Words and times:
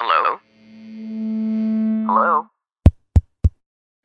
Hello? 0.00 0.40
Hello? 2.08 2.48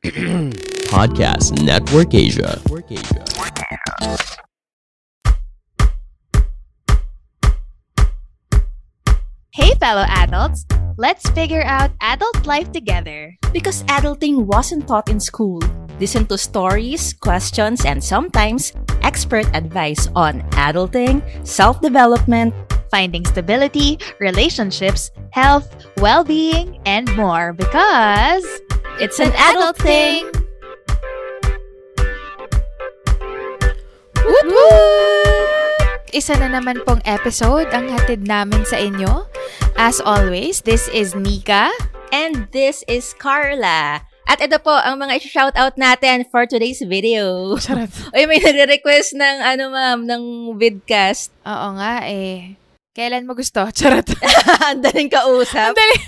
Podcast 0.92 1.56
Network 1.64 2.12
Asia. 2.12 2.60
Hey, 9.50 9.72
fellow 9.80 10.04
adults! 10.08 10.66
Let's 10.98 11.24
figure 11.30 11.64
out 11.64 11.90
adult 12.00 12.46
life 12.46 12.70
together. 12.70 13.34
Because 13.52 13.82
adulting 13.84 14.44
wasn't 14.44 14.86
taught 14.86 15.08
in 15.08 15.18
school. 15.18 15.62
Listen 15.98 16.26
to 16.26 16.36
stories, 16.36 17.14
questions, 17.14 17.84
and 17.84 18.04
sometimes 18.04 18.72
expert 19.00 19.48
advice 19.56 20.08
on 20.14 20.42
adulting, 20.60 21.24
self 21.46 21.80
development, 21.80 22.52
Finding 22.88 23.24
stability, 23.28 23.98
relationships, 24.20 25.12
health, 25.30 25.68
well 26.00 26.24
being, 26.24 26.80
and 26.88 27.08
more 27.16 27.52
because 27.52 28.44
it's 29.00 29.20
an 29.20 29.32
adult 29.36 29.76
thing. 29.76 30.24
Woot 34.24 34.46
woot! 34.48 35.58
Isa 36.16 36.36
na 36.40 36.48
naman 36.48 36.80
pong 36.88 37.04
episode 37.04 37.68
ang 37.70 37.92
hatid 37.92 38.24
namin 38.24 38.64
sa 38.64 38.80
inyo. 38.80 39.28
As 39.76 40.00
always, 40.00 40.64
this 40.64 40.88
is 40.88 41.12
Nika. 41.12 41.68
And 42.08 42.48
this 42.56 42.80
is 42.88 43.12
Carla. 43.12 44.08
At 44.28 44.44
ito 44.44 44.60
po 44.60 44.76
ang 44.76 45.00
mga 45.00 45.24
shoutout 45.24 45.80
natin 45.80 46.28
for 46.28 46.44
today's 46.44 46.84
video. 46.84 47.56
Charot. 47.56 47.88
Uy, 48.16 48.28
may 48.28 48.40
nagre-request 48.40 49.16
ng 49.16 49.36
ano 49.40 49.72
ma'am, 49.72 50.04
ng 50.04 50.24
vidcast. 50.60 51.32
Oo 51.48 51.80
nga 51.80 52.04
eh. 52.04 52.60
Kailan 52.98 53.30
mo 53.30 53.38
gusto? 53.38 53.62
Charot. 53.78 54.10
Ang 54.66 54.82
daling 54.82 55.06
kausap. 55.06 55.70
Ang 55.70 55.78
dali. 55.78 55.98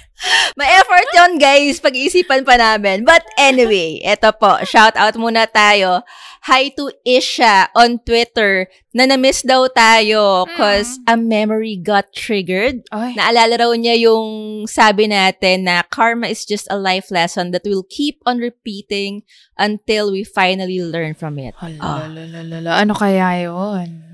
May 0.58 0.68
effort 0.74 1.08
yon 1.14 1.38
guys. 1.38 1.78
Pag-isipan 1.78 2.42
pa 2.42 2.58
namin. 2.58 3.06
But 3.06 3.22
anyway, 3.38 4.02
eto 4.02 4.34
po. 4.34 4.58
Shout 4.66 4.98
out 4.98 5.14
muna 5.14 5.46
tayo. 5.46 6.02
Hi 6.50 6.74
to 6.74 6.90
Isha 7.06 7.70
on 7.78 8.02
Twitter 8.02 8.66
na 8.96 9.06
na-miss 9.06 9.44
daw 9.46 9.68
tayo 9.70 10.48
cause 10.56 10.98
a 11.06 11.14
memory 11.14 11.78
got 11.78 12.10
triggered. 12.10 12.82
Ay. 12.90 13.14
Naalala 13.14 13.60
raw 13.60 13.72
niya 13.76 14.10
yung 14.10 14.64
sabi 14.66 15.06
natin 15.06 15.70
na 15.70 15.86
karma 15.86 16.26
is 16.26 16.42
just 16.42 16.66
a 16.72 16.80
life 16.80 17.12
lesson 17.12 17.52
that 17.54 17.64
will 17.68 17.84
keep 17.86 18.18
on 18.26 18.42
repeating 18.42 19.22
until 19.60 20.10
we 20.10 20.24
finally 20.24 20.80
learn 20.82 21.14
from 21.14 21.38
it. 21.38 21.54
Ah. 21.60 21.70
Hala, 22.08 22.08
lala, 22.08 22.40
lala. 22.42 22.70
Ano 22.82 22.92
kaya 22.98 23.46
yun? 23.46 24.09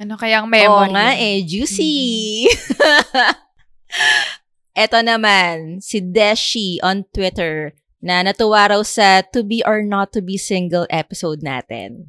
Ano 0.00 0.16
kaya 0.16 0.40
ang 0.40 0.48
Oo 0.48 0.56
memory? 0.56 0.96
nga 0.96 1.08
eh, 1.12 1.44
juicy. 1.44 1.92
Eto 4.80 4.96
naman, 5.04 5.84
si 5.84 6.00
Deshi 6.00 6.80
on 6.80 7.04
Twitter 7.12 7.76
na 8.00 8.24
natuwa 8.24 8.72
raw 8.72 8.80
sa 8.80 9.20
To 9.28 9.44
Be 9.44 9.60
or 9.60 9.84
Not 9.84 10.16
To 10.16 10.24
Be 10.24 10.40
Single 10.40 10.88
episode 10.88 11.44
natin. 11.44 12.08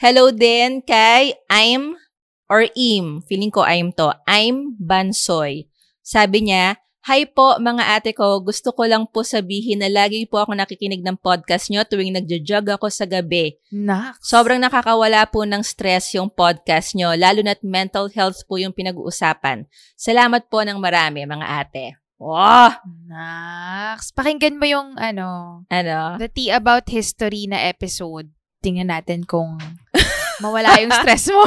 Hello 0.00 0.32
din 0.32 0.80
kay 0.80 1.36
I'm 1.52 2.00
or 2.48 2.64
Im. 2.72 3.20
Feeling 3.28 3.52
ko 3.52 3.60
I'm 3.60 3.92
to. 4.00 4.16
I'm 4.24 4.80
Bansoy. 4.80 5.68
Sabi 6.00 6.48
niya, 6.48 6.80
Hi 7.08 7.24
po 7.24 7.56
mga 7.56 7.96
ate 7.96 8.12
ko, 8.12 8.36
gusto 8.44 8.68
ko 8.76 8.84
lang 8.84 9.08
po 9.08 9.24
sabihin 9.24 9.80
na 9.80 9.88
lagi 9.88 10.28
po 10.28 10.44
ako 10.44 10.52
nakikinig 10.52 11.00
ng 11.00 11.16
podcast 11.16 11.72
nyo 11.72 11.80
tuwing 11.88 12.12
nagja-jog 12.12 12.68
ako 12.68 12.92
sa 12.92 13.08
gabi. 13.08 13.56
Nax. 13.72 14.20
Sobrang 14.20 14.60
nakakawala 14.60 15.24
po 15.24 15.48
ng 15.48 15.64
stress 15.64 16.12
yung 16.12 16.28
podcast 16.28 16.92
nyo, 16.92 17.16
lalo 17.16 17.40
na't 17.40 17.64
mental 17.64 18.12
health 18.12 18.44
po 18.44 18.60
yung 18.60 18.76
pinag-uusapan. 18.76 19.64
Salamat 19.96 20.52
po 20.52 20.60
ng 20.60 20.76
marami, 20.76 21.24
mga 21.24 21.46
ate. 21.48 21.96
Wow! 22.20 22.76
Nax. 23.08 24.12
Pakinggan 24.12 24.60
mo 24.60 24.68
yung 24.68 25.00
ano, 25.00 25.64
Ano? 25.72 26.20
the 26.20 26.28
tea 26.28 26.52
about 26.52 26.92
history 26.92 27.48
na 27.48 27.72
episode. 27.72 28.28
Tingnan 28.60 28.92
natin 28.92 29.24
kung 29.24 29.56
mawala 30.44 30.76
yung 30.76 30.92
stress 30.92 31.32
mo. 31.32 31.40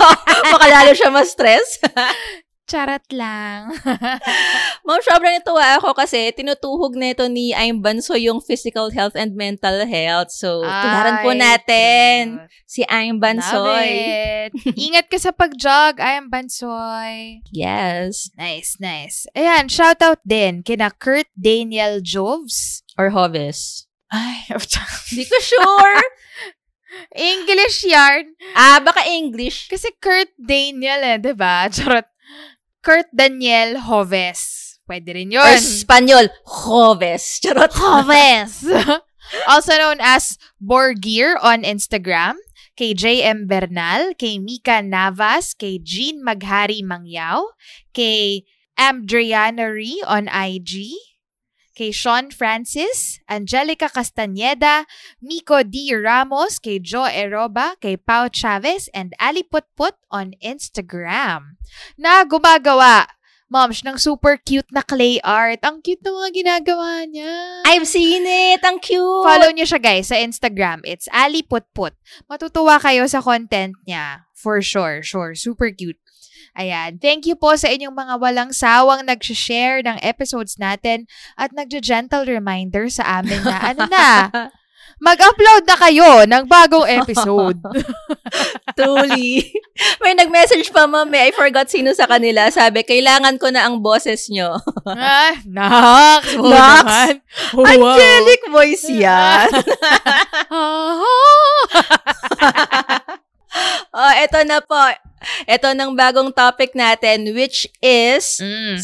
Baka 0.56 0.66
lalo 0.72 0.96
siya 0.96 1.12
ma-stress. 1.12 1.76
Charat 2.64 3.04
lang. 3.12 3.76
Ma'am, 4.84 5.00
sobrang 5.00 5.40
natuwa 5.40 5.80
ako 5.80 5.96
kasi 5.96 6.28
tinutuhog 6.36 6.92
na 6.92 7.16
ito 7.16 7.24
ni 7.24 7.56
Aim 7.56 7.80
Banso 7.80 8.12
yung 8.20 8.44
physical 8.44 8.92
health 8.92 9.16
and 9.16 9.32
mental 9.32 9.88
health. 9.88 10.28
So, 10.28 10.60
tularan 10.60 11.24
po 11.24 11.32
natin 11.32 12.44
cute. 12.44 12.52
si 12.68 12.80
Aim 12.92 13.16
Bansoy. 13.16 13.88
Ingat 14.76 15.08
ka 15.08 15.16
sa 15.16 15.32
pag-jog. 15.32 15.96
Am 16.04 16.28
Bansoy. 16.28 17.40
Yes. 17.48 18.28
Nice, 18.36 18.76
nice. 18.76 19.24
Ayan, 19.32 19.72
shoutout 19.72 20.20
din 20.20 20.60
kina 20.60 20.92
Kurt 20.92 21.32
Daniel 21.32 22.04
Joves. 22.04 22.84
Or 23.00 23.08
Hovis. 23.08 23.88
Ay, 24.12 24.44
Hindi 25.08 25.24
ko 25.24 25.36
sure. 25.40 26.00
English 27.16 27.88
yarn. 27.88 28.36
ah, 28.52 28.84
baka 28.84 29.00
English. 29.08 29.72
Kasi 29.72 29.96
Kurt 29.96 30.28
Daniel 30.36 31.00
eh, 31.02 31.16
di 31.16 31.32
ba? 31.32 31.72
Charot. 31.72 32.04
Kurt 32.84 33.08
Daniel 33.16 33.80
Hoves. 33.88 34.63
Pwede 34.84 35.14
rin 35.16 35.32
yun. 35.32 35.40
Or 35.40 35.56
Spanyol, 35.56 36.28
Hovis. 36.44 37.40
Charot. 37.42 37.72
Hoves. 37.72 38.64
also 39.48 39.72
known 39.76 39.98
as 40.00 40.36
Borgir 40.60 41.36
on 41.40 41.64
Instagram, 41.64 42.36
kay 42.76 42.92
JM 42.92 43.48
Bernal, 43.48 44.12
kay 44.14 44.38
Mika 44.38 44.82
Navas, 44.84 45.54
kay 45.56 45.80
Jean 45.80 46.20
Maghari 46.20 46.84
Mangyao, 46.84 47.56
kay 47.96 48.44
Amdriana 48.76 49.72
Ree 49.72 50.02
on 50.04 50.28
IG, 50.28 50.92
kay 51.74 51.90
Sean 51.90 52.30
Francis, 52.30 53.18
Angelica 53.30 53.90
Castañeda, 53.90 54.84
Miko 55.22 55.62
D. 55.62 55.94
Ramos, 55.94 56.58
kay 56.58 56.78
Joe 56.78 57.10
Eroba, 57.10 57.78
kay 57.80 57.96
Pau 57.96 58.28
Chavez, 58.28 58.90
and 58.94 59.14
Ali 59.18 59.42
Putput 59.42 59.98
on 60.10 60.34
Instagram. 60.42 61.58
Na 61.98 62.26
gumagawa, 62.26 63.06
moms, 63.54 63.86
ng 63.86 63.94
super 63.94 64.34
cute 64.42 64.66
na 64.74 64.82
clay 64.82 65.22
art. 65.22 65.62
Ang 65.62 65.78
cute 65.78 66.02
ng 66.02 66.10
mga 66.10 66.30
ginagawa 66.34 67.06
niya. 67.06 67.62
I've 67.62 67.86
seen 67.86 68.26
it. 68.26 68.58
Ang 68.66 68.82
cute. 68.82 69.22
Follow 69.22 69.54
niyo 69.54 69.62
siya 69.62 69.78
guys 69.78 70.10
sa 70.10 70.18
Instagram. 70.18 70.82
It's 70.82 71.06
Ali 71.14 71.46
Putput. 71.46 71.94
Matutuwa 72.26 72.82
kayo 72.82 73.06
sa 73.06 73.22
content 73.22 73.78
niya. 73.86 74.26
For 74.34 74.58
sure, 74.58 75.06
sure. 75.06 75.38
Super 75.38 75.70
cute. 75.70 76.02
Ayan. 76.58 76.98
Thank 76.98 77.30
you 77.30 77.38
po 77.38 77.54
sa 77.54 77.70
inyong 77.70 77.94
mga 77.94 78.14
walang 78.18 78.50
sawang 78.50 79.06
nag-share 79.06 79.82
ng 79.86 80.02
episodes 80.02 80.58
natin 80.58 81.06
at 81.38 81.54
nagja-gentle 81.54 82.26
reminder 82.26 82.90
sa 82.90 83.22
amin 83.22 83.42
na 83.42 83.56
ano 83.74 83.82
na, 83.90 84.06
mag-upload 85.02 85.62
na 85.66 85.76
kayo 85.76 86.10
ng 86.26 86.44
bagong 86.46 86.86
episode. 86.86 87.58
Truly. 88.78 89.50
May 90.02 90.14
nag-message 90.14 90.70
pa, 90.70 90.86
mami. 90.86 91.18
I 91.18 91.32
forgot 91.34 91.70
sino 91.70 91.90
sa 91.94 92.06
kanila. 92.06 92.50
Sabi, 92.50 92.82
kailangan 92.86 93.38
ko 93.38 93.50
na 93.50 93.66
ang 93.66 93.82
boses 93.82 94.30
nyo. 94.30 94.58
ah, 94.86 95.34
Nax! 95.46 96.22
naman. 96.38 97.14
Wow. 97.54 97.66
Angelic 97.66 98.42
voice 98.50 98.86
yan. 98.90 99.50
oh, 103.94 104.12
eto 104.18 104.40
na 104.46 104.60
po. 104.62 104.78
Ito 105.48 105.72
ng 105.72 105.96
bagong 105.96 106.36
topic 106.36 106.76
natin, 106.76 107.32
which 107.32 107.64
is 107.80 108.36
Mm. 108.44 108.76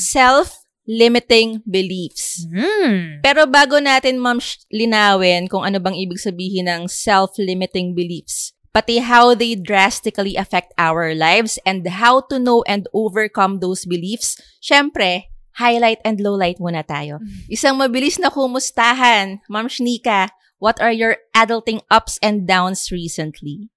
Self-limiting 0.91 1.63
beliefs. 1.63 2.43
Mm. 2.51 3.23
Pero 3.23 3.47
bago 3.47 3.79
natin, 3.79 4.19
ma'am, 4.19 4.43
linawin 4.75 5.47
kung 5.47 5.63
ano 5.63 5.79
bang 5.79 5.95
ibig 5.95 6.19
sabihin 6.19 6.67
ng 6.67 6.91
self-limiting 6.91 7.95
beliefs, 7.95 8.51
pati 8.75 8.99
how 8.99 9.35
they 9.35 9.55
drastically 9.55 10.35
affect 10.35 10.75
our 10.75 11.15
lives 11.15 11.63
and 11.63 11.87
how 11.87 12.19
to 12.27 12.43
know 12.43 12.67
and 12.67 12.91
overcome 12.91 13.63
those 13.63 13.87
beliefs, 13.87 14.35
syempre, 14.59 15.31
highlight 15.55 16.03
and 16.03 16.19
lowlight 16.19 16.59
muna 16.59 16.83
tayo. 16.83 17.23
Isang 17.47 17.79
mabilis 17.79 18.19
na 18.19 18.35
kumustahan, 18.35 19.39
Ma'am 19.47 19.71
Shnika, 19.71 20.35
what 20.59 20.83
are 20.83 20.95
your 20.95 21.23
adulting 21.39 21.79
ups 21.87 22.19
and 22.19 22.51
downs 22.51 22.91
recently? 22.91 23.71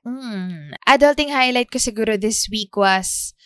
Mm. 0.00 0.74
Adulting 0.88 1.30
highlight 1.30 1.68
ko 1.68 1.76
siguro 1.76 2.16
this 2.16 2.48
week 2.48 2.72
was 2.72 3.36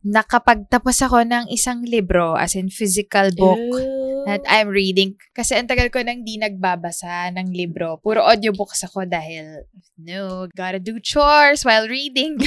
nakapagtapos 0.00 0.96
ako 1.04 1.28
ng 1.28 1.52
isang 1.52 1.84
libro, 1.84 2.32
as 2.32 2.56
in 2.56 2.72
physical 2.72 3.28
book 3.36 3.60
that 4.24 4.40
I'm 4.48 4.72
reading. 4.72 5.20
Kasi 5.36 5.56
ang 5.56 5.68
tagal 5.68 5.92
ko 5.92 6.00
nang 6.00 6.24
di 6.24 6.40
nagbabasa 6.40 7.28
ng 7.36 7.52
libro. 7.52 8.00
Puro 8.00 8.24
audiobooks 8.24 8.84
ako 8.88 9.04
dahil, 9.04 9.64
no, 10.00 10.48
gotta 10.56 10.80
do 10.80 10.96
chores 11.00 11.64
while 11.68 11.84
reading. 11.84 12.40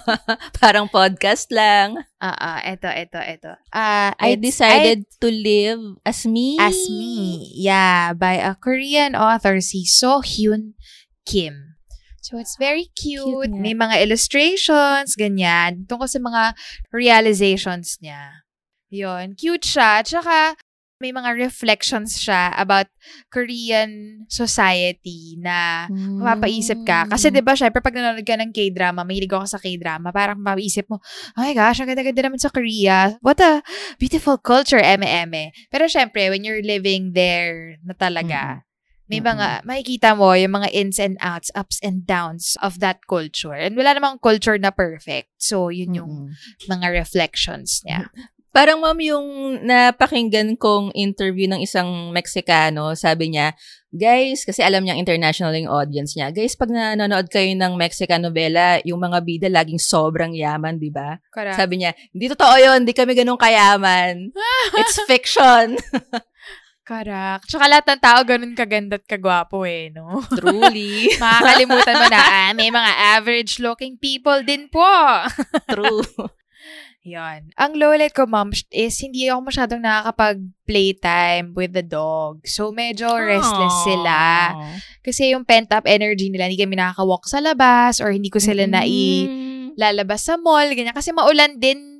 Parang 0.62 0.90
podcast 0.90 1.50
lang. 1.54 2.02
Ah, 2.18 2.58
ah, 2.58 2.60
eto, 2.66 2.90
eto, 2.90 3.22
eto. 3.22 3.54
Ah, 3.70 4.10
I 4.18 4.34
decided 4.34 5.06
to 5.22 5.30
live 5.30 6.02
as 6.02 6.26
me. 6.26 6.58
As 6.58 6.78
Me. 6.90 7.50
Yeah, 7.54 8.14
by 8.14 8.40
a 8.42 8.58
Korean 8.58 9.14
author, 9.14 9.62
si 9.62 9.86
So 9.86 10.22
Hyun 10.22 10.74
Kim. 11.22 11.75
So, 12.26 12.42
it's 12.42 12.58
very 12.58 12.90
cute. 12.98 13.22
Cute. 13.22 13.54
May 13.54 13.70
mga 13.70 14.02
illustrations, 14.02 15.14
ganyan. 15.14 15.86
Tungkol 15.86 16.10
sa 16.10 16.18
mga 16.18 16.42
realizations 16.90 18.02
niya. 18.02 18.42
Yun. 18.90 19.38
Cute 19.38 19.62
siya. 19.62 20.02
Tsaka, 20.02 20.58
may 20.96 21.12
mga 21.12 21.36
reflections 21.36 22.16
siya 22.16 22.56
about 22.56 22.88
Korean 23.28 24.24
society 24.32 25.36
na 25.36 25.86
Hmm. 25.92 26.24
mapapaisip 26.24 26.88
ka. 26.88 27.04
Kasi 27.04 27.28
'di 27.28 27.44
ba 27.44 27.52
syempre 27.52 27.84
pag 27.84 27.92
nanonood 27.92 28.24
ka 28.24 28.32
ng 28.40 28.48
K-drama, 28.48 29.04
mahilig 29.04 29.28
ako 29.28 29.44
sa 29.44 29.60
K-drama, 29.60 30.08
parang 30.08 30.40
mapaisip 30.40 30.88
mo, 30.88 30.96
oh 31.36 31.42
my 31.44 31.52
gosh, 31.52 31.84
ang 31.84 31.92
ganda-ganda 31.92 32.24
naman 32.24 32.40
sa 32.40 32.48
Korea. 32.48 33.20
What 33.20 33.44
a 33.44 33.60
beautiful 34.00 34.40
culture, 34.40 34.80
eme-eme. 34.80 35.52
Pero 35.68 35.84
syempre, 35.84 36.32
when 36.32 36.48
you're 36.48 36.64
living 36.64 37.12
there 37.12 37.76
na 37.84 37.92
talaga, 37.92 38.64
may 39.06 39.22
mga, 39.22 39.62
makikita 39.62 40.18
mo 40.18 40.34
yung 40.34 40.58
mga 40.58 40.68
ins 40.74 40.98
and 40.98 41.14
outs, 41.22 41.54
ups 41.54 41.78
and 41.82 42.02
downs 42.06 42.58
of 42.58 42.82
that 42.82 43.06
culture. 43.06 43.54
And 43.54 43.78
wala 43.78 43.94
namang 43.94 44.18
culture 44.18 44.58
na 44.58 44.74
perfect. 44.74 45.30
So, 45.38 45.70
yun 45.70 45.94
yung 45.94 46.12
Mm-mm. 46.30 46.66
mga 46.66 46.90
reflections 46.90 47.86
niya. 47.86 48.10
Parang 48.56 48.80
ma'am, 48.80 48.96
yung 49.04 49.26
napakinggan 49.68 50.56
kong 50.56 50.88
interview 50.96 51.44
ng 51.44 51.60
isang 51.60 52.08
Meksikano, 52.08 52.96
sabi 52.96 53.36
niya, 53.36 53.52
guys, 53.92 54.48
kasi 54.48 54.64
alam 54.64 54.80
niya 54.80 54.96
international 54.96 55.52
yung 55.52 55.68
audience 55.68 56.16
niya, 56.16 56.32
guys, 56.32 56.56
pag 56.56 56.72
nanonood 56.72 57.28
kayo 57.28 57.52
ng 57.52 57.76
Mexican 57.76 58.24
novela, 58.24 58.80
yung 58.88 58.96
mga 58.96 59.18
bida 59.22 59.48
laging 59.52 59.76
sobrang 59.76 60.32
yaman, 60.32 60.80
di 60.80 60.88
ba? 60.88 61.20
Sabi 61.52 61.84
niya, 61.84 61.92
hindi 62.16 62.32
totoo 62.32 62.54
yun, 62.56 62.78
hindi 62.82 62.96
kami 62.96 63.12
ganun 63.12 63.36
kayaman. 63.36 64.32
It's 64.80 65.04
fiction. 65.04 65.76
Correct. 66.86 67.50
Tsaka 67.50 67.66
lahat 67.66 67.84
ng 67.90 67.98
tao 67.98 68.22
ganun 68.22 68.54
kaganda 68.54 68.94
at 68.94 69.02
kagwapo 69.02 69.66
eh, 69.66 69.90
no? 69.90 70.22
Truly. 70.38 71.18
Makakalimutan 71.18 71.98
mo 71.98 72.06
na, 72.06 72.20
ah, 72.22 72.50
may 72.54 72.70
mga 72.70 72.92
average-looking 73.18 73.98
people 73.98 74.38
din 74.46 74.70
po. 74.70 74.86
True. 75.74 76.06
Yon. 77.02 77.54
Ang 77.54 77.78
lowlight 77.78 78.14
ko, 78.14 78.26
ma'am, 78.26 78.50
is 78.70 78.98
hindi 78.98 79.26
ako 79.26 79.50
masyadong 79.50 79.82
nakakapag-playtime 79.82 81.54
with 81.54 81.70
the 81.70 81.82
dog. 81.82 82.42
So, 82.46 82.74
medyo 82.74 83.14
restless 83.14 83.86
sila. 83.86 84.50
Kasi 85.02 85.30
yung 85.30 85.46
pent-up 85.46 85.86
energy 85.86 86.30
nila, 86.30 86.50
hindi 86.50 86.58
kami 86.58 86.74
nakaka-walk 86.74 87.30
sa 87.30 87.38
labas 87.38 88.02
or 88.02 88.10
hindi 88.10 88.26
ko 88.26 88.42
sila 88.42 88.66
na 88.66 88.82
Mm. 88.82 89.78
lalabas 89.78 90.26
sa 90.26 90.34
mall, 90.34 90.66
ganyan. 90.70 90.94
Kasi 90.94 91.14
maulan 91.14 91.62
din 91.62 91.95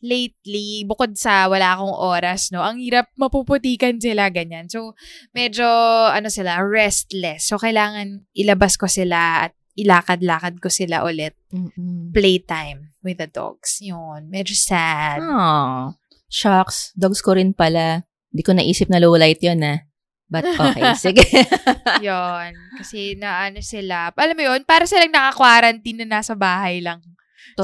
lately, 0.00 0.84
bukod 0.88 1.16
sa 1.16 1.46
wala 1.46 1.76
akong 1.76 1.92
oras, 1.92 2.50
no? 2.50 2.64
Ang 2.64 2.80
hirap 2.80 3.12
mapuputikan 3.16 4.00
sila, 4.00 4.32
ganyan. 4.32 4.66
So, 4.68 4.96
medyo, 5.36 5.68
ano 6.10 6.32
sila, 6.32 6.60
restless. 6.64 7.48
So, 7.48 7.60
kailangan 7.60 8.24
ilabas 8.32 8.80
ko 8.80 8.88
sila 8.88 9.48
at 9.48 9.52
ilakad-lakad 9.76 10.60
ko 10.60 10.68
sila 10.72 11.04
ulit. 11.04 11.36
Mm-mm. 11.52 12.12
Playtime 12.12 12.96
with 13.04 13.20
the 13.20 13.28
dogs. 13.28 13.80
Yun. 13.80 14.28
Medyo 14.28 14.56
sad. 14.56 15.20
Aw. 15.20 15.94
Shucks. 16.28 16.92
Dogs 16.96 17.20
ko 17.20 17.36
rin 17.36 17.52
pala. 17.52 18.04
Hindi 18.32 18.42
ko 18.44 18.52
naisip 18.56 18.88
na 18.88 19.00
low 19.00 19.14
light 19.16 19.40
yun, 19.40 19.62
ah. 19.64 19.84
But 20.30 20.46
okay, 20.62 20.94
sige. 20.94 21.26
Yun. 22.06 22.54
Kasi 22.78 23.18
na 23.18 23.50
ano 23.50 23.58
sila. 23.58 24.14
Alam 24.14 24.36
mo 24.38 24.42
yun, 24.46 24.62
para 24.62 24.86
silang 24.86 25.10
naka-quarantine 25.10 26.06
na 26.06 26.22
nasa 26.22 26.38
bahay 26.38 26.78
lang 26.78 27.02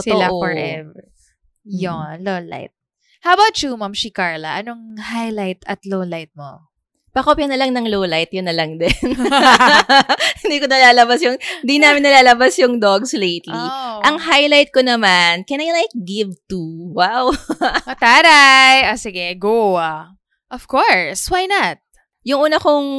sila 0.02 0.28
forever. 0.28 1.06
Yun, 1.66 2.22
low 2.22 2.38
light. 2.46 2.70
How 3.26 3.34
about 3.34 3.58
you, 3.58 3.74
Ma'am 3.74 3.90
si 3.90 4.14
Carla? 4.14 4.62
Anong 4.62 5.02
highlight 5.02 5.66
at 5.66 5.82
low 5.82 6.06
light 6.06 6.30
mo? 6.38 6.70
Pakopya 7.10 7.48
na 7.48 7.58
lang 7.58 7.72
ng 7.72 7.88
low 7.90 8.04
light, 8.06 8.30
yun 8.30 8.46
na 8.46 8.54
lang 8.54 8.78
din. 8.78 8.92
hindi 10.44 10.56
ko 10.62 10.68
nalalabas 10.68 11.18
yung, 11.24 11.34
hindi 11.64 11.76
namin 11.80 12.04
nalalabas 12.04 12.54
yung 12.60 12.78
dogs 12.78 13.16
lately. 13.16 13.56
Oh. 13.56 13.98
Ang 14.04 14.20
highlight 14.20 14.70
ko 14.70 14.84
naman, 14.84 15.42
can 15.48 15.58
I 15.58 15.72
like 15.74 15.94
give 16.06 16.38
to? 16.52 16.60
Wow. 16.94 17.32
Oh, 17.86 17.98
taray! 17.98 18.86
Ah, 18.86 18.98
sige, 19.00 19.34
go. 19.40 19.74
ah. 19.80 20.14
Of 20.52 20.68
course. 20.70 21.26
Why 21.32 21.48
not? 21.50 21.82
Yung 22.26 22.46
una 22.50 22.58
kong 22.58 22.90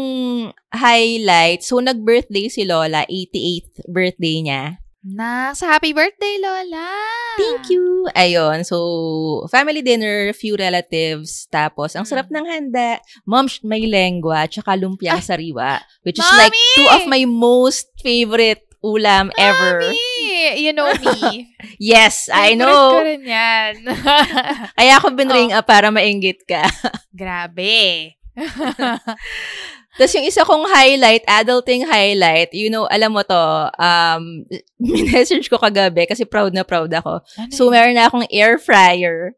highlight, 0.72 1.62
so 1.64 1.80
nag-birthday 1.80 2.48
si 2.48 2.64
Lola, 2.64 3.04
88th 3.08 3.86
birthday 3.88 4.40
niya. 4.44 4.80
Nax, 5.06 5.62
happy 5.62 5.94
birthday, 5.94 6.42
Lola! 6.42 6.90
Thank 7.38 7.70
you! 7.70 8.10
Ayun, 8.18 8.66
so 8.66 9.46
family 9.54 9.86
dinner, 9.86 10.34
few 10.34 10.58
relatives, 10.58 11.46
tapos 11.54 11.94
ang 11.94 12.02
sarap 12.02 12.34
ng 12.34 12.42
handa. 12.42 12.98
Mom, 13.30 13.46
may 13.62 13.86
lengua, 13.86 14.50
tsaka 14.50 14.74
lumpiang 14.74 15.22
sariwa, 15.22 15.86
which 16.02 16.18
is 16.18 16.26
like 16.34 16.50
Mommy! 16.50 16.74
two 16.82 16.88
of 16.90 17.04
my 17.06 17.24
most 17.30 17.94
favorite 18.02 18.66
ulam 18.82 19.30
ever. 19.38 19.86
Mami! 19.86 20.58
You 20.58 20.74
know 20.74 20.90
me. 20.90 21.54
Yes, 21.78 22.26
I 22.34 22.58
know. 22.58 22.98
ko 22.98 23.06
rin 23.06 23.22
yan. 23.22 23.86
Kaya 24.82 24.98
ako 24.98 25.14
binring 25.14 25.54
up 25.54 25.70
para 25.70 25.94
mainggit 25.94 26.42
ka. 26.50 26.66
Grabe. 27.14 28.18
Tapos 29.98 30.14
yung 30.14 30.30
isa 30.30 30.46
kong 30.46 30.70
highlight, 30.70 31.26
adulting 31.26 31.90
highlight, 31.90 32.54
you 32.54 32.70
know, 32.70 32.86
alam 32.86 33.18
mo 33.18 33.26
to, 33.26 33.42
um, 33.82 34.46
message 35.14 35.50
ko 35.50 35.58
kagabi 35.58 36.06
kasi 36.06 36.24
proud 36.24 36.54
na 36.54 36.62
proud 36.62 36.94
ako. 36.94 37.26
Ano 37.36 37.52
So, 37.52 37.74
meron 37.74 37.98
na 37.98 38.06
akong 38.06 38.30
air 38.30 38.62
fryer. 38.62 39.34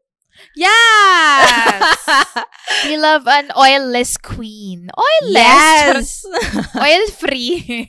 Yes! 0.56 2.00
We 2.88 2.96
love 2.96 3.28
an 3.28 3.52
oilless 3.52 4.16
queen. 4.16 4.88
Oilless? 4.92 6.24
Yes! 6.24 6.24
Oil-free. 6.84 7.88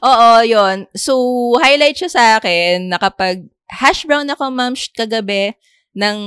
Oo, 0.00 0.30
yon 0.44 0.88
So, 0.96 1.12
highlight 1.60 1.98
siya 2.00 2.10
sa 2.12 2.24
akin 2.40 2.88
na 2.88 2.96
kapag 2.96 3.44
hash 3.68 4.04
brown 4.08 4.28
ako, 4.32 4.48
ma'am, 4.48 4.72
kagabi, 4.96 5.56
ng 5.94 6.18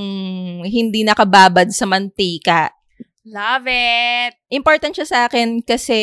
hindi 0.63 1.03
nakababad 1.03 1.67
sa 1.75 1.83
mantika. 1.83 2.71
Love 3.27 3.67
it. 3.67 4.31
Important 4.49 4.95
siya 4.95 5.07
sa 5.07 5.19
akin 5.27 5.59
kasi, 5.61 5.99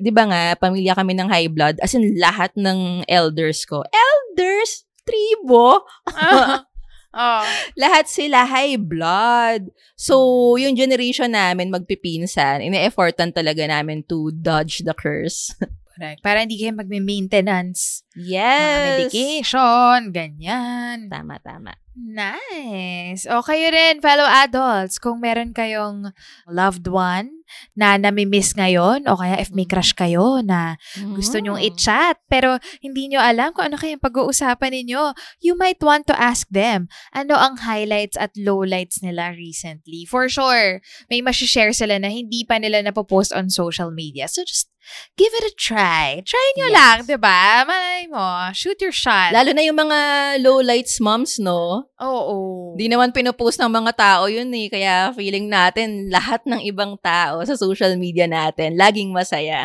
di 0.00 0.10
ba 0.10 0.24
nga, 0.24 0.42
pamilya 0.56 0.96
kami 0.96 1.12
ng 1.14 1.28
high 1.28 1.52
blood. 1.52 1.76
As 1.84 1.92
in, 1.92 2.16
lahat 2.16 2.56
ng 2.56 3.04
elders 3.06 3.68
ko. 3.68 3.84
Elders? 3.92 4.88
Tribo? 5.04 5.84
oh. 7.14 7.44
lahat 7.76 8.08
sila 8.08 8.48
high 8.48 8.80
blood. 8.80 9.68
So, 9.94 10.56
yung 10.56 10.74
generation 10.74 11.36
namin 11.36 11.68
magpipinsan, 11.68 12.64
ine-effortan 12.64 13.36
talaga 13.36 13.68
namin 13.68 14.00
to 14.08 14.32
dodge 14.32 14.80
the 14.82 14.96
curse. 14.96 15.52
Correct. 15.94 16.26
Para 16.26 16.42
hindi 16.42 16.58
kayo 16.58 16.74
magme-maintenance. 16.74 18.02
Mga 18.18 18.26
Yes! 18.26 18.82
medication, 18.82 19.98
ganyan. 20.10 21.06
Tama, 21.06 21.38
tama. 21.38 21.83
Nice. 21.94 23.22
O 23.30 23.38
kayo 23.46 23.70
rin, 23.70 24.02
fellow 24.02 24.26
adults, 24.26 24.98
kung 24.98 25.22
meron 25.22 25.54
kayong 25.54 26.10
loved 26.50 26.90
one 26.90 27.43
na 27.74 27.96
namimiss 27.96 28.54
ngayon, 28.54 29.06
o 29.06 29.16
kaya 29.16 29.38
if 29.38 29.50
may 29.52 29.64
crush 29.64 29.92
kayo 29.92 30.40
na 30.40 30.76
gusto 31.14 31.38
nyong 31.38 31.60
Mm. 31.60 31.66
i-chat, 31.72 32.16
pero 32.26 32.58
hindi 32.80 33.08
nyo 33.10 33.20
alam 33.20 33.52
kung 33.52 33.68
ano 33.68 33.76
kayang 33.78 34.00
pag-uusapan 34.02 34.72
ninyo, 34.74 35.12
you 35.40 35.54
might 35.54 35.78
want 35.80 36.06
to 36.06 36.14
ask 36.16 36.46
them, 36.50 36.86
ano 37.12 37.34
ang 37.36 37.62
highlights 37.62 38.16
at 38.16 38.32
lowlights 38.34 39.02
nila 39.02 39.32
recently. 39.34 40.04
For 40.04 40.28
sure, 40.28 40.80
may 41.08 41.20
masishare 41.20 41.74
sila 41.74 41.98
na 41.98 42.08
hindi 42.10 42.42
pa 42.44 42.56
nila 42.58 42.82
napopost 42.82 43.30
on 43.34 43.50
social 43.50 43.90
media. 43.90 44.26
So 44.28 44.44
just 44.44 44.68
give 45.16 45.32
it 45.32 45.44
a 45.48 45.54
try. 45.56 46.20
Try 46.28 46.46
nyo 46.60 46.68
Yes. 46.68 46.76
lang, 46.76 46.96
di 47.08 47.16
ba? 47.16 47.64
Malay 47.64 48.04
mo, 48.04 48.52
shoot 48.52 48.76
your 48.84 48.92
shot. 48.92 49.32
Lalo 49.32 49.56
na 49.56 49.64
yung 49.64 49.80
mga 49.80 49.98
low 50.44 50.60
lights 50.60 51.00
moms, 51.00 51.40
no? 51.40 51.88
Oo. 52.04 52.36
Di 52.76 52.86
naman 52.92 53.10
pinupost 53.10 53.56
ng 53.56 53.72
mga 53.72 53.92
tao 53.96 54.28
yun 54.28 54.52
eh. 54.52 54.68
Kaya 54.68 55.10
feeling 55.16 55.48
natin, 55.48 56.12
lahat 56.12 56.44
ng 56.44 56.60
ibang 56.68 57.00
tao 57.00 57.40
sa 57.48 57.56
social 57.56 57.96
media 57.96 58.28
natin, 58.28 58.76
laging 58.76 59.10
masaya. 59.10 59.64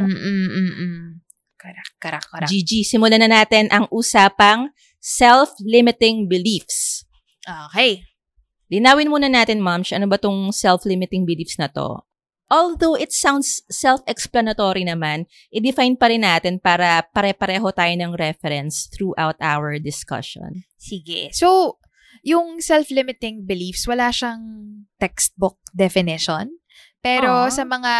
Mm-mm-mm. 0.00 1.20
Karak, 1.64 1.90
karak, 1.96 2.24
karak. 2.28 2.48
Gigi, 2.52 2.84
simulan 2.84 3.24
na 3.24 3.40
natin 3.40 3.72
ang 3.72 3.88
usapang 3.88 4.68
self-limiting 5.00 6.28
beliefs. 6.28 7.08
Okay. 7.40 8.04
Linawin 8.68 9.08
muna 9.08 9.32
natin, 9.32 9.64
Ma'am, 9.64 9.80
ano 9.80 10.04
ba 10.04 10.20
tong 10.20 10.52
self-limiting 10.52 11.24
beliefs 11.24 11.56
na 11.56 11.72
to? 11.72 12.04
Although 12.52 12.94
it 12.94 13.10
sounds 13.10 13.64
self-explanatory 13.72 14.84
naman, 14.84 15.24
i-define 15.48 15.96
pa 15.96 16.12
rin 16.12 16.22
natin 16.22 16.60
para 16.60 17.00
pare-pareho 17.08 17.72
tayo 17.72 17.94
ng 17.96 18.12
reference 18.14 18.86
throughout 18.92 19.40
our 19.40 19.80
discussion. 19.80 20.68
Sige. 20.76 21.32
So, 21.32 21.80
yung 22.20 22.60
self-limiting 22.60 23.48
beliefs, 23.48 23.88
wala 23.88 24.12
siyang 24.12 24.42
textbook 25.00 25.58
definition. 25.72 26.52
Pero 27.04 27.48
Aw. 27.48 27.52
sa 27.52 27.68
mga, 27.68 27.94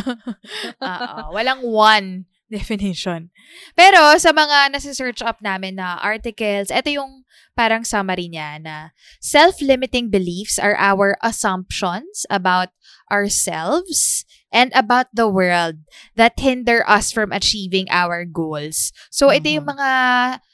Oo, 0.84 1.36
walang 1.36 1.60
one 1.64 2.29
definition. 2.54 3.30
Pero 3.78 4.18
sa 4.18 4.34
mga 4.34 4.74
nasa-search 4.74 5.22
up 5.22 5.38
namin 5.40 5.78
na 5.78 5.96
articles, 6.02 6.68
ito 6.74 6.90
yung 6.90 7.22
parang 7.54 7.82
summary 7.86 8.26
niya 8.30 8.58
na 8.58 8.90
self-limiting 9.22 10.10
beliefs 10.10 10.58
are 10.58 10.74
our 10.78 11.14
assumptions 11.22 12.26
about 12.30 12.70
ourselves 13.10 14.24
and 14.50 14.70
about 14.74 15.06
the 15.14 15.28
world 15.30 15.78
that 16.18 16.34
hinder 16.38 16.82
us 16.90 17.10
from 17.14 17.30
achieving 17.30 17.86
our 17.90 18.26
goals. 18.26 18.90
So, 19.10 19.30
ito 19.30 19.46
yung 19.46 19.66
Mhm. 19.66 19.72
mga 19.78 19.90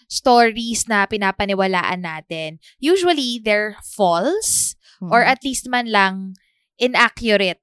stories 0.07 0.87
na 0.87 1.09
pinapaniwalaan 1.09 2.05
natin. 2.05 2.61
Usually, 2.79 3.41
they're 3.43 3.77
false 3.83 4.77
or 5.01 5.21
Mm-hmm. 5.25 5.33
at 5.33 5.41
least 5.45 5.65
man 5.69 5.89
lang 5.91 6.15
inaccurate. 6.79 7.61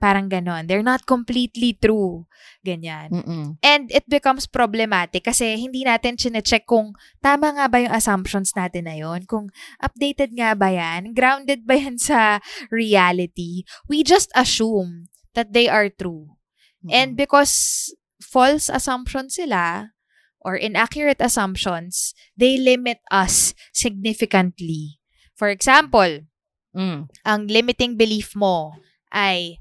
Parang 0.00 0.32
ganon. 0.32 0.64
They're 0.64 0.82
not 0.86 1.04
completely 1.04 1.76
true. 1.76 2.24
Ganyan. 2.64 3.12
Mm-mm. 3.12 3.46
And 3.60 3.92
it 3.92 4.08
becomes 4.08 4.48
problematic 4.48 5.28
kasi 5.28 5.60
hindi 5.60 5.84
natin 5.84 6.16
chinecheck 6.16 6.64
kung 6.64 6.96
tama 7.20 7.52
nga 7.52 7.68
ba 7.68 7.84
yung 7.84 7.92
assumptions 7.92 8.56
natin 8.56 8.88
na 8.88 8.96
yun, 8.96 9.28
kung 9.28 9.52
updated 9.76 10.32
nga 10.32 10.56
ba 10.56 10.72
yan, 10.72 11.12
grounded 11.12 11.68
ba 11.68 11.76
yan 11.76 12.00
sa 12.08 12.40
reality. 12.72 13.68
We 13.84 14.00
just 14.00 14.32
assume 14.32 15.12
that 15.36 15.52
they 15.52 15.68
are 15.68 15.92
true. 15.92 16.40
And 16.88 17.12
because 17.12 17.92
false 18.24 18.72
assumptions 18.72 19.36
sila, 19.36 19.92
or 20.40 20.56
inaccurate 20.56 21.20
assumptions, 21.20 22.16
they 22.32 22.56
limit 22.56 23.04
us 23.12 23.52
significantly. 23.76 24.96
For 25.36 25.52
example, 25.52 26.24
Mm. 26.70 27.10
ang 27.26 27.50
limiting 27.50 27.98
belief 27.98 28.38
mo 28.38 28.78
ay 29.10 29.58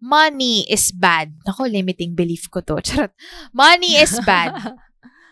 money 0.00 0.64
is 0.66 0.90
bad. 0.90 1.32
Nako, 1.46 1.68
limiting 1.70 2.16
belief 2.16 2.48
ko 2.50 2.60
to. 2.64 2.80
Charot. 2.86 3.12
Money 3.52 4.00
is 4.00 4.16
bad. 4.24 4.56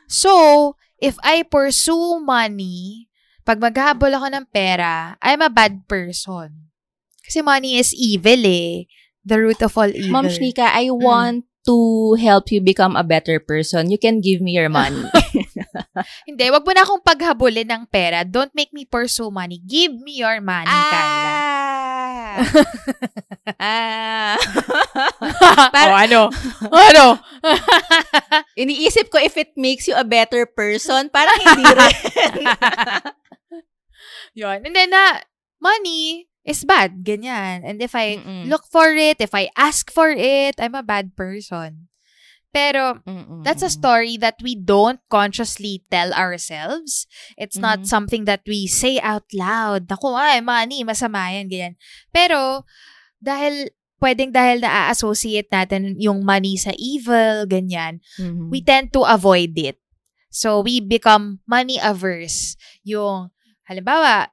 So, 0.08 0.72
if 0.96 1.20
I 1.20 1.44
pursue 1.44 2.16
money, 2.24 3.12
pag 3.44 3.60
maghabol 3.60 4.08
ako 4.08 4.32
ng 4.32 4.48
pera, 4.48 5.20
I'm 5.20 5.44
a 5.44 5.52
bad 5.52 5.84
person. 5.84 6.72
Kasi 7.20 7.44
money 7.44 7.76
is 7.76 7.92
evil 7.92 8.40
eh. 8.40 8.88
The 9.20 9.36
root 9.36 9.60
of 9.60 9.76
all 9.76 9.92
evil. 9.92 10.16
Ma'am 10.16 10.32
Shnika, 10.32 10.64
I 10.72 10.88
Mm. 10.88 10.96
want 10.96 11.38
to 11.68 12.16
help 12.16 12.48
you 12.48 12.64
become 12.64 12.96
a 12.96 13.04
better 13.04 13.36
person. 13.36 13.92
You 13.92 14.00
can 14.00 14.24
give 14.24 14.40
me 14.40 14.56
your 14.56 14.72
money. 14.72 15.04
Hindi, 16.28 16.48
wag 16.48 16.64
mo 16.64 16.72
na 16.72 16.88
akong 16.88 17.04
paghabulin 17.04 17.68
ng 17.68 17.84
pera. 17.92 18.24
Don't 18.24 18.56
make 18.56 18.72
me 18.72 18.88
pursue 18.88 19.28
money. 19.28 19.60
Give 19.60 19.92
me 19.92 20.24
your 20.24 20.40
money, 20.40 20.72
Carla. 20.88 21.36
Ah. 23.60 24.36
Para, 25.74 25.94
ano? 26.06 26.30
Ano? 26.70 27.04
Iniisip 28.60 29.10
ko 29.10 29.18
if 29.18 29.36
it 29.36 29.54
makes 29.56 29.88
you 29.88 29.94
a 29.96 30.06
better 30.06 30.46
person, 30.46 31.10
parang 31.10 31.38
hindi 31.42 31.64
rin. 31.66 31.96
Yun. 34.38 34.58
And 34.66 34.74
then, 34.74 34.90
na, 34.90 35.20
money 35.58 36.28
is 36.46 36.64
bad. 36.64 37.02
Ganyan. 37.02 37.66
And 37.66 37.82
if 37.82 37.94
I 37.94 38.22
Mm-mm. 38.22 38.46
look 38.48 38.64
for 38.70 38.94
it, 38.94 39.18
if 39.20 39.34
I 39.34 39.50
ask 39.56 39.90
for 39.90 40.08
it, 40.10 40.56
I'm 40.58 40.74
a 40.74 40.86
bad 40.86 41.16
person. 41.16 41.87
Pero, 42.48 43.04
Mm-mm. 43.04 43.44
that's 43.44 43.60
a 43.60 43.68
story 43.68 44.16
that 44.16 44.40
we 44.40 44.56
don't 44.56 45.00
consciously 45.12 45.84
tell 45.92 46.16
ourselves. 46.16 47.04
It's 47.36 47.60
not 47.60 47.84
Mhm. 47.84 47.88
something 47.92 48.22
that 48.24 48.40
we 48.48 48.64
say 48.64 48.96
out 49.04 49.28
loud. 49.36 49.84
Naku, 49.84 50.08
ay, 50.16 50.40
money, 50.40 50.80
masama 50.80 51.28
yan, 51.28 51.52
ganyan. 51.52 51.74
Pero, 52.08 52.64
dahil, 53.20 53.68
pwedeng 54.00 54.32
dahil 54.32 54.64
na-associate 54.64 55.50
natin 55.52 55.98
yung 56.00 56.24
money 56.24 56.56
sa 56.56 56.72
evil, 56.80 57.44
ganyan, 57.44 58.00
Mhm. 58.16 58.48
we 58.48 58.64
tend 58.64 58.96
to 58.96 59.04
avoid 59.04 59.52
it. 59.60 59.76
So, 60.32 60.64
we 60.64 60.80
become 60.80 61.44
money 61.44 61.76
averse. 61.76 62.56
Yung, 62.84 63.28
halimbawa, 63.68 64.32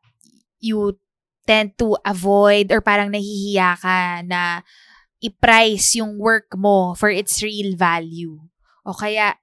you 0.63 0.95
tend 1.45 1.77
to 1.77 1.93
avoid 2.01 2.71
or 2.71 2.81
parang 2.81 3.11
nahihiya 3.13 3.77
ka 3.77 4.23
na 4.25 4.65
i-price 5.25 5.97
yung 5.97 6.21
work 6.21 6.53
mo 6.53 6.93
for 6.93 7.09
its 7.09 7.41
real 7.41 7.73
value. 7.73 8.37
O 8.85 8.93
kaya, 8.93 9.33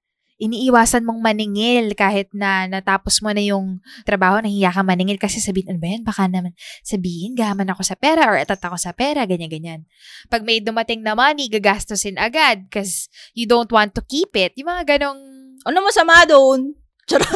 iniiwasan 0.42 1.06
mong 1.06 1.22
maningil 1.22 1.94
kahit 1.94 2.26
na 2.34 2.66
natapos 2.66 3.22
mo 3.22 3.30
na 3.30 3.38
yung 3.38 3.78
trabaho, 4.02 4.42
nahiya 4.42 4.74
ka 4.74 4.82
maningil 4.82 5.14
kasi 5.14 5.38
sabihin, 5.38 5.74
ano 5.74 5.78
ba 5.78 5.88
yan? 5.94 6.02
Baka 6.02 6.26
naman 6.26 6.52
sabihin, 6.82 7.38
gaman 7.38 7.70
ako 7.70 7.86
sa 7.86 7.94
pera 7.94 8.26
or 8.26 8.34
etat 8.34 8.58
ako 8.58 8.74
sa 8.74 8.90
pera, 8.90 9.22
ganyan-ganyan. 9.22 9.86
Pag 10.26 10.42
may 10.42 10.58
dumating 10.58 11.06
na 11.06 11.14
money, 11.14 11.46
gagastusin 11.46 12.18
agad 12.18 12.66
because 12.66 13.06
you 13.38 13.46
don't 13.46 13.70
want 13.70 13.94
to 13.94 14.02
keep 14.02 14.34
it. 14.34 14.50
Yung 14.58 14.66
mga 14.66 14.98
ganong 14.98 15.30
Ano 15.62 15.78
masama 15.86 16.26
doon? 16.26 16.74
Charot. 17.06 17.30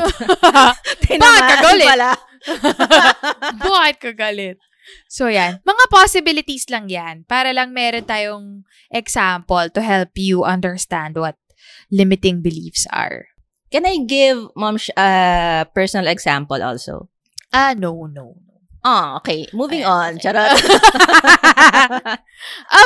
Bakit 1.07 1.43
ka 1.47 1.57
galit? 1.63 1.87
pala. 1.87 2.11
Bakit 3.71 3.97
ka 4.03 4.11
galit? 4.19 4.59
So, 5.09 5.27
yan. 5.31 5.61
Mga 5.63 5.85
possibilities 5.91 6.67
lang 6.71 6.89
yan 6.91 7.25
para 7.27 7.51
lang 7.53 7.73
meron 7.73 8.05
tayong 8.07 8.47
example 8.91 9.71
to 9.71 9.81
help 9.83 10.15
you 10.15 10.43
understand 10.45 11.17
what 11.19 11.37
limiting 11.91 12.43
beliefs 12.43 12.87
are. 12.91 13.27
Can 13.71 13.87
I 13.87 13.99
give 14.07 14.49
mom 14.55 14.79
a 14.97 15.67
personal 15.75 16.07
example 16.07 16.63
also? 16.63 17.11
Ah, 17.51 17.75
no, 17.75 18.07
no. 18.07 18.39
Ah, 18.87 19.19
okay. 19.19 19.51
Moving 19.51 19.83
Ayan, 19.83 19.91
on. 19.91 20.11
okay. 20.15 20.31
Charot. 20.31 20.55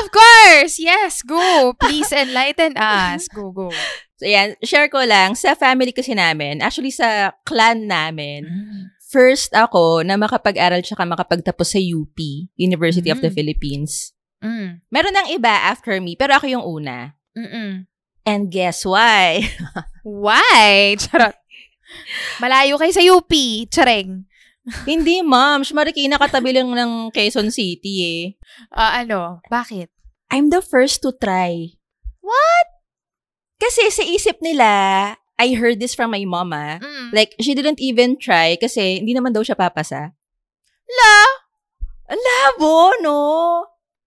Of 0.00 0.04
course! 0.08 0.80
Yes, 0.80 1.20
go! 1.20 1.76
Please 1.76 2.08
enlighten 2.08 2.72
us. 2.80 3.28
Go, 3.28 3.52
go. 3.52 3.68
so, 4.16 4.24
yan. 4.24 4.56
Share 4.64 4.88
ko 4.88 5.04
lang. 5.04 5.36
Sa 5.36 5.52
family 5.52 5.92
kasi 5.92 6.16
namin, 6.16 6.64
actually 6.64 6.88
sa 6.88 7.36
clan 7.44 7.84
namin, 7.84 8.48
first 9.10 9.50
ako 9.52 10.06
na 10.06 10.14
makapag-aral 10.14 10.80
tsaka 10.80 11.02
makapagtapos 11.02 11.74
sa 11.74 11.80
UP, 11.82 12.14
University 12.54 13.10
of 13.10 13.18
the 13.18 13.28
Mm. 13.28 13.36
Philippines. 13.36 14.14
Mm. 14.40 14.80
Meron 14.88 15.16
ng 15.18 15.28
iba 15.34 15.50
after 15.66 15.98
me, 15.98 16.14
pero 16.14 16.38
ako 16.38 16.46
yung 16.46 16.62
una. 16.64 17.18
Mm-mm. 17.34 17.90
And 18.22 18.42
guess 18.48 18.86
why? 18.86 19.42
Why? 20.06 20.94
Charot. 20.96 21.34
Malayo 22.38 22.78
kayo 22.78 22.92
sa 22.94 23.02
UP. 23.02 23.32
Chareng. 23.68 24.24
Hindi, 24.86 25.24
ma'am. 25.24 25.64
Marikina 25.74 26.16
katabi 26.16 26.54
lang 26.54 26.70
ng 26.70 27.10
Quezon 27.10 27.50
City 27.50 27.94
eh. 28.04 28.22
Ah, 28.70 29.02
ano? 29.02 29.40
Bakit? 29.48 29.88
I'm 30.30 30.48
the 30.48 30.62
first 30.62 31.02
to 31.02 31.10
try. 31.12 31.74
What? 32.22 32.68
Kasi 33.58 33.88
sa 33.90 34.04
isip 34.04 34.38
nila, 34.40 34.68
I 35.40 35.56
heard 35.56 35.80
this 35.80 35.96
from 35.96 36.12
my 36.12 36.20
mama. 36.28 36.76
Mm. 36.84 37.16
Like, 37.16 37.32
she 37.40 37.56
didn't 37.56 37.80
even 37.80 38.20
try 38.20 38.60
kasi 38.60 39.00
hindi 39.00 39.16
naman 39.16 39.32
daw 39.32 39.40
siya 39.40 39.56
papasa. 39.56 40.12
La! 40.84 41.16
Labo, 42.10 42.92
no? 43.00 43.20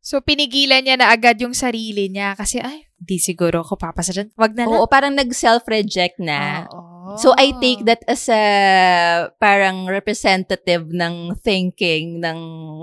So, 0.04 0.20
pinigilan 0.22 0.84
niya 0.86 1.00
na 1.00 1.10
agad 1.10 1.40
yung 1.40 1.56
sarili 1.56 2.12
niya 2.12 2.36
kasi, 2.38 2.60
ay, 2.60 2.92
di 3.00 3.18
siguro 3.18 3.63
ako 3.63 3.80
papasa 3.80 4.12
dyan. 4.12 4.30
Wag 4.36 4.52
na 4.54 4.68
lang. 4.68 4.75
Oo, 4.75 4.86
parang 4.86 5.16
nag-self-reject 5.16 6.20
na. 6.20 6.68
Oo. 6.70 7.16
So, 7.16 7.32
I 7.36 7.56
take 7.60 7.88
that 7.88 8.04
as 8.08 8.28
a 8.28 8.44
parang 9.40 9.88
representative 9.88 10.88
ng 10.92 11.40
thinking 11.40 12.20
ng 12.20 12.40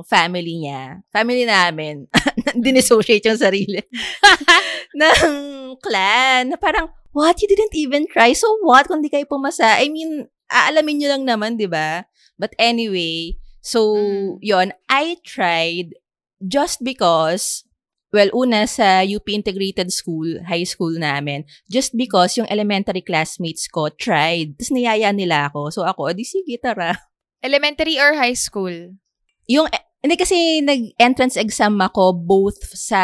family 0.08 0.64
niya. 0.64 1.04
Family 1.12 1.44
namin. 1.44 2.08
Dinessociate 2.64 3.24
yung 3.28 3.40
sarili. 3.40 3.80
ng 5.00 5.76
clan. 5.80 6.52
Na 6.52 6.56
parang, 6.60 6.88
what? 7.12 7.40
You 7.42 7.48
didn't 7.48 7.74
even 7.74 8.06
try? 8.10 8.32
So 8.32 8.48
what 8.62 8.86
kung 8.86 9.02
di 9.02 9.10
kayo 9.10 9.26
pumasa? 9.26 9.78
I 9.78 9.88
mean, 9.88 10.28
aalamin 10.50 11.00
nyo 11.00 11.08
lang 11.14 11.24
naman, 11.26 11.56
di 11.56 11.70
ba? 11.70 12.06
But 12.40 12.56
anyway, 12.58 13.36
so, 13.60 13.94
Mm. 13.94 14.40
yon 14.40 14.68
I 14.88 15.20
tried 15.22 15.94
just 16.40 16.80
because 16.82 17.68
Well, 18.10 18.26
una 18.34 18.66
sa 18.66 19.06
UP 19.06 19.22
Integrated 19.30 19.94
School, 19.94 20.42
high 20.42 20.66
school 20.66 20.90
namin, 20.98 21.46
just 21.70 21.94
because 21.94 22.34
yung 22.34 22.50
elementary 22.50 23.06
classmates 23.06 23.70
ko 23.70 23.86
tried. 23.86 24.58
Tapos 24.58 24.74
niyaya 24.74 25.14
nila 25.14 25.46
ako. 25.46 25.70
So 25.70 25.86
ako, 25.86 26.10
di 26.10 26.26
sige, 26.26 26.58
tara. 26.58 26.98
Elementary 27.38 28.02
or 28.02 28.18
high 28.18 28.34
school? 28.34 28.98
Yung, 29.46 29.70
hindi 30.02 30.18
kasi 30.18 30.58
nag-entrance 30.58 31.38
exam 31.38 31.78
ako 31.78 32.10
both 32.18 32.58
sa 32.74 32.98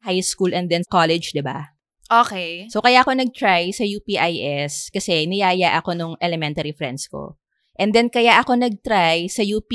high 0.00 0.24
school 0.24 0.56
and 0.56 0.72
then 0.72 0.88
college, 0.88 1.36
di 1.36 1.44
ba? 1.44 1.75
Okay. 2.06 2.70
So 2.70 2.78
kaya 2.78 3.02
ako 3.02 3.18
nag-try 3.18 3.74
sa 3.74 3.82
UPIS 3.82 4.94
kasi 4.94 5.26
niyaya 5.26 5.74
ako 5.78 5.94
nung 5.98 6.14
elementary 6.22 6.70
friends 6.70 7.10
ko. 7.10 7.34
And 7.76 7.92
then 7.92 8.08
kaya 8.08 8.40
ako 8.40 8.56
nag-try 8.56 9.28
sa 9.28 9.44
UP 9.44 9.68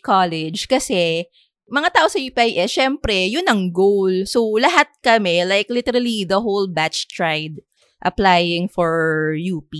College 0.00 0.70
kasi 0.70 1.26
mga 1.72 1.88
tao 1.94 2.06
sa 2.08 2.20
UPIS, 2.20 2.68
syempre, 2.68 3.32
yun 3.32 3.48
ang 3.48 3.72
goal. 3.72 4.28
So, 4.28 4.44
lahat 4.60 4.92
kami, 5.00 5.40
like 5.48 5.72
literally 5.72 6.28
the 6.28 6.36
whole 6.36 6.68
batch 6.68 7.08
tried 7.08 7.64
applying 8.04 8.68
for 8.68 9.32
UP 9.32 9.72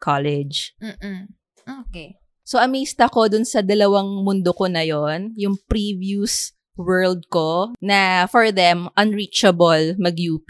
College. 0.00 0.72
Mm-mm. 0.80 1.36
Okay. 1.64 2.16
So, 2.48 2.56
amazed 2.60 2.96
ako 3.00 3.28
dun 3.28 3.44
sa 3.44 3.60
dalawang 3.60 4.24
mundo 4.24 4.56
ko 4.56 4.68
na 4.68 4.84
yon 4.84 5.36
yung 5.36 5.60
previous 5.68 6.56
world 6.80 7.28
ko 7.28 7.76
na 7.80 8.24
for 8.28 8.48
them, 8.48 8.88
unreachable 8.96 9.96
mag-UP 10.00 10.48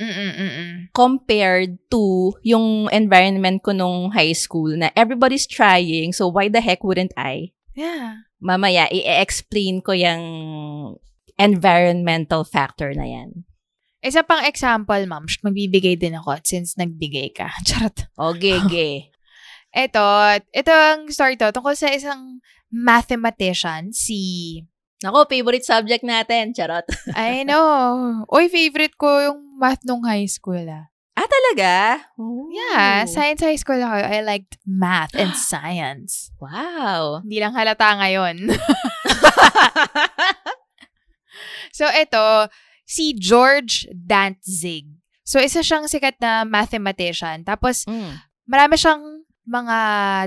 Mm-mm-mm. 0.00 0.88
compared 0.96 1.76
to 1.92 2.32
yung 2.40 2.88
environment 2.88 3.60
ko 3.60 3.76
nung 3.76 4.08
high 4.16 4.32
school 4.32 4.72
na 4.72 4.88
everybody's 4.96 5.44
trying, 5.44 6.16
so 6.16 6.24
why 6.26 6.48
the 6.48 6.64
heck 6.64 6.80
wouldn't 6.80 7.12
I? 7.20 7.52
Yeah. 7.76 8.24
Mamaya, 8.40 8.88
i-explain 8.88 9.84
ko 9.84 9.92
yung 9.92 10.24
environmental 11.36 12.48
factor 12.48 12.96
na 12.96 13.04
yan. 13.04 13.44
Isa 14.00 14.24
pang 14.24 14.40
example, 14.48 15.04
ma'am, 15.04 15.28
magbibigay 15.28 16.00
din 16.00 16.16
ako 16.16 16.40
since 16.40 16.72
nagbigay 16.80 17.36
ka. 17.36 17.52
Charot. 17.68 18.08
O, 18.16 18.32
gege. 18.32 19.12
Ito, 19.70 20.04
ito 20.50 20.72
ang 20.72 21.12
story 21.12 21.36
to 21.36 21.52
tungkol 21.52 21.76
sa 21.76 21.92
isang 21.92 22.40
mathematician, 22.72 23.92
si... 23.92 24.64
Nako, 25.00 25.24
favorite 25.24 25.64
subject 25.64 26.04
natin. 26.04 26.52
Charot. 26.52 26.84
I 27.16 27.40
know. 27.48 28.24
Uy, 28.28 28.52
favorite 28.52 29.00
ko 29.00 29.08
yung 29.32 29.56
math 29.56 29.80
nung 29.88 30.04
high 30.04 30.28
school, 30.28 30.60
ah. 30.68 30.92
ah, 31.16 31.24
talaga? 31.28 32.04
Oh. 32.20 32.48
Yeah, 32.52 33.08
science 33.08 33.40
high 33.40 33.56
school 33.56 33.80
ako. 33.80 33.96
I 33.96 34.20
liked 34.20 34.60
math 34.68 35.16
and 35.16 35.32
science. 35.52 36.28
Wow. 36.36 37.24
Hindi 37.24 37.40
lang 37.40 37.56
halata 37.56 37.96
ngayon. 37.96 38.52
so, 41.76 41.88
ito, 41.88 42.48
si 42.84 43.16
George 43.16 43.88
Dantzig. 43.92 44.84
So, 45.24 45.40
isa 45.40 45.62
siyang 45.64 45.86
sikat 45.88 46.18
na 46.20 46.44
mathematician. 46.44 47.46
Tapos, 47.46 47.86
Mm. 47.88 48.20
marami 48.50 48.74
siyang 48.76 49.19
mga 49.50 49.78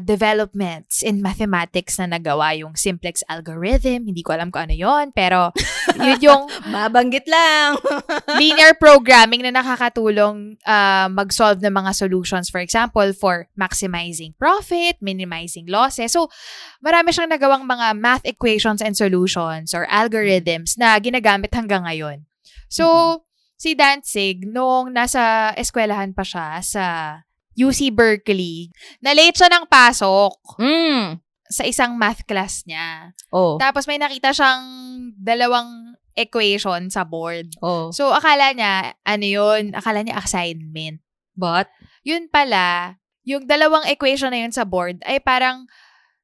developments 0.04 1.00
in 1.00 1.24
mathematics 1.24 1.96
na 1.96 2.20
nagawa. 2.20 2.52
Yung 2.60 2.76
simplex 2.76 3.24
algorithm, 3.32 4.04
hindi 4.04 4.20
ko 4.20 4.36
alam 4.36 4.52
kung 4.52 4.68
ano 4.68 4.76
yon 4.76 5.16
Pero, 5.16 5.56
yun 6.04 6.20
yung 6.20 6.44
Mabanggit 6.68 7.24
lang. 7.32 7.80
linear 8.42 8.76
programming 8.76 9.48
na 9.48 9.56
nakakatulong 9.56 10.60
uh, 10.68 11.08
mag-solve 11.08 11.64
ng 11.64 11.72
mga 11.72 11.92
solutions. 11.96 12.52
For 12.52 12.60
example, 12.60 13.08
for 13.16 13.48
maximizing 13.56 14.36
profit, 14.36 15.00
minimizing 15.00 15.72
losses. 15.72 16.12
So, 16.12 16.28
marami 16.84 17.16
siyang 17.16 17.32
nagawang 17.32 17.64
mga 17.64 17.96
math 17.96 18.26
equations 18.28 18.84
and 18.84 18.98
solutions 18.98 19.72
or 19.72 19.88
algorithms 19.88 20.76
na 20.76 21.00
ginagamit 21.00 21.56
hanggang 21.56 21.88
ngayon. 21.88 22.28
So, 22.68 23.24
si 23.56 23.78
Danzig, 23.78 24.44
nung 24.50 24.92
nasa 24.92 25.54
eskwelahan 25.56 26.12
pa 26.12 26.26
siya 26.26 26.60
sa 26.60 26.86
UC 27.54 27.94
Berkeley, 27.94 28.74
na-late 29.02 29.38
siya 29.38 29.50
ng 29.50 29.66
pasok 29.70 30.34
mm. 30.58 31.22
sa 31.50 31.64
isang 31.66 31.94
math 31.98 32.26
class 32.26 32.66
niya. 32.66 33.14
Oh. 33.30 33.62
Tapos 33.62 33.86
may 33.86 34.02
nakita 34.02 34.34
siyang 34.34 34.66
dalawang 35.18 35.94
equation 36.14 36.90
sa 36.94 37.06
board. 37.06 37.58
oh. 37.66 37.90
So, 37.90 38.14
akala 38.14 38.54
niya, 38.54 38.98
ano 39.02 39.26
yun? 39.26 39.74
Akala 39.74 40.06
niya 40.06 40.22
assignment. 40.22 41.02
But, 41.34 41.70
Yun 42.04 42.28
pala, 42.28 43.00
yung 43.24 43.48
dalawang 43.48 43.88
equation 43.88 44.36
na 44.36 44.44
yun 44.44 44.52
sa 44.52 44.68
board 44.68 45.00
ay 45.08 45.24
parang 45.24 45.66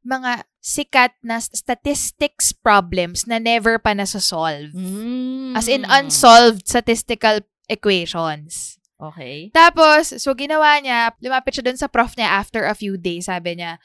mga 0.04 0.44
sikat 0.60 1.16
na 1.24 1.40
statistics 1.40 2.52
problems 2.52 3.24
na 3.24 3.40
never 3.40 3.80
pa 3.80 3.96
nasa-solve. 3.96 4.76
mm. 4.76 5.56
As 5.56 5.72
in, 5.72 5.88
unsolved 5.88 6.68
statistical 6.68 7.40
equations. 7.72 8.79
Okay. 9.00 9.48
Tapos, 9.56 10.12
so 10.20 10.36
ginawa 10.36 10.76
niya, 10.84 11.16
lumapit 11.24 11.56
siya 11.56 11.72
dun 11.72 11.80
sa 11.80 11.88
prof 11.88 12.12
niya 12.20 12.36
after 12.36 12.68
a 12.68 12.76
few 12.76 13.00
days. 13.00 13.32
Sabi 13.32 13.56
niya, 13.56 13.80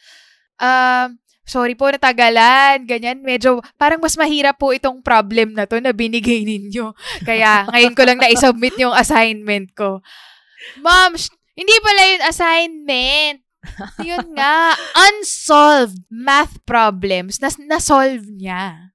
um, 0.59 1.15
sorry 1.47 1.79
po, 1.79 1.87
natagalan, 1.87 2.83
ganyan. 2.83 3.23
Medyo, 3.23 3.63
parang 3.79 4.03
mas 4.03 4.19
mahirap 4.19 4.59
po 4.59 4.75
itong 4.75 5.07
problem 5.07 5.55
na 5.55 5.71
to 5.71 5.79
na 5.79 5.95
binigay 5.95 6.43
ninyo. 6.51 6.91
Kaya, 7.23 7.71
ngayon 7.71 7.95
ko 7.95 8.03
lang 8.03 8.19
na-submit 8.19 8.75
yung 8.75 8.91
assignment 8.91 9.71
ko. 9.79 10.03
Ma'am, 10.83 11.15
sh- 11.15 11.31
hindi 11.55 11.77
pala 11.79 12.03
yun 12.11 12.23
assignment. 12.27 13.39
Yun 14.03 14.27
nga, 14.35 14.75
unsolved 15.09 16.03
math 16.11 16.59
problems 16.67 17.39
na 17.39 17.55
na-solve 17.71 18.27
niya. 18.35 18.91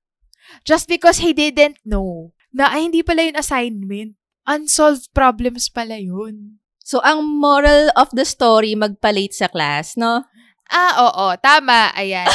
Just 0.67 0.91
because 0.91 1.23
he 1.23 1.31
didn't 1.31 1.79
know 1.87 2.35
na 2.51 2.75
ay 2.75 2.91
hindi 2.91 3.01
pala 3.07 3.23
yun 3.23 3.39
assignment. 3.39 4.18
Unsolved 4.49 5.13
problems 5.13 5.69
pala 5.69 6.01
yun. 6.01 6.57
So, 6.81 6.97
ang 7.05 7.21
moral 7.21 7.93
of 7.93 8.09
the 8.17 8.25
story, 8.25 8.73
magpa-late 8.73 9.37
sa 9.37 9.45
class, 9.45 9.93
no? 9.93 10.25
Ah, 10.69 11.05
oo. 11.05 11.37
Tama. 11.37 11.93
Ayan. 11.93 12.29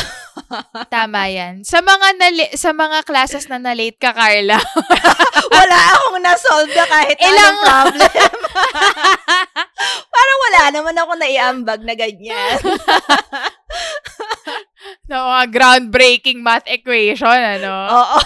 Tama 0.94 1.30
yan. 1.30 1.62
Sa 1.62 1.78
mga 1.78 2.08
nali- 2.18 2.54
sa 2.54 2.74
mga 2.74 3.06
classes 3.06 3.46
na 3.46 3.62
na-late 3.62 3.98
ka, 3.98 4.10
Carla. 4.10 4.58
wala 5.58 5.78
akong 5.94 6.18
na-solve 6.22 6.70
na 6.74 6.86
kahit 6.86 7.18
Ilang- 7.18 7.34
anong 7.34 7.58
problem. 7.62 8.30
Parang 10.14 10.38
wala 10.50 10.62
naman 10.74 10.96
ako 10.98 11.12
naiambag 11.14 11.80
na 11.86 11.94
ganyan. 11.94 12.58
no, 15.10 15.16
mga 15.28 15.46
groundbreaking 15.52 16.40
math 16.40 16.66
equation, 16.68 17.28
ano? 17.28 17.72
Oo. 17.90 18.18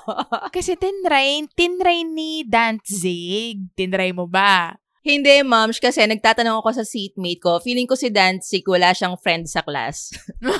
Kasi 0.54 0.78
tinry, 0.78 1.46
tinry 1.54 2.06
ni 2.06 2.46
Danzig. 2.46 3.74
Tinry 3.74 4.14
mo 4.14 4.26
ba? 4.30 4.74
Hindi, 5.06 5.38
ma'am, 5.46 5.70
kasi 5.70 6.02
nagtatanong 6.02 6.58
ako 6.58 6.82
sa 6.82 6.82
seatmate 6.82 7.38
ko. 7.38 7.62
Feeling 7.62 7.86
ko 7.86 7.94
si 7.94 8.10
Danzig, 8.10 8.66
wala 8.66 8.90
siyang 8.90 9.14
friend 9.14 9.46
sa 9.46 9.62
class. 9.62 10.10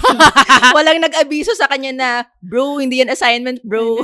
Walang 0.78 1.02
nag-abiso 1.02 1.50
sa 1.58 1.66
kanya 1.66 1.90
na, 1.90 2.10
bro, 2.38 2.78
hindi 2.78 3.02
yan 3.02 3.10
assignment, 3.10 3.58
bro. 3.66 3.98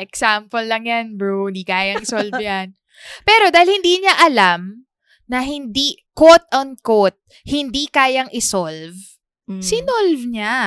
Example 0.00 0.64
lang 0.64 0.88
yan, 0.88 1.20
bro. 1.20 1.52
Hindi 1.52 1.60
kayang 1.60 2.08
solve 2.08 2.40
yan. 2.40 2.72
Pero 3.28 3.52
dahil 3.52 3.68
hindi 3.68 4.00
niya 4.00 4.16
alam 4.16 4.88
na 5.28 5.44
hindi, 5.44 6.00
quote-unquote, 6.16 7.20
hindi 7.44 7.84
kayang 7.92 8.32
isolve, 8.32 8.96
Mm. 9.48 9.64
sinolve 9.64 10.24
niya. 10.28 10.58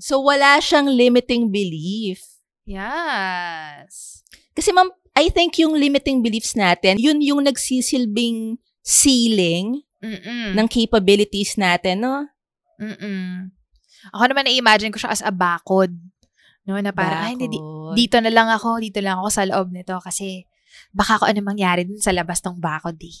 So, 0.00 0.24
wala 0.24 0.56
siyang 0.56 0.88
limiting 0.88 1.52
belief. 1.52 2.24
Yes. 2.64 4.24
Kasi 4.56 4.72
ma'am, 4.72 4.88
I 5.16 5.28
think 5.28 5.56
yung 5.60 5.76
limiting 5.76 6.20
beliefs 6.24 6.56
natin, 6.56 6.96
yun 6.96 7.20
yung 7.20 7.44
nagsisilbing 7.44 8.60
ceiling 8.80 9.84
Mm-mm. 10.00 10.56
ng 10.56 10.66
capabilities 10.68 11.56
natin, 11.56 12.04
no? 12.04 12.28
Mm-mm. 12.80 13.52
Ako 14.12 14.32
naman 14.32 14.48
na-imagine 14.48 14.92
ko 14.92 15.00
siya 15.00 15.12
as 15.12 15.24
a 15.24 15.32
bakod. 15.32 15.92
No, 16.66 16.76
na 16.82 16.90
parang, 16.90 17.30
ay, 17.30 17.38
hindi, 17.38 17.62
dito 17.94 18.18
na 18.18 18.32
lang 18.32 18.50
ako, 18.50 18.82
dito 18.82 18.98
lang 18.98 19.22
ako 19.22 19.28
sa 19.30 19.46
loob 19.46 19.70
nito 19.70 19.94
kasi 20.02 20.50
baka 20.90 21.22
kung 21.22 21.30
ano 21.30 21.40
mangyari 21.46 21.86
dun 21.86 22.02
sa 22.02 22.10
labas 22.10 22.42
ng 22.42 22.58
bakod 22.58 22.98
eh. 22.98 23.16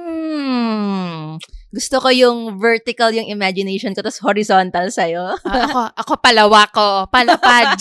Mm. 0.00 1.38
Gusto 1.70 2.02
ko 2.02 2.10
yung 2.10 2.58
vertical 2.58 3.14
yung 3.14 3.30
imagination 3.30 3.94
ko, 3.94 4.02
tapos 4.02 4.18
horizontal 4.20 4.90
sa'yo. 4.90 5.38
Ah, 5.46 5.64
ako, 5.64 5.80
ako 6.02 6.12
palawa 6.18 6.66
ko, 6.68 7.06
palapad. 7.06 7.78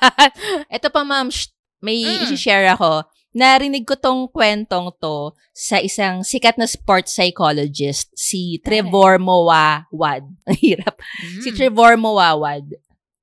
Ito 0.76 0.88
pa, 0.90 1.02
ma'am, 1.02 1.30
sh- 1.30 1.54
may 1.78 2.02
Mm. 2.02 2.26
isi-share 2.26 2.66
ako. 2.74 3.06
Narinig 3.34 3.82
ko 3.82 3.94
tong 3.94 4.30
kwentong 4.30 4.94
to 4.98 5.34
sa 5.50 5.78
isang 5.78 6.22
sikat 6.22 6.54
na 6.54 6.66
sports 6.66 7.14
psychologist, 7.14 8.10
si 8.14 8.58
Trevor 8.62 9.18
Mowawad. 9.18 10.22
Ang 10.50 10.58
hirap. 10.58 10.98
Si 11.38 11.50
Mm. 11.50 11.56
Trevor 11.56 11.94
Mowawad. 11.94 12.66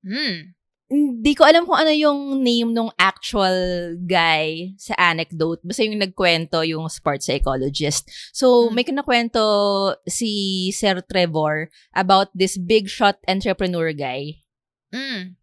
Mm. 0.04 0.52
Hindi 0.92 1.32
ko 1.40 1.48
alam 1.48 1.64
kung 1.64 1.80
ano 1.80 1.88
yung 1.96 2.44
name 2.44 2.76
nung 2.76 2.92
actual 3.00 3.56
guy 4.04 4.76
sa 4.76 4.92
anecdote. 5.00 5.64
Basta 5.64 5.88
yung 5.88 6.04
nagkwento 6.04 6.68
yung 6.68 6.92
sports 6.92 7.32
psychologist. 7.32 8.12
So, 8.36 8.68
Mm. 8.68 8.72
may 8.76 8.84
kinakwento 8.84 9.44
si 10.04 10.68
Sir 10.76 11.00
Trevor 11.00 11.72
about 11.96 12.28
this 12.36 12.60
big 12.60 12.92
shot 12.92 13.24
entrepreneur 13.24 13.96
guy. 13.96 14.44
Mm. 14.92 15.40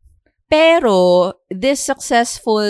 Pero, 0.52 1.32
this 1.48 1.80
successful 1.80 2.68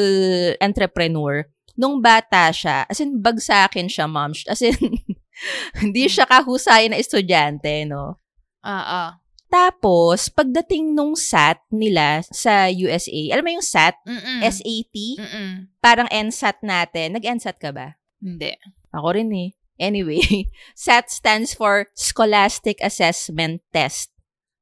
entrepreneur, 0.62 1.51
nung 1.75 1.99
bata 1.99 2.55
siya, 2.55 2.87
as 2.87 3.03
in, 3.03 3.19
bagsakin 3.19 3.91
siya, 3.91 4.07
ma'am. 4.07 4.31
As 4.47 4.62
in, 4.62 4.79
hindi 5.83 6.07
siya 6.07 6.27
kahusay 6.31 6.91
na 6.91 6.99
estudyante, 6.99 7.87
no? 7.91 8.23
Oo. 8.62 9.03
Tapos, 9.49 10.29
pagdating 10.29 10.93
nung 10.93 11.17
SAT 11.17 11.65
nila 11.73 12.21
sa 12.29 12.69
USA, 12.69 13.33
alam 13.33 13.45
mo 13.49 13.53
yung 13.57 13.65
SAT? 13.65 13.97
Mm-mm. 14.05 14.39
SAT? 14.45 14.97
Mm-mm. 15.25 15.51
Parang 15.81 16.09
NSAT 16.13 16.61
natin. 16.61 17.17
Nag-NSAT 17.17 17.57
ka 17.57 17.73
ba? 17.73 17.97
Hindi. 18.21 18.53
Ako 18.93 19.17
rin 19.17 19.33
eh. 19.33 19.51
Anyway, 19.81 20.21
SAT 20.77 21.09
stands 21.09 21.57
for 21.57 21.89
Scholastic 21.97 22.77
Assessment 22.85 23.65
Test 23.73 24.13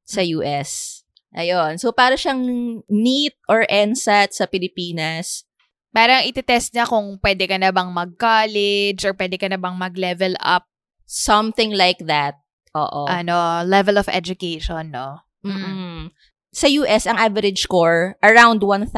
sa 0.06 0.22
US. 0.22 1.02
Ayun. 1.34 1.82
So, 1.82 1.90
para 1.90 2.14
siyang 2.14 2.46
NEET 2.86 3.34
or 3.50 3.66
NSAT 3.66 4.38
sa 4.38 4.46
Pilipinas. 4.46 5.42
Parang 5.90 6.22
ititest 6.22 6.76
niya 6.76 6.86
kung 6.86 7.18
pwede 7.18 7.48
ka 7.50 7.56
na 7.58 7.74
bang 7.74 7.90
mag-college 7.90 9.00
or 9.02 9.16
pwede 9.18 9.34
ka 9.40 9.50
na 9.50 9.58
bang 9.58 9.74
mag-level 9.74 10.38
up. 10.38 10.68
Something 11.08 11.74
like 11.74 11.98
that. 12.06 12.38
Oo. 12.76 13.08
ano, 13.08 13.64
level 13.64 13.96
of 13.96 14.12
education, 14.12 14.92
no? 14.92 15.24
Mm-mm. 15.40 16.12
Sa 16.52 16.68
US, 16.84 17.08
ang 17.08 17.16
average 17.16 17.64
score, 17.64 18.20
around 18.20 18.60
1,000. 18.60 18.92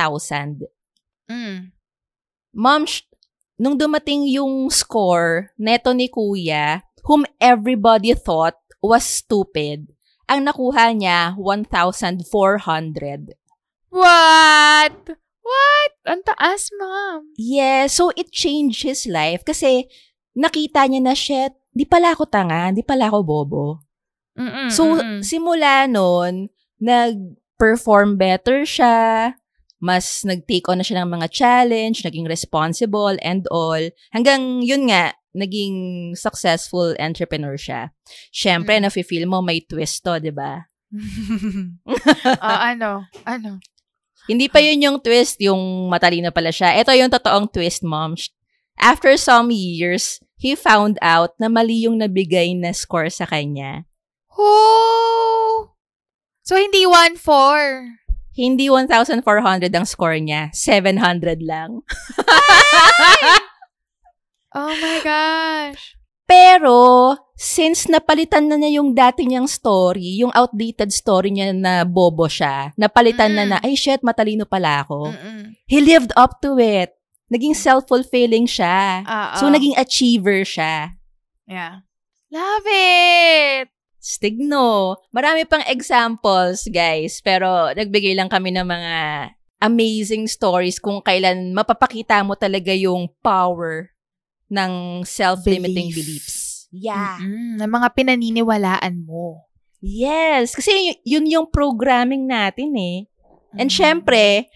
Mm. 1.30 1.70
Sh- 2.86 3.06
nung 3.58 3.78
dumating 3.78 4.26
yung 4.30 4.70
score 4.70 5.50
neto 5.58 5.92
ni 5.94 6.08
kuya, 6.10 6.82
whom 7.06 7.26
everybody 7.38 8.14
thought 8.14 8.54
was 8.82 9.06
stupid, 9.06 9.86
ang 10.28 10.44
nakuha 10.46 10.92
niya, 10.94 11.34
1,400. 11.34 13.34
What? 13.88 15.16
What? 15.40 15.92
Ang 16.04 16.20
taas, 16.28 16.68
ma'am. 16.76 17.32
Yeah, 17.40 17.88
so 17.88 18.12
it 18.12 18.28
changed 18.30 18.84
his 18.84 19.08
life 19.08 19.40
kasi 19.48 19.88
nakita 20.36 20.84
niya 20.84 21.00
na, 21.00 21.16
shit, 21.16 21.56
di 21.78 21.86
pala 21.86 22.10
ako 22.10 22.26
tanga, 22.26 22.74
di 22.74 22.82
pala 22.82 23.06
ako 23.06 23.18
bobo. 23.22 23.66
Mm-mm, 24.34 24.66
So, 24.74 24.98
mm-mm. 24.98 25.22
simula 25.22 25.86
nun, 25.86 26.50
nag-perform 26.82 28.18
better 28.18 28.66
siya, 28.66 29.34
mas 29.78 30.26
nag-take 30.26 30.66
on 30.66 30.82
na 30.82 30.86
siya 30.86 31.06
ng 31.06 31.14
mga 31.14 31.30
challenge, 31.30 32.02
naging 32.02 32.26
responsible 32.26 33.14
and 33.22 33.46
all. 33.54 33.78
Hanggang 34.10 34.58
yun 34.66 34.90
nga, 34.90 35.14
naging 35.38 36.12
successful 36.18 36.98
entrepreneur 36.98 37.54
siya. 37.54 37.94
Siyempre, 38.34 38.74
Mm. 38.78 38.90
nafe-feel 38.90 39.26
mo 39.30 39.38
may 39.38 39.62
twist 39.62 40.02
to, 40.02 40.18
di 40.18 40.34
ba? 40.34 40.66
Ah, 42.42 42.74
ano? 42.74 43.06
Ano? 43.22 43.62
Hindi 44.28 44.50
pa 44.50 44.60
yun 44.60 44.82
yung 44.82 44.98
twist, 45.00 45.40
yung 45.40 45.88
matalino 45.88 46.28
pala 46.34 46.52
siya. 46.52 46.76
Ito 46.76 46.92
yung 46.92 47.08
totoong 47.08 47.48
twist, 47.48 47.80
mom. 47.80 48.12
After 48.76 49.14
some 49.16 49.48
years, 49.50 50.20
he 50.38 50.54
found 50.54 50.96
out 51.02 51.34
na 51.36 51.50
mali 51.50 51.84
yung 51.84 51.98
nabigay 51.98 52.54
na 52.54 52.70
score 52.70 53.10
sa 53.10 53.26
kanya. 53.26 53.84
Oh! 54.32 55.74
So, 56.46 56.54
hindi 56.56 56.86
1-4. 56.86 57.98
Hindi 58.38 58.70
1,400 58.70 59.20
ang 59.74 59.84
score 59.84 60.16
niya. 60.22 60.48
700 60.54 61.42
lang. 61.42 61.82
Oh 64.56 64.72
my 64.72 64.98
gosh. 65.04 65.94
Pero, 66.28 67.12
since 67.36 67.88
napalitan 67.88 68.48
na 68.48 68.56
niya 68.56 68.80
yung 68.80 68.92
dati 68.92 69.24
niyang 69.24 69.48
story, 69.48 70.20
yung 70.20 70.32
outdated 70.36 70.92
story 70.92 71.32
niya 71.32 71.52
na 71.56 71.84
bobo 71.88 72.28
siya, 72.28 72.72
napalitan 72.76 73.32
na 73.32 73.44
Mm. 73.44 73.50
na, 73.52 73.58
ay 73.64 73.72
shit, 73.76 74.00
matalino 74.04 74.44
pala 74.44 74.84
ako. 74.84 75.08
Mm-mm. 75.12 75.56
He 75.64 75.80
lived 75.80 76.12
up 76.16 76.40
to 76.44 76.56
it. 76.60 76.97
Naging 77.28 77.52
self-fulfilling 77.52 78.44
siya. 78.44 79.04
Ah, 79.04 79.36
So, 79.36 79.48
ah. 79.48 79.52
naging 79.52 79.76
achiever 79.76 80.42
siya. 80.42 80.96
Yeah. 81.44 81.84
Love 82.28 82.66
it! 82.68 83.68
Stigno. 83.98 84.96
Marami 85.10 85.44
pang 85.44 85.64
examples, 85.64 86.64
guys. 86.68 87.20
Pero, 87.20 87.72
nagbigay 87.72 88.16
lang 88.16 88.28
kami 88.28 88.52
ng 88.52 88.64
mga 88.64 88.94
amazing 89.58 90.24
stories 90.24 90.78
kung 90.78 91.02
kailan 91.02 91.50
mapapakita 91.50 92.22
mo 92.22 92.32
talaga 92.32 92.70
yung 92.70 93.10
power 93.20 93.90
ng 94.48 95.02
self-limiting 95.02 95.90
Belief. 95.92 95.98
beliefs. 95.98 96.36
Yeah. 96.70 97.18
Mm-mm. 97.20 97.58
Ng 97.58 97.70
mga 97.70 97.88
pinaniniwalaan 97.92 99.04
mo. 99.04 99.44
Yes. 99.80 100.54
Kasi 100.54 100.70
yun 101.02 101.26
yung 101.26 101.48
programming 101.48 102.24
natin 102.24 102.72
eh. 102.76 102.98
And 103.56 103.68
Mm. 103.68 103.76
syempre, 103.76 104.46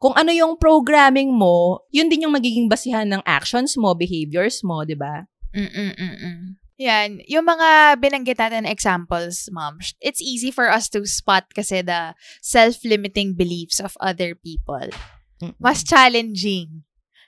kung 0.00 0.16
ano 0.16 0.32
yung 0.32 0.56
programming 0.56 1.28
mo, 1.30 1.84
yun 1.92 2.08
din 2.08 2.24
yung 2.24 2.32
magiging 2.32 2.72
basihan 2.72 3.04
ng 3.04 3.20
actions 3.28 3.76
mo, 3.76 3.92
behaviors 3.92 4.64
mo, 4.64 4.80
di 4.82 4.96
ba? 4.96 5.28
Mm-mm-mm. 5.52 6.56
Yan. 6.80 7.20
Yung 7.28 7.44
mga 7.44 8.00
binanggit 8.00 8.40
natin 8.40 8.64
examples, 8.64 9.52
mom, 9.52 9.76
sh- 9.84 9.92
it's 10.00 10.24
easy 10.24 10.48
for 10.48 10.72
us 10.72 10.88
to 10.88 11.04
spot 11.04 11.44
kasi 11.52 11.84
the 11.84 12.16
self-limiting 12.40 13.36
beliefs 13.36 13.76
of 13.76 13.92
other 14.00 14.32
people. 14.32 14.88
Mas 15.60 15.84
challenging. 15.84 16.80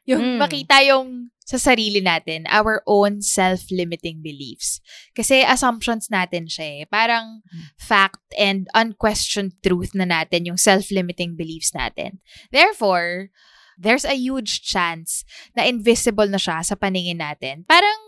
Yung 0.08 0.36
Mm. 0.36 0.38
makita 0.40 0.80
yung 0.88 1.28
sa 1.42 1.58
sarili 1.58 1.98
natin, 1.98 2.46
our 2.46 2.82
own 2.86 3.20
self-limiting 3.20 4.22
beliefs. 4.22 4.78
Kasi 5.12 5.42
assumptions 5.42 6.06
natin 6.08 6.46
siya 6.46 6.82
eh. 6.82 6.84
Parang 6.86 7.42
fact 7.76 8.22
and 8.38 8.70
unquestioned 8.72 9.58
truth 9.60 9.92
na 9.94 10.06
natin 10.06 10.46
yung 10.46 10.58
self-limiting 10.58 11.34
beliefs 11.34 11.74
natin. 11.74 12.22
Therefore, 12.54 13.34
there's 13.74 14.06
a 14.06 14.14
huge 14.14 14.62
chance 14.62 15.26
na 15.58 15.66
invisible 15.66 16.30
na 16.30 16.38
siya 16.38 16.62
sa 16.62 16.78
paningin 16.78 17.18
natin. 17.18 17.66
Parang 17.66 17.98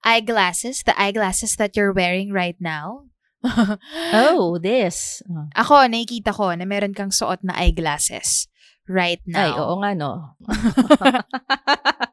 eyeglasses, 0.00 0.80
the 0.82 0.96
eyeglasses 0.96 1.56
that 1.60 1.76
you're 1.76 1.92
wearing 1.92 2.32
right 2.32 2.58
now. 2.58 3.08
Oh, 4.10 4.58
this. 4.58 5.22
Ako, 5.54 5.86
nakikita 5.86 6.34
ko 6.34 6.50
na 6.58 6.66
meron 6.66 6.90
kang 6.90 7.14
suot 7.14 7.38
na 7.46 7.54
eyeglasses 7.54 8.50
right 8.88 9.22
now. 9.28 9.46
Ay, 9.46 9.52
oo 9.54 9.74
nga, 9.78 9.90
no. 9.94 10.34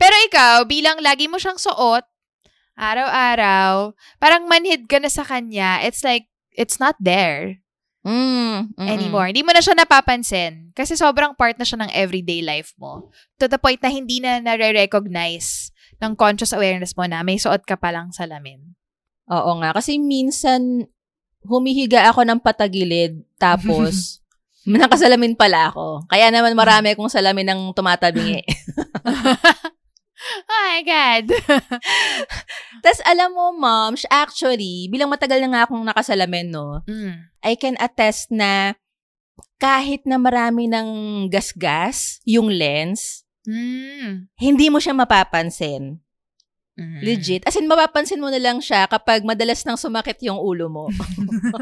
Pero 0.00 0.14
ikaw, 0.28 0.64
bilang 0.68 1.00
lagi 1.00 1.26
mo 1.26 1.36
siyang 1.36 1.58
suot, 1.58 2.04
araw-araw, 2.76 3.92
parang 4.16 4.48
manhid 4.48 4.88
ka 4.88 4.98
na 4.98 5.12
sa 5.12 5.24
kanya, 5.26 5.80
it's 5.84 6.02
like, 6.04 6.28
it's 6.52 6.80
not 6.80 6.96
there 7.00 7.62
Mm, 8.02 8.74
mm-mm. 8.74 8.88
anymore. 8.90 9.30
Hindi 9.30 9.46
mo 9.46 9.54
na 9.54 9.62
siya 9.62 9.78
napapansin. 9.78 10.74
Kasi 10.74 10.98
sobrang 10.98 11.38
part 11.38 11.54
na 11.54 11.62
siya 11.62 11.86
ng 11.86 11.94
everyday 11.94 12.42
life 12.42 12.74
mo. 12.74 13.14
To 13.38 13.46
the 13.46 13.62
point 13.62 13.78
na 13.78 13.94
hindi 13.94 14.18
na 14.18 14.42
nare-recognize 14.42 15.70
ng 16.02 16.18
conscious 16.18 16.50
awareness 16.50 16.98
mo 16.98 17.06
na 17.06 17.22
may 17.22 17.38
suot 17.38 17.62
ka 17.62 17.78
palang 17.78 18.10
salamin. 18.10 18.74
Oo 19.30 19.54
nga. 19.62 19.70
Kasi 19.70 20.02
minsan, 20.02 20.90
humihiga 21.46 22.10
ako 22.10 22.26
ng 22.26 22.42
patagilid, 22.42 23.22
tapos, 23.38 24.18
nakasalamin 24.66 25.34
pala 25.34 25.70
ako. 25.74 26.06
Kaya 26.06 26.30
naman 26.30 26.54
marami 26.54 26.94
akong 26.94 27.10
salamin 27.10 27.48
ng 27.50 27.60
tumatabingi. 27.74 28.42
oh 30.50 30.60
my 30.70 30.80
God! 30.86 31.24
Tapos 32.82 33.02
alam 33.02 33.30
mo, 33.34 33.50
mom, 33.54 33.94
actually, 34.10 34.86
bilang 34.86 35.10
matagal 35.10 35.42
na 35.42 35.48
nga 35.50 35.62
akong 35.66 35.82
nakasalamin, 35.82 36.50
no, 36.50 36.82
mm. 36.86 37.42
I 37.42 37.58
can 37.58 37.74
attest 37.82 38.30
na 38.30 38.78
kahit 39.58 40.06
na 40.06 40.18
marami 40.18 40.70
ng 40.70 40.88
gasgas 41.30 42.22
yung 42.26 42.50
lens, 42.50 43.22
Mm. 43.42 44.30
hindi 44.38 44.70
mo 44.70 44.78
siya 44.78 44.94
mapapansin. 44.94 45.98
Mm. 46.72 47.04
Legit. 47.04 47.42
As 47.44 47.52
in, 47.60 47.68
mapapansin 47.68 48.16
mo 48.16 48.32
na 48.32 48.40
lang 48.40 48.56
siya 48.64 48.88
kapag 48.88 49.20
madalas 49.28 49.60
nang 49.68 49.76
sumakit 49.76 50.16
yung 50.24 50.40
ulo 50.40 50.72
mo. 50.72 50.84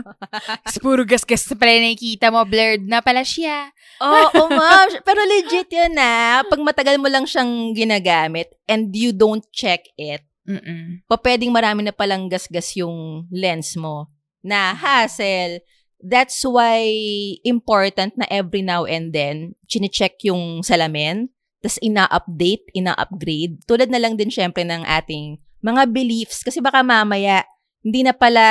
Puro 0.84 1.02
gas-gas 1.02 1.50
na 1.50 1.58
pala 1.58 1.82
nakikita 1.82 2.30
mo, 2.30 2.46
blurred 2.46 2.86
na 2.86 3.02
pala 3.02 3.26
siya. 3.26 3.74
Oo, 3.98 4.46
oh, 4.46 4.48
ma'am. 4.48 5.02
Pero 5.02 5.20
legit 5.26 5.66
yun 5.66 5.98
na. 5.98 6.40
Pag 6.46 6.62
matagal 6.62 6.96
mo 7.02 7.10
lang 7.10 7.26
siyang 7.26 7.74
ginagamit 7.74 8.54
and 8.70 8.94
you 8.94 9.10
don't 9.10 9.42
check 9.50 9.82
it, 9.98 10.22
Mm-mm. 10.46 11.02
pa 11.10 11.18
pwedeng 11.18 11.50
marami 11.50 11.82
na 11.82 11.94
palang 11.94 12.30
gasgas 12.30 12.78
yung 12.78 13.26
lens 13.34 13.74
mo 13.74 14.06
na 14.46 14.78
hassle. 14.78 15.58
That's 16.00 16.40
why 16.46 16.80
important 17.44 18.16
na 18.16 18.24
every 18.30 18.64
now 18.64 18.88
and 18.88 19.12
then, 19.12 19.58
chinecheck 19.68 20.22
yung 20.24 20.64
salamin, 20.64 21.28
tas 21.60 21.76
ina-update, 21.84 22.72
ina-upgrade. 22.72 23.60
Tulad 23.68 23.92
na 23.92 24.00
lang 24.00 24.16
din 24.16 24.32
syempre 24.32 24.64
ng 24.64 24.80
ating 24.84 25.36
mga 25.60 25.92
beliefs. 25.92 26.40
Kasi 26.40 26.60
baka 26.64 26.80
mamaya, 26.80 27.44
hindi 27.84 28.00
na 28.04 28.16
pala, 28.16 28.46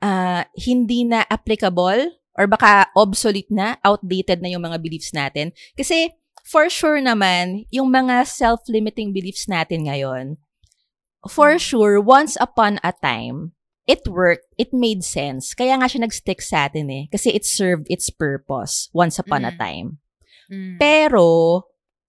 ah, 0.00 0.42
hindi 0.56 1.04
na 1.04 1.24
applicable 1.28 2.08
or 2.34 2.48
baka 2.48 2.88
obsolete 2.96 3.52
na, 3.52 3.76
outdated 3.84 4.40
na 4.40 4.48
yung 4.50 4.64
mga 4.64 4.80
beliefs 4.80 5.12
natin. 5.12 5.52
Kasi 5.76 6.10
for 6.44 6.68
sure 6.68 7.00
naman, 7.00 7.64
yung 7.72 7.92
mga 7.92 8.24
self-limiting 8.26 9.12
beliefs 9.12 9.44
natin 9.48 9.88
ngayon, 9.88 10.40
for 11.28 11.56
sure, 11.56 12.00
once 12.00 12.36
upon 12.40 12.76
a 12.84 12.92
time, 13.00 13.52
it 13.88 14.04
worked, 14.08 14.48
it 14.56 14.72
made 14.72 15.04
sense. 15.04 15.52
Kaya 15.52 15.76
nga 15.76 15.88
siya 15.88 16.04
nag-stick 16.04 16.40
sa 16.40 16.68
atin 16.68 16.88
eh. 16.88 17.04
Kasi 17.12 17.32
it 17.32 17.44
served 17.44 17.88
its 17.92 18.08
purpose 18.08 18.88
once 18.92 19.16
upon 19.20 19.44
a 19.44 19.52
Mm. 19.52 19.60
time. 19.60 19.88
Mm. 20.52 20.76
Pero, 20.76 21.24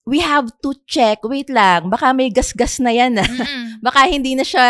we 0.05 0.21
have 0.21 0.53
to 0.61 0.71
check, 0.85 1.25
wait 1.25 1.49
lang, 1.49 1.89
baka 1.89 2.13
may 2.13 2.29
gasgas 2.29 2.77
na 2.77 2.93
yan 2.93 3.17
ah. 3.17 3.25
Mm-mm. 3.25 3.81
baka 3.85 4.05
hindi 4.05 4.37
na 4.37 4.45
siya 4.45 4.67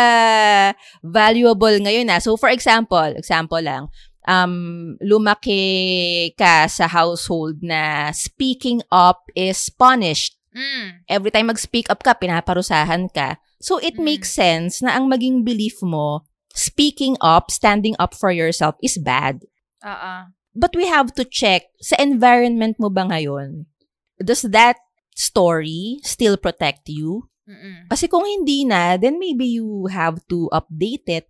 valuable 1.04 1.76
ngayon 1.76 2.08
na. 2.08 2.18
So, 2.18 2.40
for 2.40 2.48
example, 2.48 3.12
example 3.14 3.60
lang, 3.60 3.92
um, 4.24 4.96
lumaki 5.04 6.32
ka 6.40 6.66
sa 6.66 6.88
household 6.88 7.60
na 7.60 8.10
speaking 8.16 8.80
up 8.88 9.28
is 9.36 9.68
punished. 9.68 10.40
Mm. 10.56 11.04
Every 11.04 11.30
time 11.30 11.52
mag-speak 11.52 11.92
up 11.92 12.00
ka, 12.00 12.16
pinaparusahan 12.16 13.12
ka. 13.12 13.36
So, 13.60 13.76
it 13.76 14.00
Mm. 14.00 14.04
makes 14.08 14.32
sense 14.32 14.80
na 14.80 14.96
ang 14.96 15.12
maging 15.12 15.44
belief 15.44 15.84
mo, 15.84 16.24
speaking 16.56 17.20
up, 17.20 17.52
standing 17.52 17.92
up 18.00 18.16
for 18.16 18.32
yourself 18.32 18.80
is 18.80 18.96
bad. 18.96 19.44
Oo. 19.84 20.32
But 20.56 20.72
we 20.72 20.88
have 20.88 21.12
to 21.20 21.28
check, 21.28 21.68
sa 21.84 22.00
environment 22.00 22.80
mo 22.80 22.88
ba 22.88 23.04
ngayon, 23.04 23.68
does 24.16 24.48
that 24.48 24.80
story 25.16 25.98
still 26.04 26.36
protect 26.36 26.92
you? 26.92 27.26
Mm-mm. 27.48 27.88
Kasi 27.88 28.06
kung 28.06 28.28
hindi 28.28 28.68
na, 28.68 29.00
then 29.00 29.16
maybe 29.16 29.48
you 29.48 29.88
have 29.88 30.20
to 30.28 30.52
update 30.52 31.08
it. 31.08 31.26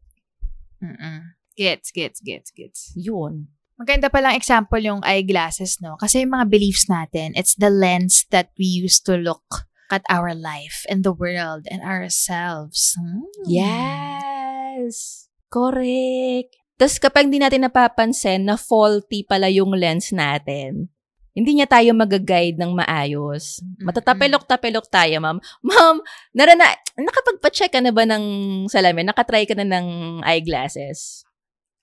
Mm-mm. 0.83 1.38
Gets, 1.57 1.94
gets, 1.94 2.18
gets, 2.20 2.51
gets. 2.53 2.92
Yun. 2.99 3.49
Maganda 3.77 4.09
palang 4.09 4.37
example 4.37 4.81
yung 4.81 5.05
eyeglasses, 5.05 5.81
no? 5.85 6.01
Kasi 6.01 6.25
yung 6.25 6.33
mga 6.33 6.49
beliefs 6.49 6.88
natin, 6.88 7.37
it's 7.37 7.55
the 7.57 7.68
lens 7.68 8.25
that 8.33 8.53
we 8.57 8.64
use 8.64 9.01
to 9.05 9.16
look 9.16 9.68
at 9.92 10.03
our 10.11 10.35
life 10.35 10.83
and 10.88 11.05
the 11.05 11.12
world 11.12 11.68
and 11.70 11.85
ourselves. 11.85 12.96
Hmm. 12.96 13.29
Yes. 13.46 15.29
Correct. 15.53 16.57
Tapos 16.77 16.96
kapag 17.01 17.29
hindi 17.29 17.40
natin 17.40 17.64
napapansin 17.64 18.44
na 18.44 18.61
faulty 18.61 19.25
pala 19.25 19.49
yung 19.49 19.72
lens 19.72 20.12
natin, 20.12 20.92
hindi 21.37 21.61
niya 21.61 21.68
tayo 21.68 21.92
mag-guide 21.92 22.57
ng 22.57 22.72
maayos. 22.72 23.61
Matatapilok-tapilok 23.85 24.88
tayo, 24.88 25.20
ma'am. 25.20 25.37
Ma'am, 25.68 26.01
narana, 26.33 26.64
nakapagpa-check 26.96 27.77
ka 27.77 27.85
na 27.85 27.92
ba 27.92 28.09
ng 28.09 28.25
salamin? 28.72 29.05
Nakatry 29.05 29.44
ka 29.44 29.53
na 29.53 29.68
ng 29.68 29.87
eyeglasses? 30.25 31.29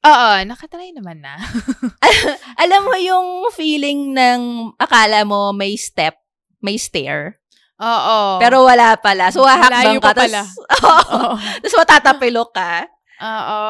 Oo, 0.01 0.29
nakatry 0.49 0.89
naman 0.97 1.21
na. 1.21 1.37
Alam 2.65 2.81
mo 2.89 2.97
yung 2.97 3.53
feeling 3.53 4.17
ng 4.17 4.73
akala 4.81 5.21
mo 5.21 5.53
may 5.53 5.77
step, 5.77 6.17
may 6.57 6.81
stair, 6.81 7.37
Oo. 7.77 8.41
pero 8.41 8.65
wala 8.65 8.97
pala. 8.97 9.29
So, 9.29 9.45
hahakbang 9.45 10.01
ka. 10.01 10.11
pa 10.11 10.13
pala. 10.17 10.41
Oo. 10.81 11.37
Tapos 11.37 11.77
matatapilok 11.77 12.49
ka. 12.57 12.89
Oo. 13.21 13.61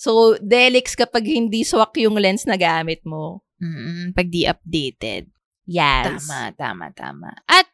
So, 0.00 0.40
delix 0.40 0.96
kapag 0.96 1.28
hindi 1.28 1.60
swak 1.60 1.92
yung 2.00 2.16
lens 2.16 2.48
na 2.48 2.56
gamit 2.56 3.04
mo. 3.04 3.44
Mm-mm, 3.60 4.16
pag 4.16 4.28
di 4.28 4.48
updated. 4.48 5.28
Yes. 5.68 6.26
Tama, 6.26 6.50
tama, 6.56 6.86
tama. 6.96 7.30
At 7.46 7.68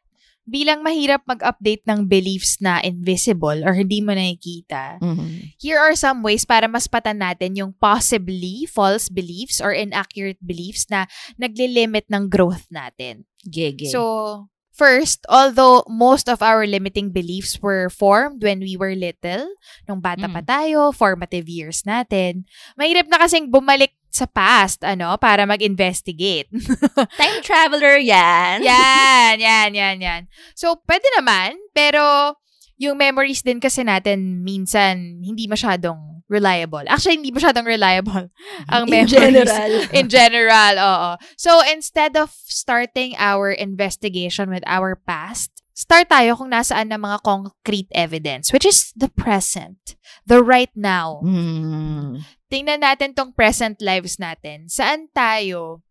bilang 0.46 0.86
mahirap 0.86 1.26
mag-update 1.26 1.82
ng 1.90 2.06
beliefs 2.06 2.62
na 2.62 2.78
invisible 2.78 3.66
or 3.66 3.74
hindi 3.74 3.98
mo 3.98 4.14
nakikita, 4.14 5.02
Mhm. 5.02 5.58
here 5.58 5.74
are 5.74 5.98
some 5.98 6.22
ways 6.22 6.46
para 6.46 6.70
mas 6.70 6.86
patan 6.86 7.18
natin 7.18 7.58
yung 7.58 7.74
possibly 7.82 8.62
false 8.62 9.10
beliefs 9.10 9.58
or 9.58 9.74
inaccurate 9.74 10.38
beliefs 10.38 10.86
na 10.86 11.10
naglilimit 11.34 12.06
ng 12.06 12.30
growth 12.30 12.62
natin. 12.70 13.26
Gege. 13.42 13.90
So, 13.90 14.46
first, 14.70 15.26
although 15.26 15.82
most 15.90 16.30
of 16.30 16.38
our 16.38 16.62
limiting 16.62 17.10
beliefs 17.10 17.58
were 17.58 17.90
formed 17.90 18.38
when 18.38 18.62
we 18.62 18.78
were 18.78 18.94
little, 18.94 19.50
nung 19.90 19.98
bata 19.98 20.30
pa 20.30 20.44
Mm. 20.44 20.46
tayo, 20.46 20.78
formative 20.94 21.50
years 21.50 21.82
natin, 21.82 22.46
mahirap 22.78 23.10
na 23.10 23.18
kasing 23.18 23.50
bumalik 23.50 23.96
sa 24.16 24.24
past, 24.24 24.80
ano, 24.80 25.12
para 25.20 25.44
mag-investigate. 25.44 26.48
time 27.20 27.38
traveler 27.44 28.00
yan. 28.00 28.64
yan, 28.64 29.36
yan, 29.48 29.70
yan, 29.76 29.96
yan. 30.00 30.22
So, 30.56 30.80
pwede 30.88 31.04
naman, 31.20 31.60
pero 31.76 32.34
yung 32.80 32.96
memories 32.96 33.44
din 33.44 33.60
kasi 33.60 33.84
natin 33.84 34.40
minsan 34.40 35.20
hindi 35.20 35.44
masyadong 35.48 36.24
reliable. 36.28 36.84
Actually, 36.88 37.22
hindi 37.22 37.32
masyadong 37.32 37.64
reliable 37.64 38.28
ang 38.72 38.88
In 38.88 38.90
memories. 38.90 39.12
general. 39.14 39.68
In 39.94 40.06
general, 40.08 40.74
oo. 40.80 41.10
So, 41.36 41.60
instead 41.68 42.16
of 42.16 42.32
starting 42.48 43.14
our 43.16 43.52
investigation 43.52 44.50
with 44.50 44.64
our 44.66 44.96
past, 44.96 45.52
start 45.76 46.08
tayo 46.08 46.34
kung 46.36 46.50
nasaan 46.50 46.88
na 46.88 46.98
mga 46.98 47.20
concrete 47.22 47.88
evidence, 47.92 48.50
which 48.52 48.64
is 48.64 48.90
the 48.96 49.12
present, 49.12 49.94
the 50.24 50.40
right 50.42 50.72
now. 50.74 51.20
Mm. 51.22 52.24
Tingnan 52.46 52.86
natin 52.86 53.10
tong 53.10 53.34
present 53.34 53.82
lives 53.82 54.22
natin. 54.22 54.70
Saan 54.70 55.10
tayo 55.10 55.82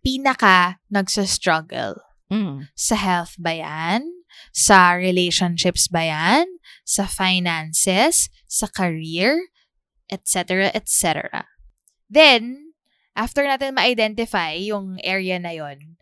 pinaka 0.00 0.80
nagsa-struggle? 0.88 2.00
Mm. 2.32 2.68
Sa 2.72 2.96
health 2.96 3.36
ba 3.36 3.52
yan? 3.52 4.04
Sa 4.56 4.96
relationships 4.96 5.88
ba 5.92 6.08
yan? 6.08 6.48
Sa 6.88 7.04
finances? 7.04 8.32
Sa 8.48 8.68
career? 8.72 9.52
Etc. 10.08 10.72
etc. 10.72 11.44
Then, 12.08 12.72
after 13.12 13.44
natin 13.44 13.76
ma-identify 13.76 14.56
yung 14.56 14.96
area 15.04 15.36
na 15.36 15.52
yon, 15.52 16.00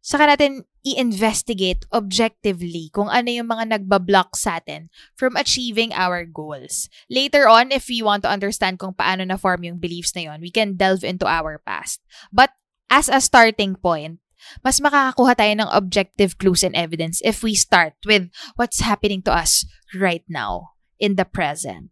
saka 0.00 0.24
natin 0.24 0.64
i-investigate 0.86 1.82
objectively 1.90 2.94
kung 2.94 3.10
ano 3.10 3.26
yung 3.26 3.50
mga 3.50 3.74
nagbablock 3.74 4.38
sa 4.38 4.62
atin 4.62 4.86
from 5.18 5.34
achieving 5.34 5.90
our 5.90 6.22
goals. 6.22 6.86
Later 7.10 7.50
on, 7.50 7.74
if 7.74 7.90
we 7.90 8.06
want 8.06 8.22
to 8.22 8.30
understand 8.30 8.78
kung 8.78 8.94
paano 8.94 9.26
na-form 9.26 9.66
yung 9.66 9.82
beliefs 9.82 10.14
na 10.14 10.30
yon, 10.30 10.38
we 10.38 10.54
can 10.54 10.78
delve 10.78 11.02
into 11.02 11.26
our 11.26 11.58
past. 11.66 11.98
But 12.30 12.54
as 12.86 13.10
a 13.10 13.18
starting 13.18 13.74
point, 13.74 14.22
mas 14.62 14.78
makakakuha 14.78 15.34
tayo 15.34 15.52
ng 15.58 15.74
objective 15.74 16.38
clues 16.38 16.62
and 16.62 16.78
evidence 16.78 17.18
if 17.26 17.42
we 17.42 17.58
start 17.58 17.98
with 18.06 18.30
what's 18.54 18.78
happening 18.78 19.18
to 19.26 19.34
us 19.34 19.66
right 19.90 20.22
now 20.30 20.78
in 21.02 21.18
the 21.18 21.26
present. 21.26 21.90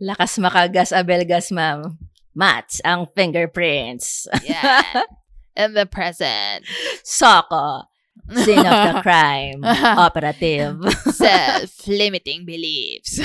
Lakas 0.00 0.40
makagas 0.40 0.88
abelgas, 0.88 1.52
ma'am. 1.52 2.00
Mats 2.32 2.80
ang 2.80 3.12
fingerprints. 3.12 4.24
Yeah. 4.40 5.04
in 5.56 5.74
the 5.74 5.84
present. 5.84 6.64
Soko. 7.04 7.91
Scene 8.32 8.60
of 8.60 8.72
the 8.86 8.94
crime. 9.06 9.60
Operative. 9.98 10.78
Self-limiting 11.12 12.44
beliefs. 12.44 13.18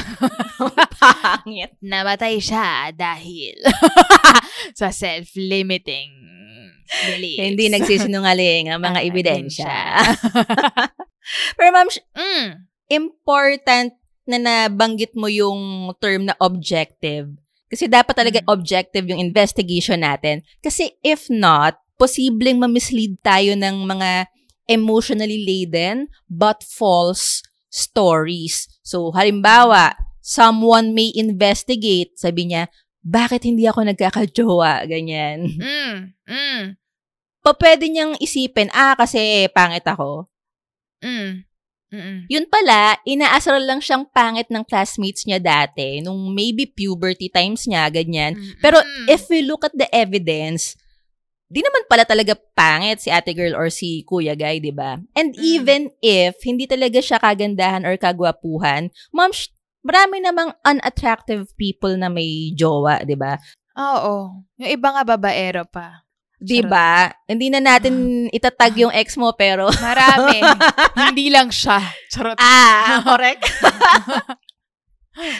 Pangit. 0.99 1.75
Namatay 1.79 2.39
siya 2.39 2.91
dahil 2.91 3.55
sa 4.73 4.89
self-limiting 4.89 6.11
beliefs. 6.87 7.43
Hindi 7.43 7.65
nagsisinungaling 7.69 8.71
ang 8.71 8.81
mga 8.81 8.99
ebidensya. 9.05 9.75
Pero 11.55 11.69
ma'am, 11.71 11.87
Mm. 12.15 12.47
important 12.89 13.91
na 14.27 14.37
nabanggit 14.39 15.11
mo 15.13 15.27
yung 15.27 15.91
term 15.99 16.27
na 16.27 16.35
objective. 16.39 17.31
Kasi 17.67 17.91
dapat 17.91 18.15
talaga 18.15 18.39
Mm. 18.43 18.47
objective 18.49 19.05
yung 19.07 19.19
investigation 19.19 19.99
natin. 20.01 20.43
Kasi 20.59 20.95
if 21.03 21.27
not, 21.27 21.75
posibleng 21.99 22.59
ma-mislead 22.59 23.19
tayo 23.19 23.55
ng 23.55 23.83
mga 23.83 24.31
emotionally 24.67 25.43
laden 25.43 26.07
but 26.27 26.61
false 26.63 27.41
stories. 27.67 28.67
So, 28.83 29.11
halimbawa, 29.11 29.95
someone 30.23 30.91
may 30.95 31.11
investigate, 31.15 32.15
sabi 32.19 32.51
niya, 32.51 32.67
bakit 33.03 33.47
hindi 33.47 33.63
ako 33.67 33.87
nagkakajowa? 33.87 34.83
Ganyan. 34.87 35.47
Mm. 35.55 35.95
Mm. 36.27 36.63
Pa 37.39 37.51
pwede 37.55 37.87
niyang 37.87 38.19
isipin, 38.19 38.67
ah, 38.75 38.95
kasi 38.99 39.47
pangit 39.55 39.87
ako. 39.87 40.27
Mm. 40.99 41.47
Mm. 41.87 42.27
Yun 42.27 42.45
pala, 42.51 42.99
inaasar 43.07 43.63
lang 43.63 43.79
siyang 43.79 44.03
pangit 44.11 44.51
ng 44.51 44.67
classmates 44.67 45.23
niya 45.23 45.39
dati, 45.39 46.03
nung 46.03 46.35
maybe 46.35 46.67
puberty 46.67 47.31
times 47.31 47.63
niya, 47.63 47.87
ganyan. 47.87 48.35
Mm. 48.35 48.59
Pero 48.59 48.83
Mm. 48.83 49.07
if 49.07 49.31
we 49.31 49.39
look 49.39 49.63
at 49.63 49.71
the 49.71 49.87
evidence, 49.95 50.75
di 51.47 51.63
naman 51.63 51.87
pala 51.87 52.03
talaga 52.03 52.35
pangit 52.53 52.99
si 52.99 53.07
ate 53.07 53.31
girl 53.31 53.55
or 53.55 53.71
si 53.71 54.03
kuya 54.03 54.35
guy, 54.35 54.59
di 54.59 54.75
ba? 54.75 54.99
And 55.15 55.31
Mm. 55.31 55.39
even 55.39 55.81
if 56.03 56.35
hindi 56.43 56.67
talaga 56.67 56.99
siya 56.99 57.23
kagandahan 57.23 57.87
or 57.87 57.95
kagwapuhan, 57.95 58.91
sh- 59.31 59.55
marami 59.79 60.19
namang 60.19 60.51
unattractive 60.67 61.47
people 61.55 61.95
na 61.95 62.11
may 62.11 62.51
jowa, 62.51 62.99
di 63.07 63.15
ba? 63.15 63.39
Oo. 63.79 64.43
Yung 64.59 64.71
iba 64.75 64.87
nga 64.91 65.03
babaero 65.07 65.63
pa. 65.63 66.03
Di 66.37 66.61
ba? 66.61 67.09
Hindi 67.25 67.49
na 67.49 67.57
natin 67.57 68.27
itatag 68.29 68.77
yung 68.77 68.93
ex 68.93 69.15
mo, 69.17 69.33
pero... 69.33 69.71
Marami. 69.81 70.37
Hindi 71.09 71.33
lang 71.33 71.49
siya. 71.49 71.79
Charot. 72.13 72.37
Ah, 72.37 73.01
correct. 73.09 73.41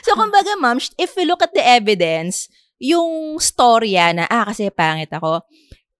so, 0.01 0.17
kumbaga, 0.17 0.57
ma'am, 0.57 0.79
if 0.97 1.13
we 1.13 1.27
look 1.27 1.43
at 1.45 1.53
the 1.53 1.61
evidence, 1.61 2.49
yung 2.81 3.37
storya 3.37 4.13
na, 4.13 4.25
ah, 4.25 4.49
kasi 4.49 4.69
pangit 4.73 5.09
ako, 5.13 5.45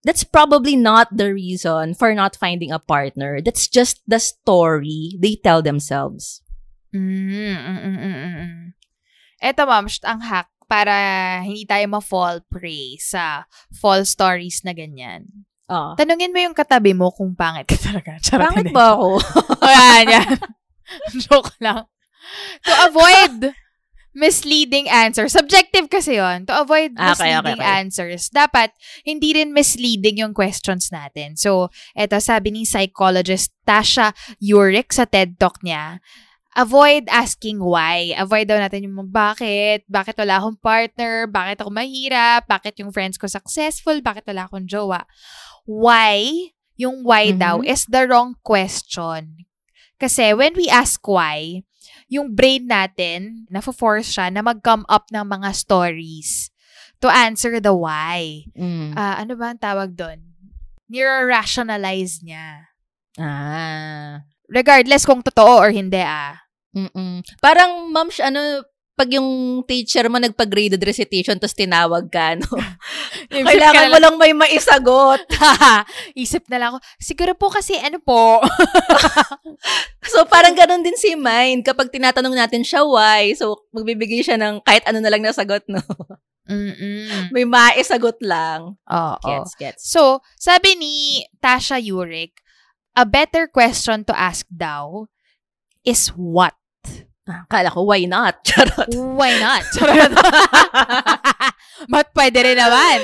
that's 0.07 0.23
probably 0.23 0.79
not 0.79 1.11
the 1.11 1.35
reason 1.35 1.91
for 1.91 2.15
not 2.15 2.39
finding 2.39 2.71
a 2.71 2.79
partner. 2.79 3.43
That's 3.43 3.67
just 3.67 3.99
the 4.07 4.23
story 4.23 5.19
they 5.19 5.35
tell 5.35 5.59
themselves. 5.59 6.39
Mm, 6.95 7.27
mm, 7.27 7.59
mm, 7.59 7.79
mm, 7.83 7.99
mm, 7.99 8.35
mm. 8.39 8.67
Eto, 9.43 9.67
sh- 9.91 10.07
ang 10.07 10.23
hack 10.23 10.47
para 10.71 10.95
hindi 11.43 11.67
tayo 11.67 11.83
ma-fall 11.91 12.39
prey 12.47 12.95
sa 13.03 13.43
false 13.75 14.15
stories 14.15 14.63
na 14.63 14.71
ganyan. 14.71 15.27
Oh. 15.67 15.99
Tanungin 15.99 16.31
mo 16.31 16.39
yung 16.39 16.55
katabi 16.55 16.95
mo 16.95 17.11
kung 17.11 17.35
pangit 17.35 17.67
ka 17.67 17.75
talaga. 17.91 18.15
Charot, 18.23 18.47
Pangit 18.47 18.71
ba 18.71 18.95
ako? 18.95 19.19
Yan, 19.67 20.05
yan. 20.07 20.35
Joke 21.27 21.51
lang. 21.59 21.83
To 22.63 22.71
avoid 22.87 23.51
misleading 24.17 24.89
answers. 24.89 25.37
Subjective 25.37 25.85
kasi 25.87 26.17
yon 26.17 26.49
To 26.49 26.57
avoid 26.65 26.97
Ah, 26.97 27.13
okay, 27.13 27.37
okay, 27.37 27.37
misleading 27.37 27.61
okay. 27.61 27.77
answers, 27.85 28.23
dapat 28.33 28.73
hindi 29.05 29.37
rin 29.37 29.53
misleading 29.53 30.25
yung 30.25 30.33
questions 30.33 30.89
natin. 30.89 31.37
So, 31.37 31.69
eto, 31.93 32.17
sabi 32.17 32.49
ni 32.49 32.65
psychologist 32.65 33.53
Tasha 33.61 34.17
Urick 34.41 34.89
sa 34.89 35.05
TED 35.05 35.37
Talk 35.37 35.61
niya, 35.61 36.01
avoid 36.57 37.05
asking 37.13 37.61
why. 37.61 38.17
Avoid 38.17 38.49
daw 38.49 38.57
natin 38.57 38.89
yung 38.89 39.05
bakit, 39.13 39.85
bakit 39.85 40.17
wala 40.17 40.41
akong 40.41 40.57
partner, 40.57 41.29
bakit 41.29 41.61
ako 41.61 41.69
mahirap, 41.69 42.49
bakit 42.49 42.73
yung 42.81 42.89
friends 42.89 43.21
ko 43.21 43.29
successful, 43.29 44.01
bakit 44.01 44.25
wala 44.25 44.49
akong 44.49 44.65
jowa. 44.65 45.05
Why, 45.69 46.49
yung 46.73 47.05
why 47.05 47.29
Mhm. 47.29 47.37
daw, 47.37 47.55
is 47.61 47.85
the 47.85 48.09
wrong 48.09 48.33
question. 48.41 49.45
Kasi 50.01 50.33
when 50.33 50.53
we 50.57 50.65
ask 50.69 51.01
why, 51.05 51.61
yung 52.07 52.31
brain 52.33 52.67
natin, 52.67 53.47
na-force 53.51 54.15
siya 54.15 54.31
na 54.31 54.43
mag-come 54.43 54.87
up 54.87 55.11
ng 55.11 55.23
mga 55.27 55.49
stories 55.55 56.51
to 57.03 57.07
answer 57.11 57.59
the 57.59 57.75
why. 57.75 58.47
Mm. 58.57 58.95
Ah, 58.95 59.21
ano 59.21 59.37
ba 59.37 59.53
ang 59.53 59.59
tawag 59.61 59.93
doon? 59.93 60.23
Niro-rationalize 60.87 62.23
niya. 62.23 62.71
Ah. 63.19 64.23
Regardless 64.47 65.03
kung 65.03 65.19
totoo 65.19 65.67
or 65.67 65.69
hindi 65.69 65.99
ah. 65.99 66.39
Mm-mm. 66.71 67.25
Parang, 67.43 67.91
ma'am, 67.91 68.07
ano, 68.23 68.63
pag 68.97 69.13
yung 69.13 69.61
teacher 69.69 70.09
mo 70.09 70.17
nagpa-graded 70.17 70.81
recitation 70.81 71.37
tapos 71.37 71.53
tinawag 71.53 72.09
ka, 72.09 72.33
no? 72.33 72.49
Kailangan 73.29 73.93
mo 73.93 73.97
lang 74.01 74.15
may 74.17 74.33
maisagot. 74.33 75.21
Isip 76.17 76.49
na 76.49 76.57
lang 76.57 76.69
ako, 76.73 76.79
siguro 76.97 77.37
po 77.37 77.53
kasi 77.53 77.77
ano 77.77 78.01
po. 78.01 78.41
so, 80.11 80.25
parang 80.25 80.57
ganun 80.57 80.81
din 80.81 80.97
si 80.97 81.13
Mind. 81.13 81.61
Kapag 81.61 81.93
tinatanong 81.93 82.33
natin 82.33 82.65
siya 82.65 82.81
why, 82.81 83.37
so, 83.37 83.69
magbibigay 83.69 84.25
siya 84.25 84.41
ng 84.41 84.65
kahit 84.65 84.81
ano 84.89 84.97
na 84.97 85.13
lang 85.13 85.21
na 85.21 85.29
sagot, 85.29 85.61
no? 85.69 85.79
Mm-mm. 86.49 87.29
may 87.29 87.45
maisagot 87.45 88.17
lang. 88.25 88.81
Oo. 88.89 89.21
Gets, 89.21 89.53
gets. 89.61 89.81
So, 89.85 90.25
sabi 90.41 90.73
ni 90.73 91.21
Tasha 91.37 91.77
Yurik, 91.77 92.41
a 92.97 93.05
better 93.05 93.45
question 93.45 94.01
to 94.09 94.13
ask 94.17 94.49
daw 94.49 95.05
is 95.85 96.09
what? 96.17 96.57
Ah, 97.27 97.43
Kala 97.51 97.69
ko, 97.69 97.83
why 97.83 98.07
not? 98.07 98.39
Charot. 98.47 98.87
Why 98.95 99.35
not? 99.37 99.63
Charot. 99.75 100.15
But 101.93 102.15
pwede 102.15 102.39
rin 102.39 102.55
naman. 102.55 103.03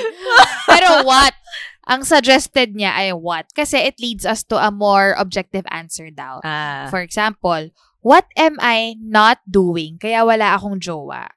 Pero 0.64 1.04
what? 1.04 1.36
Ang 1.84 2.08
suggested 2.08 2.72
niya 2.72 2.96
ay 2.96 3.12
what? 3.12 3.52
Kasi 3.52 3.76
it 3.84 4.00
leads 4.00 4.24
us 4.24 4.40
to 4.48 4.56
a 4.56 4.72
more 4.72 5.12
objective 5.20 5.68
answer 5.68 6.08
daw. 6.08 6.40
Ah. 6.40 6.88
For 6.88 7.04
example, 7.04 7.68
what 8.00 8.24
am 8.40 8.56
I 8.64 8.96
not 8.96 9.44
doing 9.44 10.00
kaya 10.00 10.24
wala 10.24 10.56
akong 10.56 10.80
jowa? 10.80 11.28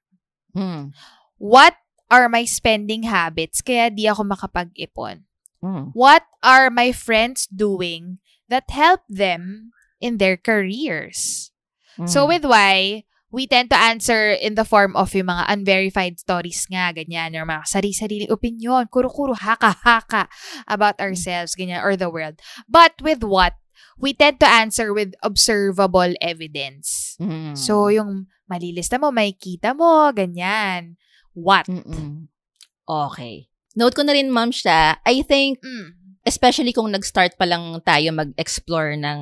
Mm. 0.56 0.95
What 1.36 1.76
are 2.08 2.32
my 2.32 2.47
spending 2.47 3.04
habits 3.04 3.60
kaya 3.60 3.91
di 3.91 4.08
ako 4.08 4.23
makapag-ipon? 4.23 5.28
Mm. 5.60 5.91
What 5.91 6.23
are 6.39 6.71
my 6.71 6.95
friends 6.95 7.43
doing 7.52 8.23
that 8.47 8.71
help 8.71 9.04
them 9.12 9.76
in 10.00 10.15
their 10.15 10.39
careers? 10.39 11.52
So 12.06 12.26
Mm. 12.26 12.30
with 12.30 12.46
why, 12.46 12.78
we 13.34 13.44
tend 13.50 13.68
to 13.74 13.80
answer 13.80 14.32
in 14.32 14.56
the 14.56 14.64
form 14.64 14.96
of 14.96 15.12
yung 15.12 15.28
mga 15.28 15.46
unverified 15.52 16.16
stories 16.20 16.64
nga, 16.72 16.96
ganyan, 16.96 17.36
or 17.36 17.44
mga 17.44 17.68
sarili-sarili 17.68 18.28
opinion, 18.32 18.88
kuro-kuro, 18.88 19.36
haka-haka 19.36 20.32
about 20.70 20.96
ourselves, 21.02 21.58
ganyan, 21.58 21.84
or 21.84 22.00
the 22.00 22.08
world. 22.08 22.40
But 22.70 22.96
with 23.04 23.24
what, 23.28 23.60
we 24.00 24.14
tend 24.16 24.40
to 24.40 24.48
answer 24.48 24.94
with 24.94 25.18
observable 25.26 26.14
evidence. 26.24 27.18
Mm. 27.20 27.58
So, 27.58 27.90
yung 27.92 28.32
malilista 28.48 28.96
mo, 28.96 29.12
may 29.12 29.36
kita 29.36 29.76
mo, 29.76 30.14
ganyan. 30.16 30.96
What? 31.36 31.68
Mm-mm. 31.68 32.32
Okay. 32.88 33.52
Note 33.76 33.94
ko 33.94 34.02
na 34.08 34.16
rin, 34.16 34.32
ma'am, 34.32 34.50
siya. 34.56 35.04
I 35.04 35.22
think, 35.22 35.60
Mm. 35.62 36.16
especially 36.24 36.72
kung 36.72 36.90
nag-start 36.96 37.36
pa 37.36 37.44
lang 37.44 37.76
tayo 37.84 38.10
mag-explore 38.16 38.96
ng 38.96 39.20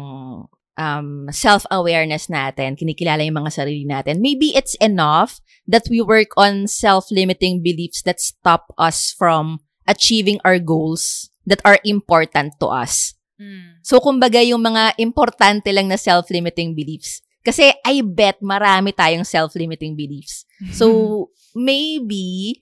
um, 0.78 1.28
self-awareness 1.32 2.28
natin, 2.28 2.76
kinikilala 2.76 3.24
yung 3.24 3.40
mga 3.44 3.52
sarili 3.52 3.84
natin, 3.88 4.20
maybe 4.20 4.56
it's 4.56 4.76
enough 4.80 5.40
that 5.68 5.88
we 5.90 6.00
work 6.00 6.32
on 6.38 6.70
self-limiting 6.70 7.64
beliefs 7.64 8.04
that 8.06 8.22
stop 8.22 8.70
us 8.78 9.12
from 9.16 9.60
achieving 9.90 10.38
our 10.46 10.60
goals 10.60 11.30
that 11.46 11.62
are 11.66 11.80
important 11.86 12.54
to 12.62 12.68
us. 12.70 13.14
Mm. 13.38 13.82
So, 13.84 14.00
kumbaga, 14.00 14.42
yung 14.42 14.64
mga 14.64 14.98
importante 14.98 15.70
lang 15.74 15.90
na 15.90 16.00
self-limiting 16.00 16.74
beliefs. 16.74 17.22
Kasi, 17.46 17.70
I 17.86 18.02
bet 18.02 18.42
marami 18.42 18.96
tayong 18.96 19.28
self-limiting 19.28 19.94
beliefs. 19.94 20.48
So, 20.74 21.30
maybe, 21.54 22.60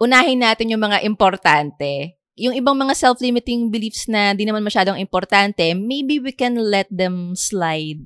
unahin 0.00 0.40
natin 0.40 0.72
yung 0.72 0.82
mga 0.82 1.04
importante. 1.04 2.16
Yung 2.40 2.56
ibang 2.56 2.76
mga 2.76 2.96
self-limiting 2.96 3.68
beliefs 3.68 4.08
na 4.08 4.32
di 4.32 4.48
naman 4.48 4.64
masyadong 4.64 4.96
importante, 4.96 5.76
maybe 5.76 6.16
we 6.16 6.32
can 6.32 6.56
let 6.56 6.88
them 6.88 7.36
slide 7.36 8.00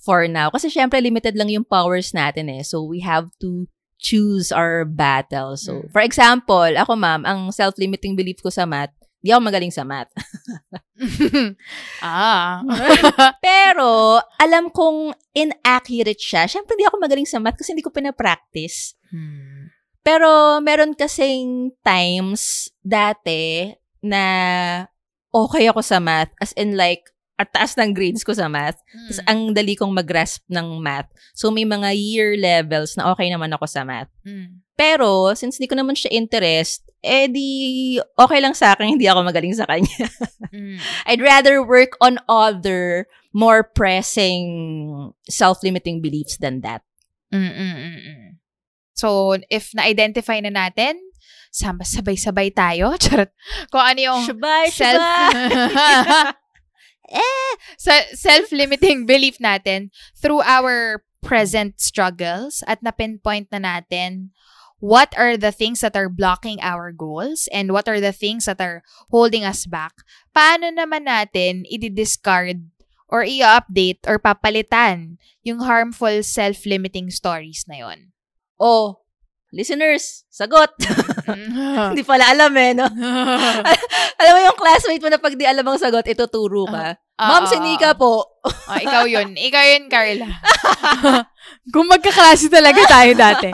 for 0.00 0.24
now. 0.28 0.48
Kasi 0.48 0.72
syempre, 0.72 1.00
limited 1.00 1.36
lang 1.36 1.48
yung 1.52 1.64
powers 1.64 2.12
natin 2.12 2.48
eh. 2.48 2.64
So, 2.64 2.84
we 2.84 3.00
have 3.04 3.28
to 3.44 3.68
choose 4.00 4.48
our 4.48 4.88
battle. 4.88 5.60
So, 5.60 5.84
Mm. 5.84 5.92
for 5.92 6.00
example, 6.00 6.72
ako 6.72 6.96
ma'am, 6.96 7.28
ang 7.28 7.52
self-limiting 7.52 8.16
belief 8.16 8.40
ko 8.40 8.48
sa 8.48 8.64
math, 8.64 8.96
di 9.20 9.28
ako 9.28 9.44
magaling 9.44 9.68
sa 9.68 9.84
math. 9.84 10.08
ah. 12.00 12.64
Pero, 13.44 14.20
alam 14.40 14.72
kong 14.72 15.12
inaccurate 15.36 16.16
siya. 16.20 16.48
Syempre, 16.48 16.80
di 16.80 16.88
ako 16.88 16.96
magaling 16.96 17.28
sa 17.28 17.36
math 17.36 17.60
kasi 17.60 17.76
hindi 17.76 17.84
ko 17.84 17.92
pinapractice. 17.92 18.96
Hmm. 19.12 19.59
Pero, 20.00 20.58
meron 20.64 20.96
kasing 20.96 21.76
times 21.84 22.72
dati 22.80 23.74
na 24.00 24.24
okay 25.28 25.68
ako 25.68 25.80
sa 25.84 26.00
math. 26.00 26.32
As 26.40 26.52
in 26.56 26.74
like, 26.74 27.04
at 27.40 27.56
taas 27.56 27.72
ng 27.76 27.96
grades 27.96 28.20
ko 28.20 28.36
sa 28.36 28.52
math. 28.52 28.76
Tapos, 28.84 29.20
Hmm. 29.24 29.28
ang 29.28 29.40
dali 29.56 29.72
kong 29.72 29.96
mag-grasp 29.96 30.44
ng 30.52 30.76
math. 30.80 31.08
So, 31.32 31.48
may 31.48 31.64
mga 31.64 31.96
year 31.96 32.36
levels 32.36 33.00
na 33.00 33.08
okay 33.16 33.32
naman 33.32 33.48
ako 33.56 33.64
sa 33.64 33.80
math. 33.80 34.12
Hmm. 34.24 34.60
Pero, 34.76 35.32
since 35.32 35.56
di 35.56 35.64
ko 35.68 35.72
naman 35.76 35.96
siya 35.96 36.12
interest, 36.12 36.84
eh 37.00 37.28
di 37.32 37.96
okay 38.16 38.40
lang 38.44 38.52
sa 38.52 38.76
akin, 38.76 38.88
hindi 38.96 39.08
ako 39.08 39.24
magaling 39.24 39.56
sa 39.56 39.64
kanya. 39.64 40.08
Hmm. 40.52 40.76
I'd 41.08 41.24
rather 41.24 41.64
work 41.64 41.96
on 42.04 42.20
other, 42.28 43.08
more 43.32 43.64
pressing 43.64 44.48
self-limiting 45.24 46.04
beliefs 46.04 46.36
than 46.36 46.60
that. 46.60 46.84
Mm-mm-mm. 47.32 48.29
So, 49.00 49.40
if 49.48 49.72
na-identify 49.72 50.44
na 50.44 50.52
natin, 50.52 51.00
sama 51.48 51.88
sabay-sabay 51.88 52.52
tayo. 52.52 52.92
Charot. 53.02 53.32
Kung 53.72 53.80
ano 53.80 54.00
yung 54.00 54.22
Shabay, 54.28 54.68
self 54.68 55.00
shabay. 55.00 56.36
eh 57.10 57.52
sa 57.74 58.06
self-limiting 58.14 59.02
belief 59.02 59.42
natin 59.42 59.90
through 60.14 60.38
our 60.46 61.02
present 61.18 61.82
struggles 61.82 62.62
at 62.70 62.78
na-pinpoint 62.86 63.50
na 63.50 63.58
natin 63.58 64.30
what 64.78 65.12
are 65.18 65.36
the 65.36 65.50
things 65.52 65.82
that 65.82 65.98
are 65.98 66.08
blocking 66.08 66.62
our 66.62 66.94
goals 66.94 67.50
and 67.52 67.74
what 67.74 67.90
are 67.90 68.00
the 68.00 68.14
things 68.14 68.48
that 68.48 68.62
are 68.62 68.80
holding 69.12 69.44
us 69.44 69.68
back. 69.68 69.92
Paano 70.32 70.72
naman 70.72 71.04
natin 71.04 71.68
i-discard 71.68 72.64
or 73.10 73.20
i-update 73.20 74.00
or 74.08 74.16
papalitan 74.16 75.20
yung 75.44 75.60
harmful 75.60 76.24
self-limiting 76.24 77.12
stories 77.12 77.68
na 77.68 77.84
yon? 77.84 78.14
Oh, 78.60 79.00
listeners, 79.50 80.28
sagot. 80.30 80.70
Hindi 81.90 82.04
pala 82.06 82.30
alam 82.30 82.52
eh, 82.54 82.70
no? 82.76 82.86
alam 84.20 84.32
mo 84.36 84.40
yung 84.44 84.58
classmate 84.58 85.02
mo 85.02 85.08
na 85.10 85.18
pag 85.18 85.34
di 85.34 85.48
alam 85.48 85.66
ang 85.66 85.80
sagot, 85.80 86.06
ituturo 86.06 86.68
ka. 86.68 86.94
Ma'am, 87.20 87.44
Oo. 87.44 87.50
sinika 87.50 87.92
po. 87.92 88.40
Ah, 88.64 88.80
ikaw 88.80 89.04
yun. 89.04 89.36
Ikaw 89.36 89.64
yun, 89.76 89.84
Carla. 89.92 90.24
Kung 91.68 91.84
magkaklase 91.84 92.48
talaga 92.48 92.80
tayo 92.88 93.12
dati. 93.12 93.48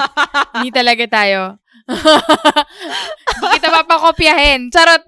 Hindi 0.54 0.70
talaga 0.70 1.04
tayo. 1.10 1.58
Hindi 1.86 3.46
kita 3.58 3.68
papakopyahin. 3.82 4.70
Charot. 4.70 5.02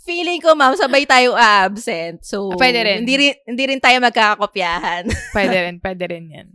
Feeling 0.00 0.40
ko, 0.40 0.56
ma'am, 0.56 0.72
sabay 0.72 1.04
tayo 1.04 1.36
absent. 1.36 2.24
So, 2.24 2.48
Ah, 2.48 2.56
pwede 2.56 2.80
rin. 2.80 3.04
Hindi 3.04 3.14
rin, 3.20 3.32
hindi 3.44 3.64
rin 3.76 3.80
tayo 3.84 4.00
magkakakopyahan. 4.00 5.04
pwede 5.36 5.56
rin, 5.68 5.76
pwede 5.84 6.04
rin 6.08 6.24
yan. 6.32 6.48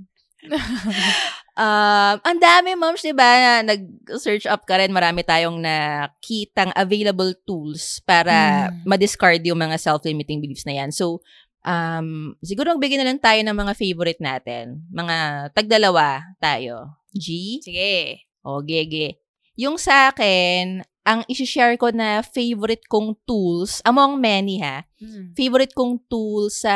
Um, 1.55 2.19
ang 2.19 2.35
dami, 2.35 2.75
moms, 2.75 2.99
di 2.99 3.15
ba? 3.15 3.63
Nag-search 3.63 4.43
up 4.43 4.67
ka 4.67 4.75
rin. 4.75 4.91
Marami 4.91 5.23
tayong 5.23 5.55
nakitang 5.55 6.75
available 6.75 7.31
tools 7.47 8.03
para 8.03 8.67
Mm. 8.67 8.83
ma-discard 8.83 9.39
yung 9.47 9.63
mga 9.63 9.79
self-limiting 9.79 10.43
beliefs 10.43 10.67
na 10.67 10.83
yan. 10.83 10.91
So, 10.91 11.23
um, 11.63 12.35
siguro 12.43 12.75
magbigay 12.75 12.99
na 12.99 13.07
lang 13.07 13.23
tayo 13.23 13.39
ng 13.39 13.55
mga 13.55 13.71
favorite 13.71 14.19
natin. 14.19 14.83
Mga 14.91 15.15
tagdalawa 15.55 16.27
tayo. 16.43 16.91
G 17.15 17.63
Sige. 17.63 18.27
o 18.43 18.59
Gege. 18.59 19.23
Yung 19.55 19.79
sa 19.79 20.11
akin, 20.11 20.83
ang 21.07 21.23
isi-share 21.31 21.79
ko 21.79 21.87
na 21.87 22.19
favorite 22.19 22.83
kong 22.91 23.15
tools, 23.23 23.79
among 23.87 24.19
many 24.19 24.59
ha, 24.59 24.83
Hmm. 24.99 25.31
favorite 25.31 25.71
kong 25.71 26.03
tool 26.11 26.51
sa 26.51 26.75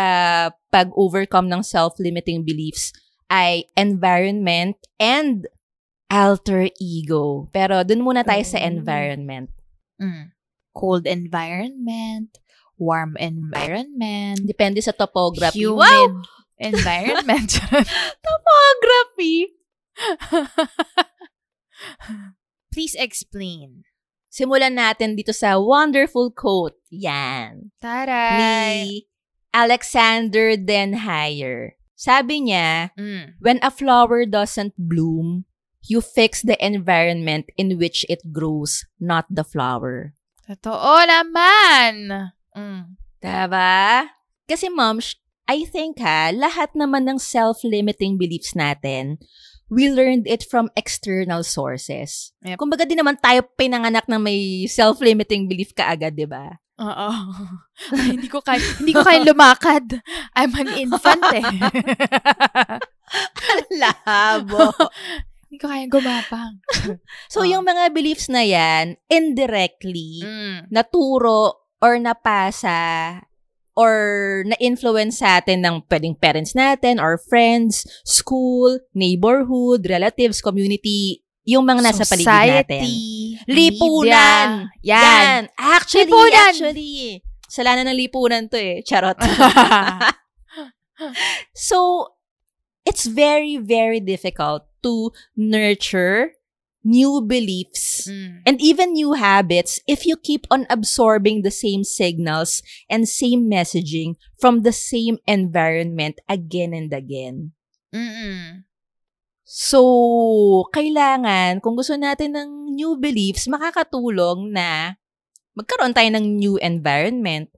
pag-overcome 0.72 1.52
ng 1.52 1.60
self-limiting 1.60 2.48
beliefs 2.48 2.96
ay 3.30 3.66
environment 3.78 4.76
and 5.00 5.46
alter 6.10 6.70
ego. 6.82 7.48
Pero 7.54 7.84
dun 7.86 8.02
muna 8.02 8.26
tayo 8.26 8.42
sa 8.44 8.58
Oh. 8.58 8.66
environment. 8.66 9.50
Mm. 10.02 10.34
Cold 10.74 11.06
environment, 11.06 12.38
warm 12.78 13.14
environment, 13.20 14.40
Depende 14.42 14.82
sa 14.82 14.92
topography. 14.92 15.66
humid 15.66 15.78
Wow! 16.14 16.22
environment. 16.60 17.50
Topography! 18.26 19.54
Please 22.74 22.96
explain. 22.96 23.84
Simulan 24.30 24.78
natin 24.78 25.18
dito 25.18 25.34
sa 25.34 25.58
wonderful 25.58 26.30
quote. 26.30 26.78
Yan. 26.94 27.74
Taray. 27.82 28.38
Ni 28.38 29.10
Alexander 29.52 30.54
Den 30.54 31.02
Heyer. 31.02 31.79
Sabi 32.00 32.48
niya, 32.48 32.96
Mm. 32.96 33.36
when 33.44 33.60
a 33.60 33.68
flower 33.68 34.24
doesn't 34.24 34.72
bloom, 34.80 35.44
you 35.84 36.00
fix 36.00 36.40
the 36.40 36.56
environment 36.64 37.52
in 37.60 37.76
which 37.76 38.08
it 38.08 38.24
grows, 38.32 38.88
not 39.04 39.28
the 39.28 39.44
flower. 39.44 40.16
Totoo 40.48 41.04
naman. 41.04 42.32
Mm. 42.56 42.96
Diba? 43.20 44.08
Kasi 44.48 44.72
sh- 45.04 45.20
I 45.50 45.68
think 45.68 46.00
ha, 46.00 46.32
lahat 46.32 46.72
naman 46.72 47.04
ng 47.10 47.20
self-limiting 47.20 48.16
beliefs 48.16 48.56
natin, 48.56 49.20
we 49.68 49.92
learned 49.92 50.24
it 50.24 50.48
from 50.48 50.72
external 50.80 51.44
sources. 51.44 52.32
Yep. 52.48 52.58
Kumbaga 52.64 52.88
di 52.88 52.96
naman 52.96 53.20
tayo 53.20 53.44
pinanganak 53.60 54.08
na 54.08 54.18
may 54.18 54.66
self-limiting 54.72 55.52
belief 55.52 55.76
kaagad, 55.76 56.16
di 56.16 56.26
ba? 56.26 56.64
Oo. 56.80 57.10
Ay, 58.00 58.16
hindi 58.16 58.28
ko 58.32 58.40
kaya, 58.40 58.62
hindi 58.80 58.92
ko 58.96 59.04
kaya 59.04 59.20
lumakad. 59.24 60.00
I'm 60.36 60.56
an 60.56 60.70
infant 60.80 61.24
eh. 61.36 61.44
Labo. 63.82 64.72
hindi 65.50 65.58
ko 65.60 65.66
kaya 65.68 65.86
gumapang. 65.90 66.62
so, 67.34 67.44
yung 67.44 67.66
mga 67.66 67.90
beliefs 67.92 68.30
na 68.30 68.46
yan, 68.46 68.96
indirectly, 69.10 70.22
Mm. 70.24 70.70
naturo 70.70 71.74
or 71.82 71.98
napasa 71.98 73.18
or 73.80 73.96
na-influence 74.44 75.24
sa 75.24 75.40
atin 75.40 75.64
ng 75.64 75.88
pwedeng 75.88 76.12
parents 76.20 76.52
natin 76.52 77.00
or 77.00 77.16
friends, 77.16 77.88
school, 78.04 78.76
neighborhood, 78.92 79.88
relatives, 79.88 80.44
community, 80.44 81.24
yung 81.46 81.66
mga 81.66 81.82
nasa 81.82 82.04
paligid 82.06 82.28
natin. 82.28 82.84
Society, 82.84 83.40
Lipunan! 83.48 84.70
media. 84.70 84.84
Yan. 84.84 85.42
Actually, 85.58 86.12
Lipunan! 86.12 86.48
actually. 86.52 87.24
Kasalanan 87.50 87.90
ng 87.90 87.98
lipunan 87.98 88.44
to 88.46 88.58
eh. 88.62 88.86
Charot. 88.86 89.18
so, 91.56 92.08
it's 92.86 93.06
very, 93.06 93.58
very 93.58 94.00
difficult 94.00 94.66
to 94.84 95.12
nurture 95.36 96.34
new 96.84 97.20
beliefs 97.20 98.08
Mm. 98.08 98.40
and 98.48 98.56
even 98.64 98.96
new 98.96 99.12
habits 99.12 99.84
if 99.84 100.08
you 100.08 100.16
keep 100.16 100.48
on 100.50 100.64
absorbing 100.72 101.44
the 101.44 101.52
same 101.52 101.84
signals 101.84 102.64
and 102.88 103.04
same 103.12 103.52
messaging 103.52 104.16
from 104.40 104.64
the 104.64 104.72
same 104.72 105.20
environment 105.28 106.16
again 106.32 106.72
and 106.72 106.96
again. 106.96 107.52
Mm-mm. 107.92 108.64
So, 109.50 109.82
kailangan, 110.70 111.58
kung 111.66 111.74
gusto 111.74 111.98
natin 111.98 112.38
ng 112.38 112.50
new 112.70 113.02
beliefs, 113.02 113.50
makakatulong 113.50 114.54
na 114.54 114.94
magkaroon 115.58 115.98
tayo 115.98 116.06
ng 116.14 116.38
new 116.38 116.62
environment. 116.62 117.50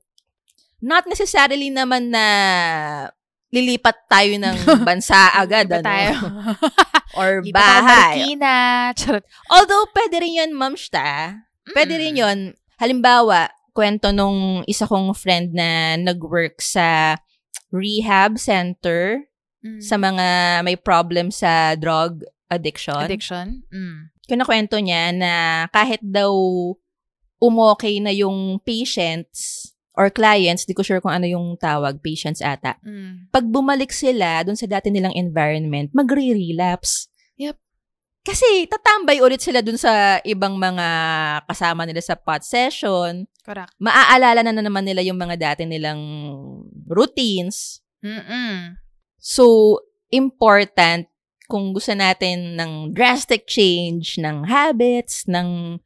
Not 0.80 1.04
necessarily 1.04 1.68
naman 1.68 2.16
na 2.16 2.26
lilipat 3.52 4.08
tayo 4.08 4.32
ng 4.40 4.56
bansa 4.88 5.36
agad, 5.36 5.68
ano? 5.68 5.84
tayo. 5.84 6.16
Or 7.20 7.44
bahay. 7.52 8.40
Charot. 8.96 9.28
Although, 9.52 9.92
pwede 9.92 10.24
rin 10.24 10.40
yun, 10.40 10.52
ma'am. 10.56 10.80
Pwede 11.76 12.00
rin 12.00 12.16
Mm. 12.16 12.22
yun. 12.24 12.40
Halimbawa, 12.80 13.52
kwento 13.76 14.16
nung 14.16 14.64
isa 14.64 14.88
kong 14.88 15.12
friend 15.12 15.52
na 15.52 16.00
nag-work 16.00 16.64
sa 16.64 17.20
rehab 17.68 18.40
center 18.40 19.28
Mm. 19.62 19.78
sa 19.78 19.96
mga 19.98 20.28
may 20.66 20.74
problem 20.74 21.30
sa 21.30 21.78
drug 21.78 22.26
addiction. 22.50 22.98
Addiction. 22.98 23.62
Mm. 23.70 24.10
Kinakwento 24.26 24.76
niya 24.82 25.14
na 25.14 25.34
kahit 25.70 26.02
daw 26.02 26.34
umokay 27.42 28.02
na 28.02 28.10
yung 28.10 28.58
patients 28.66 29.70
or 29.94 30.10
clients, 30.10 30.66
di 30.66 30.74
ko 30.74 30.82
sure 30.82 30.98
kung 30.98 31.14
ano 31.14 31.30
yung 31.30 31.60
tawag, 31.62 32.02
patients 32.02 32.42
ata. 32.42 32.82
Mm. 32.82 33.30
Pag 33.30 33.46
bumalik 33.50 33.94
sila 33.94 34.42
dun 34.42 34.58
sa 34.58 34.66
dati 34.66 34.90
nilang 34.90 35.14
environment, 35.14 35.94
magre-relapse. 35.94 37.12
Yep. 37.38 37.58
Kasi 38.22 38.70
tatambay 38.70 39.18
ulit 39.22 39.42
sila 39.42 39.66
dun 39.66 39.78
sa 39.78 40.22
ibang 40.22 40.58
mga 40.58 40.88
kasama 41.50 41.86
nila 41.86 42.02
sa 42.06 42.14
pot 42.14 42.46
session. 42.46 43.26
Correct. 43.42 43.74
Maaalala 43.82 44.46
na, 44.46 44.54
na 44.54 44.64
naman 44.66 44.86
nila 44.86 45.02
yung 45.02 45.18
mga 45.18 45.38
dati 45.38 45.66
nilang 45.66 46.02
routines. 46.86 47.82
Mm-mm. 48.02 48.81
So, 49.22 49.78
important 50.10 51.06
kung 51.46 51.72
gusto 51.78 51.94
natin 51.94 52.58
ng 52.58 52.96
drastic 52.96 53.46
change 53.46 54.18
ng 54.18 54.50
habits, 54.50 55.30
ng 55.30 55.78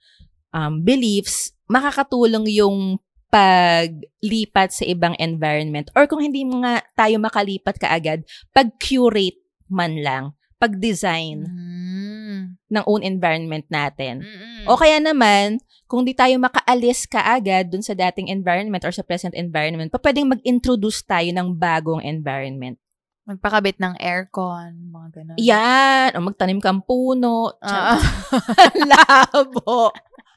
um, 0.56 0.74
beliefs, 0.80 1.52
makakatulong 1.68 2.48
yung 2.54 3.02
paglipat 3.28 4.72
sa 4.72 4.88
ibang 4.88 5.18
environment. 5.20 5.92
Or 5.92 6.08
kung 6.08 6.24
hindi 6.24 6.48
mo 6.48 6.64
nga 6.64 6.80
tayo 6.96 7.20
makalipat 7.20 7.76
kaagad, 7.76 8.24
pag-curate 8.56 9.42
man 9.68 10.00
lang, 10.00 10.24
pag-design 10.56 11.44
Mm. 11.44 12.56
ng 12.72 12.84
own 12.88 13.02
environment 13.04 13.66
natin. 13.68 14.24
Mm-mm. 14.24 14.70
O 14.70 14.80
kaya 14.80 15.02
naman, 15.04 15.60
kung 15.90 16.08
di 16.08 16.16
tayo 16.16 16.36
makaalis 16.40 17.08
kaagad 17.10 17.68
dun 17.68 17.84
sa 17.84 17.92
dating 17.96 18.32
environment 18.32 18.84
or 18.86 18.94
sa 18.94 19.04
present 19.04 19.36
environment, 19.36 19.92
pa 19.92 20.00
pwedeng 20.00 20.32
mag-introduce 20.32 21.04
tayo 21.04 21.28
ng 21.32 21.52
bagong 21.56 22.06
environment. 22.06 22.80
Magpakabit 23.26 23.82
ng 23.82 23.98
aircon, 23.98 24.94
mga 24.94 25.08
ganun. 25.18 25.38
Yan. 25.42 26.10
O 26.14 26.22
magtanim 26.22 26.62
kang 26.62 26.86
puno. 26.86 27.58
Ah. 27.58 27.98
Labo. 28.90 29.90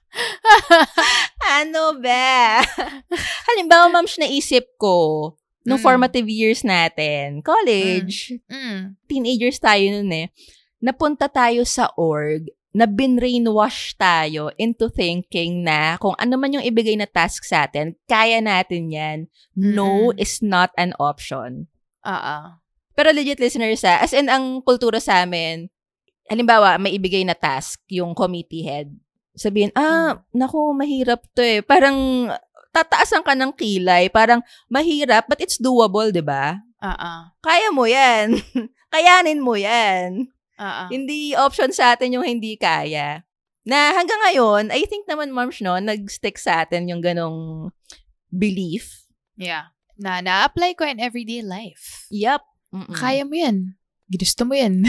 ano 1.61 2.01
ba? 2.01 2.65
Halimbawa, 3.45 3.93
ma'am, 3.93 4.09
naisip 4.09 4.73
ko, 4.81 5.37
nung 5.69 5.77
Mm. 5.77 5.85
formative 5.85 6.29
years 6.33 6.65
natin, 6.65 7.45
college, 7.45 8.41
Mm. 8.49 8.97
teenagers 9.05 9.61
tayo 9.61 9.85
nun 9.93 10.09
eh, 10.09 10.33
napunta 10.81 11.29
tayo 11.29 11.69
sa 11.69 11.93
org, 11.93 12.49
na 12.73 12.89
binrainwash 12.89 13.97
tayo 13.97 14.49
into 14.57 14.89
thinking 14.89 15.61
na 15.61 15.97
kung 15.99 16.17
ano 16.17 16.37
man 16.37 16.53
yung 16.53 16.65
ibigay 16.65 16.97
na 16.97 17.09
task 17.09 17.45
sa 17.45 17.69
atin, 17.69 17.97
kaya 18.07 18.41
natin 18.41 18.89
yan. 18.89 19.19
No 19.53 20.13
Mm-mm. 20.13 20.21
is 20.21 20.41
not 20.41 20.71
an 20.81 20.97
option. 20.97 21.67
Oo. 22.07 22.39
Pero 22.99 23.15
legit 23.15 23.39
listeners 23.39 23.87
ha, 23.87 24.03
as 24.03 24.11
in 24.11 24.27
ang 24.27 24.59
kultura 24.67 24.99
sa 24.99 25.23
amin, 25.23 25.71
halimbawa 26.27 26.83
may 26.83 26.99
ibigay 26.99 27.23
na 27.23 27.39
task 27.39 27.79
yung 27.87 28.11
committee 28.11 28.67
head. 28.67 28.91
Sabihin, 29.39 29.71
ah, 29.79 30.19
naku, 30.35 30.75
mahirap 30.75 31.23
to 31.31 31.47
eh. 31.47 31.63
Parang 31.63 32.27
tataasan 32.75 33.23
ka 33.23 33.39
ng 33.39 33.55
kilay. 33.55 34.11
Parang 34.11 34.43
mahirap, 34.67 35.31
but 35.31 35.39
it's 35.39 35.63
doable, 35.63 36.11
di 36.11 36.27
ba? 36.27 36.59
Oo. 36.83 37.13
Kaya 37.39 37.71
mo 37.71 37.87
yan. 37.87 38.35
Kayanin 38.93 39.39
mo 39.39 39.55
yan. 39.55 40.27
Oo. 40.59 40.85
Hindi 40.91 41.39
option 41.39 41.71
sa 41.71 41.95
atin 41.95 42.19
yung 42.19 42.27
hindi 42.27 42.59
kaya. 42.59 43.23
Na 43.63 43.95
hanggang 43.95 44.19
ngayon, 44.27 44.75
I 44.75 44.91
think 44.91 45.07
naman, 45.07 45.31
Marms, 45.31 45.63
no, 45.63 45.79
nag-stick 45.79 46.35
sa 46.35 46.67
atin 46.67 46.91
yung 46.91 46.99
ganong 46.99 47.71
belief. 48.27 49.07
Yeah. 49.39 49.71
Na 49.95 50.19
na-apply 50.19 50.75
ko 50.75 50.83
in 50.83 50.99
everyday 50.99 51.47
life. 51.47 52.11
Yup. 52.11 52.43
Mm-mm. 52.75 52.95
Kaya 52.95 53.25
mo 53.25 53.35
yan. 53.35 53.77
Ginusto 54.09 54.49
mo 54.49 54.57
yan. 54.57 54.85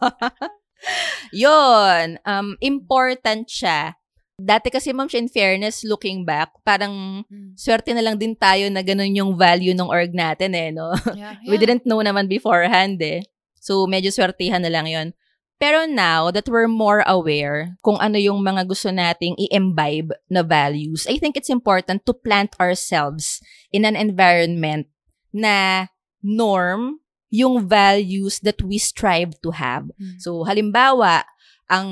Yun. 1.44 2.16
Um, 2.24 2.56
important 2.60 3.48
siya. 3.48 3.94
Dati 4.40 4.72
kasi, 4.72 4.96
ma'am, 4.96 5.08
in 5.12 5.28
fairness, 5.28 5.84
looking 5.84 6.24
back, 6.24 6.48
parang 6.64 7.20
swerte 7.60 7.92
na 7.92 8.00
lang 8.00 8.16
din 8.16 8.32
tayo 8.32 8.72
na 8.72 8.80
ganun 8.80 9.12
yung 9.12 9.36
value 9.36 9.76
ng 9.76 9.84
org 9.84 10.16
natin 10.16 10.56
eh, 10.56 10.72
no? 10.72 10.96
yeah, 11.12 11.36
We 11.48 11.60
didn't 11.60 11.84
know 11.84 12.00
naman 12.00 12.24
beforehand 12.24 12.96
eh. 13.04 13.20
So, 13.60 13.84
medyo 13.84 14.08
swertihan 14.08 14.64
na 14.64 14.72
lang 14.72 14.88
yon 14.88 15.12
Pero 15.60 15.84
now 15.84 16.32
that 16.32 16.48
we're 16.48 16.72
more 16.72 17.04
aware 17.04 17.76
kung 17.84 18.00
ano 18.00 18.16
yung 18.16 18.40
mga 18.40 18.64
gusto 18.64 18.88
nating 18.88 19.36
i-imbibe 19.36 20.16
na 20.32 20.40
values, 20.40 21.04
I 21.04 21.20
think 21.20 21.36
it's 21.36 21.52
important 21.52 22.08
to 22.08 22.16
plant 22.16 22.56
ourselves 22.56 23.44
in 23.68 23.84
an 23.84 23.92
environment 23.92 24.88
na 25.36 25.86
norm 26.22 27.00
yung 27.30 27.66
values 27.66 28.42
that 28.42 28.58
we 28.60 28.76
strive 28.76 29.38
to 29.40 29.54
have. 29.54 29.86
Mm. 29.96 30.18
So, 30.18 30.42
halimbawa, 30.42 31.22
ang 31.70 31.88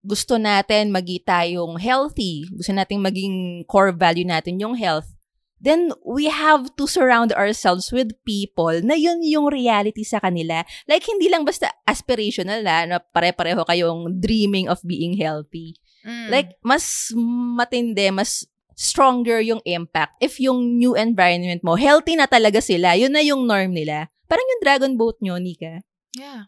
gusto 0.00 0.40
natin 0.40 0.88
magi 0.88 1.20
tayong 1.20 1.76
healthy, 1.76 2.48
gusto 2.48 2.72
nating 2.72 3.04
maging 3.04 3.36
core 3.68 3.92
value 3.92 4.24
natin 4.24 4.56
yung 4.56 4.72
health, 4.72 5.12
then 5.60 5.92
we 6.06 6.32
have 6.32 6.72
to 6.80 6.88
surround 6.88 7.34
ourselves 7.36 7.92
with 7.92 8.16
people 8.24 8.72
na 8.80 8.96
yun 8.96 9.20
yung 9.20 9.52
reality 9.52 10.06
sa 10.06 10.22
kanila. 10.22 10.64
Like, 10.88 11.04
hindi 11.04 11.28
lang 11.28 11.44
basta 11.44 11.68
aspirational 11.84 12.64
na, 12.64 12.88
na 12.88 12.96
pare-pareho 13.02 13.68
kayong 13.68 14.16
dreaming 14.16 14.70
of 14.72 14.80
being 14.80 15.18
healthy. 15.18 15.76
Mm. 16.06 16.32
Like, 16.32 16.56
mas 16.64 17.12
matindi, 17.58 18.08
mas 18.08 18.48
stronger 18.78 19.42
yung 19.42 19.58
impact 19.66 20.14
if 20.22 20.38
yung 20.38 20.78
new 20.78 20.94
environment 20.94 21.66
mo, 21.66 21.74
healthy 21.74 22.14
na 22.14 22.30
talaga 22.30 22.62
sila, 22.62 22.94
yun 22.94 23.10
na 23.10 23.18
yung 23.26 23.42
norm 23.42 23.74
nila. 23.74 24.06
Parang 24.30 24.46
yung 24.46 24.62
dragon 24.62 24.94
boat 24.94 25.18
nyo, 25.18 25.34
Nika. 25.42 25.82
yeah. 26.14 26.46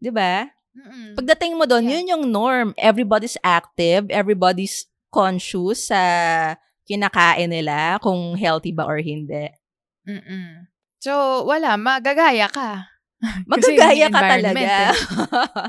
'Di 0.00 0.08
ba? 0.08 0.48
Mm-mm. 0.72 1.18
Pagdating 1.20 1.58
mo 1.58 1.68
doon, 1.68 1.84
Yeah. 1.84 1.92
yun 2.00 2.06
yung 2.16 2.24
norm. 2.32 2.68
Everybody's 2.80 3.36
active, 3.44 4.08
everybody's 4.08 4.88
conscious 5.12 5.90
sa 5.90 6.00
kinakain 6.88 7.50
nila, 7.50 7.98
kung 8.00 8.38
healthy 8.40 8.72
ba 8.72 8.86
or 8.88 9.02
hindi. 9.02 9.50
Mm-mm. 10.08 10.70
So, 11.02 11.44
wala, 11.44 11.74
magagaya 11.76 12.46
ka. 12.48 12.86
Magagaya 13.50 14.08
ka 14.08 14.20
talaga. 14.22 14.56
eh. 14.64 14.94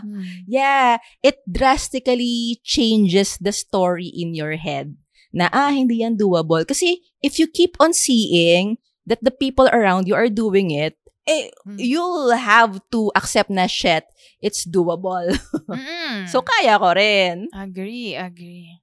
Hmm. 0.02 0.24
yeah, 0.48 0.98
it 1.20 1.42
drastically 1.46 2.62
changes 2.64 3.36
the 3.42 3.52
story 3.52 4.08
in 4.08 4.32
your 4.38 4.56
head 4.56 4.96
na, 5.32 5.48
ah, 5.50 5.72
hindi 5.72 6.04
yan 6.04 6.16
doable. 6.16 6.64
Kasi 6.64 7.00
if 7.20 7.40
you 7.40 7.48
keep 7.48 7.76
on 7.80 7.92
seeing 7.92 8.78
that 9.04 9.20
the 9.24 9.32
people 9.32 9.68
around 9.72 10.08
you 10.08 10.16
are 10.16 10.30
doing 10.30 10.72
it, 10.72 10.96
eh, 11.26 11.50
Mm. 11.66 11.78
you'll 11.78 12.34
have 12.34 12.82
to 12.92 13.10
accept 13.16 13.50
na 13.50 13.66
shit, 13.70 14.04
it's 14.42 14.66
doable. 14.66 15.30
Mm-mm. 15.72 16.26
so, 16.28 16.42
kaya 16.42 16.78
ko 16.82 16.94
rin. 16.94 17.48
agree, 17.54 18.18
agree. 18.18 18.82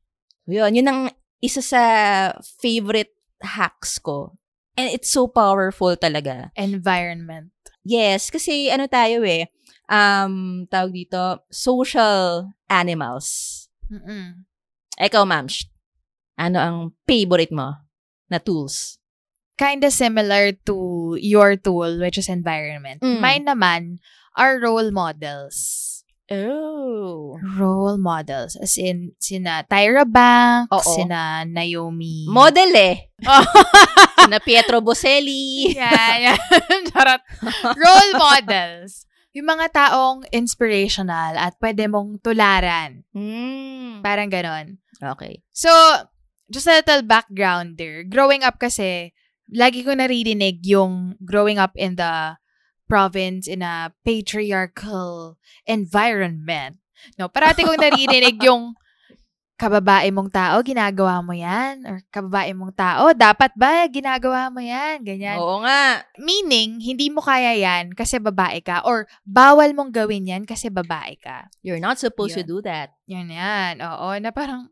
Yun, 0.49 0.74
yun 0.74 0.88
ang 0.88 1.01
isa 1.42 1.61
sa 1.61 1.82
favorite 2.59 3.12
hacks 3.44 3.99
ko. 3.99 4.38
And 4.78 4.86
it's 4.88 5.11
so 5.11 5.26
powerful 5.26 5.94
talaga. 5.99 6.55
Environment. 6.55 7.51
Yes, 7.82 8.30
kasi 8.30 8.70
ano 8.70 8.86
tayo 8.86 9.26
eh, 9.26 9.51
um, 9.90 10.64
tawag 10.70 10.94
dito, 10.94 11.42
social 11.51 12.46
animals. 12.70 13.66
Mm-mm. 13.90 14.46
Ikaw, 14.99 15.22
ma'am, 15.26 15.51
sh- 15.51 15.66
ano 16.39 16.59
ang 16.62 16.76
favorite 17.05 17.51
mo 17.51 17.74
na 18.30 18.39
tools? 18.39 18.97
Kinda 19.59 19.91
similar 19.91 20.55
to 20.70 21.18
your 21.18 21.59
tool, 21.59 21.99
which 21.99 22.16
is 22.16 22.30
environment. 22.30 23.03
Mm. 23.03 23.18
Mine 23.18 23.45
naman 23.45 23.82
are 24.39 24.62
role 24.62 24.95
models. 24.95 25.84
Oh. 26.30 27.41
Role 27.57 27.97
models. 27.99 28.55
As 28.61 28.76
in, 28.76 29.16
sina 29.18 29.64
Tyra 29.66 30.05
Banks, 30.07 30.70
Oo. 30.70 30.95
sina 30.95 31.43
Naomi. 31.49 32.28
Model 32.30 32.72
eh. 32.76 32.97
Oh. 33.26 33.43
na 34.30 34.39
Pietro 34.39 34.78
Boselli. 34.78 35.74
yeah, 35.74 36.30
yeah. 36.30 36.39
Charot. 36.93 37.22
Role 37.74 38.12
models. 38.14 39.09
Yung 39.34 39.49
mga 39.49 39.72
taong 39.74 40.22
inspirational 40.30 41.34
at 41.34 41.57
pwede 41.59 41.89
mong 41.91 42.20
tularan. 42.22 43.03
Hmm. 43.11 44.05
Parang 44.05 44.28
ganon. 44.30 44.78
Okay. 45.03 45.41
So, 45.51 45.70
just 46.49 46.68
a 46.68 46.80
little 46.80 47.05
background 47.05 47.76
there. 47.76 48.05
Growing 48.05 48.42
up 48.42 48.61
kasi, 48.61 49.12
lagi 49.49 49.84
ko 49.84 49.96
naririnig 49.96 50.61
yung 50.64 51.16
growing 51.24 51.57
up 51.57 51.72
in 51.76 51.96
the 51.96 52.36
province 52.88 53.49
in 53.49 53.61
a 53.61 53.92
patriarchal 54.05 55.36
environment. 55.68 56.80
No, 57.20 57.28
parati 57.28 57.62
kong 57.62 57.78
naririnig 57.78 58.40
yung 58.49 58.74
kababae 59.59 60.14
mong 60.14 60.30
tao, 60.30 60.62
ginagawa 60.62 61.18
mo 61.18 61.34
yan? 61.34 61.82
Or 61.82 61.99
kababae 62.14 62.55
mong 62.55 62.78
tao, 62.78 63.11
dapat 63.11 63.51
ba 63.59 63.90
ginagawa 63.90 64.55
mo 64.55 64.62
yan? 64.62 65.03
Ganyan. 65.03 65.34
Oo 65.42 65.66
nga. 65.66 66.07
Meaning, 66.14 66.78
hindi 66.78 67.11
mo 67.11 67.18
kaya 67.18 67.59
yan 67.59 67.90
kasi 67.90 68.22
babae 68.22 68.62
ka 68.62 68.86
or 68.86 69.11
bawal 69.26 69.66
mong 69.74 69.90
gawin 69.90 70.30
yan 70.30 70.46
kasi 70.46 70.70
babae 70.70 71.18
ka. 71.18 71.51
You're 71.66 71.82
not 71.82 71.99
supposed 71.99 72.38
to 72.38 72.46
Yun. 72.46 72.51
do 72.55 72.59
that. 72.70 72.94
Yan 73.11 73.34
yan. 73.34 73.82
Oo, 73.82 74.14
na 74.22 74.30
parang, 74.30 74.70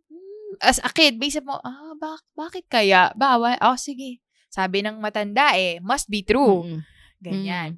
as 0.61 0.78
a 0.82 0.90
kid, 0.90 1.18
basic 1.20 1.44
mo, 1.44 1.61
ah, 1.61 1.94
bak- 1.96 2.26
bakit 2.36 2.64
kaya? 2.68 3.12
Bawal? 3.16 3.57
Oh, 3.61 3.78
sige. 3.78 4.20
Sabi 4.48 4.80
ng 4.80 5.02
matanda 5.02 5.52
eh, 5.59 5.82
must 5.84 6.09
be 6.09 6.24
true. 6.24 6.64
Mm-mm. 6.64 6.80
Ganyan. 7.20 7.70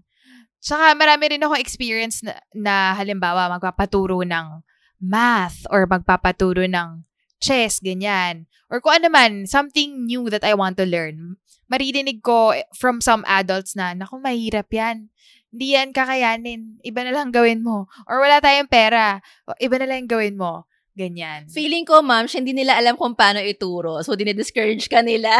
Saka 0.58 0.94
marami 0.98 1.34
rin 1.34 1.42
ako 1.42 1.54
experience 1.58 2.22
na, 2.22 2.34
na 2.50 2.74
halimbawa 2.98 3.46
magpapaturo 3.58 4.26
ng 4.26 4.62
math 4.98 5.62
or 5.70 5.86
magpapaturo 5.86 6.66
ng 6.66 7.06
chess, 7.38 7.78
ganyan. 7.78 8.50
Or 8.68 8.82
kung 8.82 9.00
ano 9.00 9.08
man, 9.08 9.46
something 9.46 10.04
new 10.04 10.28
that 10.28 10.44
I 10.44 10.52
want 10.58 10.76
to 10.82 10.86
learn. 10.86 11.38
Maririnig 11.70 12.20
ko 12.20 12.52
from 12.74 13.00
some 13.00 13.22
adults 13.24 13.78
na, 13.78 13.94
naku, 13.94 14.18
mahirap 14.18 14.68
yan. 14.68 15.08
Hindi 15.48 15.72
yan 15.72 15.96
kakayanin. 15.96 16.76
Iba 16.84 17.08
na 17.08 17.12
lang 17.16 17.32
gawin 17.32 17.64
mo. 17.64 17.88
Or 18.04 18.20
wala 18.20 18.42
tayong 18.44 18.68
pera. 18.68 19.24
Iba 19.56 19.80
na 19.80 19.88
lang 19.88 20.04
gawin 20.04 20.36
mo. 20.36 20.67
Ganyan. 20.98 21.46
Feeling 21.46 21.86
ko, 21.86 22.02
ma'am, 22.02 22.26
siya 22.26 22.42
hindi 22.42 22.58
nila 22.58 22.74
alam 22.74 22.98
kung 22.98 23.14
paano 23.14 23.38
ituro. 23.38 24.02
So, 24.02 24.18
dinidiscourage 24.18 24.90
ka 24.90 24.98
nila. 24.98 25.38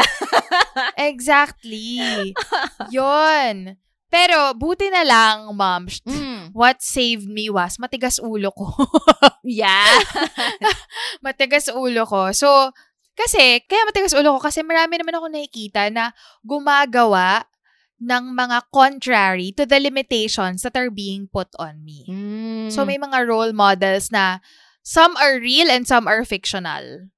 Exactly. 1.11 2.31
Yon. 2.95 3.75
Pero, 4.07 4.55
buti 4.55 4.87
na 4.87 5.03
lang, 5.03 5.51
ma'am, 5.51 5.83
Mm. 6.07 6.55
what 6.55 6.79
saved 6.79 7.27
me 7.27 7.51
was 7.51 7.75
matigas 7.77 8.17
ulo 8.23 8.55
ko. 8.55 8.71
Yeah. 9.43 9.99
matigas 11.19 11.67
ulo 11.69 12.07
ko. 12.07 12.31
So, 12.31 12.71
kasi, 13.13 13.59
kaya 13.67 13.83
matigas 13.83 14.15
ulo 14.15 14.39
ko 14.39 14.47
kasi 14.47 14.63
marami 14.63 14.95
naman 14.95 15.19
ako 15.19 15.27
nakikita 15.27 15.91
na 15.91 16.15
gumagawa 16.41 17.43
ng 17.99 18.31
mga 18.31 18.57
contrary 18.71 19.51
to 19.51 19.67
the 19.67 19.75
limitations 19.75 20.63
that 20.63 20.73
are 20.79 20.87
being 20.89 21.27
put 21.27 21.51
on 21.59 21.83
me. 21.83 22.07
Mm. 22.07 22.71
So, 22.71 22.87
may 22.87 22.95
mga 22.95 23.27
role 23.27 23.51
models 23.51 24.07
na 24.09 24.39
some 24.83 25.15
are 25.17 25.39
real 25.39 25.69
and 25.69 25.87
some 25.87 26.07
are 26.07 26.23
fictional. 26.25 27.09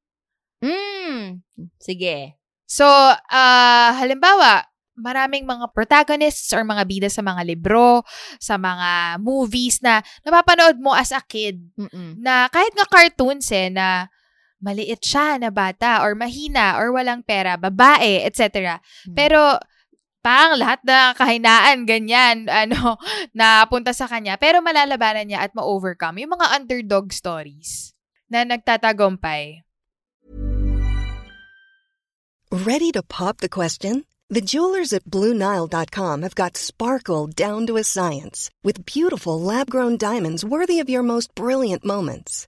Mm. 0.62 1.41
Sige. 1.82 2.38
So, 2.70 2.86
ah, 2.88 3.91
halimbawa, 3.99 4.64
maraming 4.95 5.49
mga 5.49 5.74
protagonists 5.74 6.53
or 6.53 6.62
mga 6.62 6.84
bida 6.86 7.09
sa 7.09 7.26
mga 7.26 7.43
libro, 7.43 8.05
sa 8.38 8.55
mga 8.55 9.20
movies 9.20 9.82
na 9.82 9.99
napapanood 10.22 10.78
mo 10.78 10.93
as 10.93 11.09
a 11.12 11.20
kid 11.26 11.59
Mm-mm. 11.76 12.22
na 12.22 12.47
kahit 12.53 12.72
nga 12.78 12.88
cartoons 12.88 13.49
eh, 13.51 13.74
na 13.74 14.07
maliit 14.62 15.01
siya 15.01 15.41
na 15.41 15.49
bata 15.49 16.05
or 16.05 16.14
mahina 16.14 16.78
or 16.78 16.93
walang 16.93 17.26
pera, 17.26 17.57
babae, 17.57 18.22
etc. 18.24 18.78
Hmm. 18.78 19.16
Pero 19.18 19.57
pang 20.22 20.55
lahat 20.55 20.80
na 20.86 21.11
kahinaan, 21.17 21.89
ganyan, 21.89 22.47
ano, 22.63 22.97
na 23.34 23.65
punta 23.67 23.91
sa 23.91 24.05
kanya. 24.07 24.38
Pero 24.38 24.61
malalabanan 24.61 25.28
niya 25.28 25.45
at 25.45 25.51
ma-overcome. 25.57 26.22
Yung 26.24 26.34
mga 26.38 26.47
underdog 26.61 27.11
stories 27.11 27.91
na 28.32 28.45
nagtatagumpay. 28.47 29.65
Ready 32.51 32.91
to 32.91 33.03
pop 33.03 33.38
the 33.39 33.49
question? 33.49 34.03
The 34.32 34.43
jewelers 34.43 34.91
at 34.93 35.03
BlueNile.com 35.07 36.22
have 36.24 36.36
got 36.36 36.55
sparkle 36.55 37.28
down 37.28 37.67
to 37.67 37.76
a 37.76 37.84
science 37.84 38.49
with 38.63 38.86
beautiful 38.86 39.39
lab 39.39 39.69
grown 39.69 39.97
diamonds 39.99 40.43
worthy 40.43 40.80
of 40.80 40.89
your 40.89 41.03
most 41.03 41.36
brilliant 41.36 41.84
moments. 41.84 42.47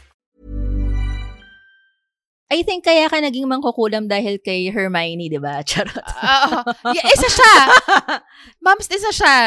I 2.51 2.67
think 2.67 2.83
kaya 2.83 3.07
ka 3.07 3.23
naging 3.23 3.47
mangkukulam 3.47 4.11
dahil 4.11 4.35
kay 4.43 4.67
Hermione, 4.67 5.31
di 5.31 5.39
ba? 5.39 5.63
Charot. 5.69 5.95
Oo. 5.95 6.59
yeah, 6.91 7.07
isa 7.07 7.27
siya. 7.31 7.55
Moms, 8.59 8.91
isa 8.91 9.11
siya. 9.15 9.37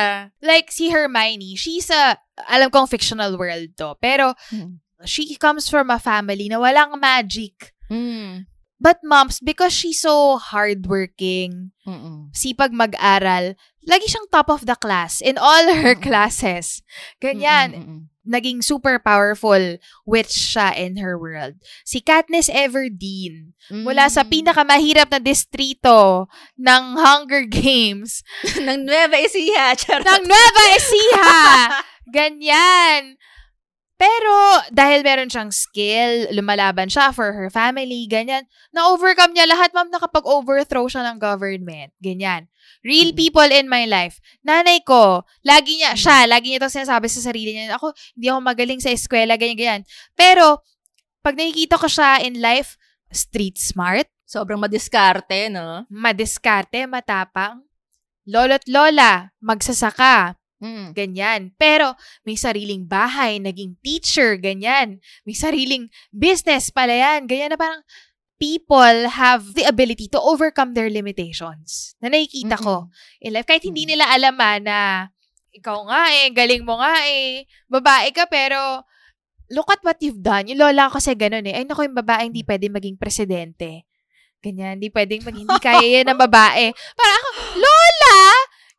Like, 0.40 0.72
si 0.72 0.88
Hermione, 0.88 1.52
she's 1.54 1.92
a, 1.92 2.16
alam 2.48 2.72
kong 2.72 2.88
fictional 2.88 3.36
world 3.36 3.76
to, 3.76 3.92
pero 4.00 4.32
Hmm. 4.48 4.80
she 5.04 5.36
comes 5.36 5.68
from 5.68 5.92
a 5.92 6.00
family 6.00 6.48
na 6.48 6.56
walang 6.56 6.96
magic. 6.96 7.76
Mm. 7.92 8.48
But 8.80 9.04
moms, 9.04 9.36
because 9.40 9.72
she's 9.72 10.00
so 10.00 10.36
hardworking, 10.40 11.72
Mm-mm. 11.84 12.32
sipag 12.32 12.72
mag-aral, 12.72 13.52
lagi 13.84 14.06
siyang 14.08 14.28
top 14.32 14.48
of 14.48 14.64
the 14.64 14.76
class 14.76 15.20
in 15.20 15.36
all 15.36 15.68
her 15.72 15.92
classes. 15.96 16.80
Ganyan. 17.20 17.68
Mm-mm-mm. 17.76 18.02
Naging 18.24 18.64
super 18.64 18.96
powerful 18.96 19.76
witch 20.04 20.32
siya 20.32 20.72
in 20.74 20.96
her 20.96 21.14
world. 21.14 21.60
Si 21.84 22.00
Katniss 22.00 22.48
Everdeen, 22.48 23.52
mula 23.68 24.08
sa 24.08 24.24
Mm. 24.24 24.30
pinakamahirap 24.32 25.12
na 25.12 25.20
distrito 25.20 26.24
ng 26.56 26.84
Hunger 26.96 27.44
Games, 27.62 28.24
ng 28.64 28.84
Nueva 28.84 29.20
Ecija. 29.20 29.72
Charot. 29.80 30.08
ng 30.08 30.24
Nueva 30.24 30.64
Ecija. 30.72 31.28
Ganyan. 32.08 33.16
Pero, 33.94 34.34
dahil 34.74 35.06
meron 35.06 35.30
siyang 35.30 35.54
skill, 35.54 36.26
lumalaban 36.34 36.90
siya 36.90 37.14
for 37.14 37.30
her 37.30 37.46
family, 37.46 38.10
ganyan, 38.10 38.42
na-overcome 38.74 39.30
niya 39.32 39.46
lahat, 39.46 39.70
ma'am, 39.70 39.86
nakapag-overthrow 39.88 40.90
siya 40.90 41.06
ng 41.08 41.22
government. 41.22 41.94
Ganyan. 42.02 42.50
Real 42.84 43.10
Mm. 43.10 43.18
people 43.18 43.48
in 43.48 43.66
my 43.66 43.88
life. 43.88 44.20
Nanay 44.44 44.84
ko, 44.84 45.24
lagi 45.40 45.80
niya, 45.80 45.96
Mm. 45.96 46.00
siya, 46.04 46.18
lagi 46.28 46.46
niya 46.52 46.60
itong 46.60 46.76
sinasabi 46.84 47.08
sa 47.08 47.32
sarili 47.32 47.56
niya, 47.56 47.80
ako, 47.80 47.96
hindi 48.14 48.26
ako 48.28 48.40
magaling 48.44 48.80
sa 48.84 48.92
eskwela, 48.92 49.40
ganyan, 49.40 49.56
ganyan. 49.56 49.82
Pero, 50.12 50.60
pag 51.24 51.32
nakikita 51.34 51.80
ko 51.80 51.88
siya 51.88 52.20
in 52.20 52.38
life, 52.38 52.76
street 53.08 53.56
smart, 53.56 54.06
Sobrang 54.24 54.60
madiskarte, 54.60 55.48
no? 55.48 55.84
madiskarte, 55.88 56.84
matapang, 56.84 57.64
lolo't 58.28 58.64
lola, 58.68 59.32
magsasaka, 59.40 60.36
Mm. 60.64 60.96
ganyan. 60.96 61.40
Pero 61.60 61.92
may 62.24 62.40
sariling 62.40 62.88
bahay, 62.88 63.36
naging 63.36 63.76
teacher, 63.84 64.40
ganyan. 64.40 64.96
May 65.28 65.36
sariling 65.36 65.92
business 66.08 66.72
pala 66.72 66.96
yan, 66.96 67.28
ganyan 67.28 67.52
na 67.52 67.60
parang 67.60 67.84
people 68.44 69.08
have 69.08 69.56
the 69.56 69.64
ability 69.64 70.04
to 70.12 70.20
overcome 70.20 70.76
their 70.76 70.92
limitations. 70.92 71.96
Na 72.04 72.12
nakikita 72.12 72.60
ko 72.60 72.92
in 73.24 73.32
life. 73.32 73.48
Kahit 73.48 73.64
hindi 73.64 73.88
nila 73.88 74.04
alam 74.12 74.36
ah, 74.36 74.58
na 74.60 74.78
ikaw 75.56 75.88
nga 75.88 76.12
eh, 76.12 76.28
galing 76.28 76.60
mo 76.60 76.76
nga 76.76 77.08
eh, 77.08 77.48
babae 77.72 78.12
ka 78.12 78.28
pero 78.28 78.84
look 79.48 79.72
at 79.72 79.80
what 79.80 79.96
you've 80.04 80.20
done. 80.20 80.44
Yung 80.52 80.60
lola 80.60 80.92
ko 80.92 81.00
kasi 81.00 81.16
ganun 81.16 81.48
eh. 81.48 81.56
Ay 81.56 81.64
naku, 81.64 81.88
yung 81.88 81.96
babae 81.96 82.28
hindi 82.28 82.44
pwede 82.44 82.68
maging 82.68 83.00
presidente. 83.00 83.88
Ganyan, 84.44 84.76
hindi 84.76 84.92
pwedeng 84.92 85.24
mag, 85.24 85.36
hindi 85.40 85.56
kaya 85.64 85.80
yan 85.80 86.12
ng 86.12 86.20
babae. 86.20 86.68
Para 86.92 87.12
ako, 87.16 87.28
Lola, 87.56 88.20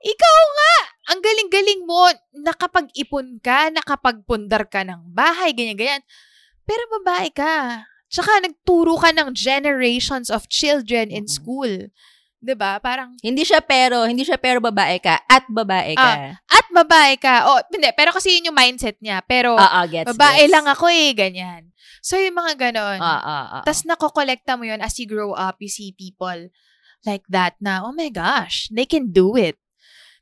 ikaw 0.06 0.40
nga, 0.54 0.74
ang 1.10 1.20
galing-galing 1.26 1.82
mo, 1.90 2.06
nakapag-ipon 2.38 3.42
ka, 3.42 3.74
nakapagpundar 3.74 4.70
ka 4.70 4.86
ng 4.86 5.10
bahay, 5.10 5.58
ganyan-ganyan. 5.58 6.06
Pero 6.70 6.86
babae 7.02 7.34
ka. 7.34 7.82
Tsaka 8.10 8.42
nagturo 8.44 8.96
ka 9.02 9.10
ng 9.12 9.34
generations 9.34 10.30
of 10.30 10.46
children 10.48 11.10
in 11.10 11.26
school. 11.26 11.90
'Di 12.46 12.54
ba 12.54 12.78
Parang, 12.78 13.18
Hindi 13.26 13.42
siya 13.42 13.58
pero, 13.66 14.06
hindi 14.06 14.22
siya 14.22 14.38
pero 14.38 14.62
babae 14.62 15.02
ka 15.02 15.18
at 15.26 15.50
babae 15.50 15.98
ka. 15.98 16.38
at 16.38 16.66
babae 16.70 17.18
ka. 17.18 17.36
O, 17.50 17.58
hindi, 17.74 17.90
pero 17.98 18.14
kasi 18.14 18.38
yun 18.38 18.54
yung 18.54 18.58
mindset 18.60 19.02
niya. 19.02 19.26
Pero, 19.26 19.58
Oo, 19.58 19.82
gets, 19.90 20.06
babae 20.14 20.46
gets. 20.46 20.54
lang 20.54 20.66
ako 20.70 20.86
eh, 20.94 21.10
ganyan. 21.18 21.74
So, 22.06 22.22
yung 22.22 22.38
mga 22.38 22.70
ganon. 22.70 23.02
Oo, 23.02 23.10
oo, 23.18 23.44
oo. 23.58 23.64
Tapos 23.66 23.82
nakokolekta 23.90 24.54
mo 24.62 24.70
yun 24.70 24.78
as 24.78 24.94
you 25.02 25.10
grow 25.10 25.34
up, 25.34 25.58
you 25.58 25.72
see 25.74 25.98
people 25.98 26.38
like 27.02 27.26
that 27.34 27.58
na, 27.58 27.82
oh 27.82 27.94
my 27.98 28.14
gosh, 28.14 28.70
they 28.70 28.86
can 28.86 29.10
do 29.10 29.34
it. 29.34 29.58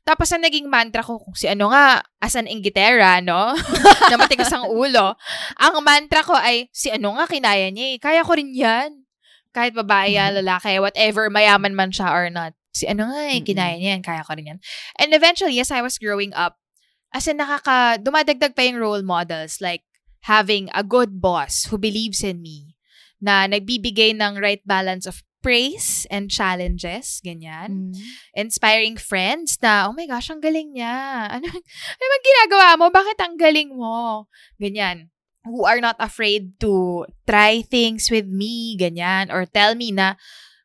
Tapos 0.04 0.28
ang 0.36 0.44
naging 0.44 0.68
mantra 0.68 1.00
ko, 1.00 1.16
kung 1.16 1.32
si 1.32 1.48
ano 1.48 1.72
nga, 1.72 2.04
as 2.20 2.36
an 2.36 2.44
ingitera, 2.44 3.24
no? 3.24 3.56
na 4.12 4.20
matigas 4.20 4.52
ang 4.52 4.68
ulo. 4.68 5.16
Ang 5.56 5.80
mantra 5.80 6.20
ko 6.20 6.36
ay, 6.36 6.68
si 6.76 6.92
ano 6.92 7.16
nga, 7.16 7.24
kinaya 7.24 7.72
niya 7.72 7.96
eh. 7.96 7.98
Kaya 7.98 8.20
ko 8.20 8.36
rin 8.36 8.52
yan. 8.52 9.08
Kahit 9.56 9.72
babae 9.72 10.20
yan, 10.20 10.36
lalaki, 10.44 10.76
whatever, 10.76 11.32
mayaman 11.32 11.72
man 11.72 11.88
siya 11.88 12.12
or 12.12 12.28
not. 12.28 12.52
Si 12.76 12.84
ano 12.84 13.08
nga 13.08 13.32
eh, 13.32 13.40
kinaya 13.40 13.80
niya 13.80 13.96
yan, 13.96 14.04
kaya 14.04 14.20
ko 14.20 14.36
rin 14.36 14.52
yan. 14.52 14.60
And 15.00 15.16
eventually, 15.16 15.56
as 15.56 15.72
I 15.72 15.80
was 15.80 15.96
growing 15.96 16.36
up, 16.36 16.60
as 17.08 17.24
in 17.24 17.40
nakaka, 17.40 17.96
dumadagdag 17.96 18.52
pa 18.52 18.60
yung 18.60 18.76
role 18.76 19.06
models, 19.06 19.64
like, 19.64 19.88
having 20.28 20.68
a 20.76 20.84
good 20.84 21.16
boss 21.24 21.72
who 21.72 21.80
believes 21.80 22.20
in 22.20 22.44
me, 22.44 22.76
na 23.24 23.48
nagbibigay 23.48 24.12
ng 24.12 24.36
right 24.36 24.60
balance 24.68 25.08
of 25.08 25.24
praise 25.44 26.08
and 26.08 26.32
challenges, 26.32 27.20
ganyan. 27.20 27.92
Mm. 27.92 28.00
Inspiring 28.32 28.96
friends 28.96 29.60
na, 29.60 29.84
oh 29.84 29.92
my 29.92 30.08
gosh, 30.08 30.32
ang 30.32 30.40
galing 30.40 30.72
niya. 30.72 31.28
Ano, 31.28 31.44
ano 31.44 32.04
bang 32.08 32.24
ginagawa 32.24 32.68
mo? 32.80 32.86
Bakit 32.88 33.18
ang 33.20 33.36
galing 33.36 33.76
mo? 33.76 34.24
Ganyan. 34.56 35.12
Who 35.44 35.68
are 35.68 35.84
not 35.84 36.00
afraid 36.00 36.56
to 36.64 37.04
try 37.28 37.60
things 37.60 38.08
with 38.08 38.24
me, 38.24 38.80
ganyan. 38.80 39.28
Or 39.28 39.44
tell 39.44 39.76
me 39.76 39.92
na, 39.92 40.16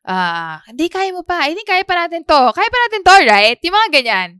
ah, 0.08 0.64
hindi, 0.64 0.88
kaya 0.88 1.12
mo 1.12 1.20
pa. 1.20 1.44
I 1.44 1.52
think 1.52 1.68
kaya 1.68 1.84
pa 1.84 2.08
natin 2.08 2.24
to. 2.24 2.42
Kaya 2.56 2.68
pa 2.72 2.78
natin 2.88 3.02
to, 3.04 3.16
right? 3.28 3.58
Yung 3.60 3.76
mga 3.76 3.90
ganyan. 3.92 4.30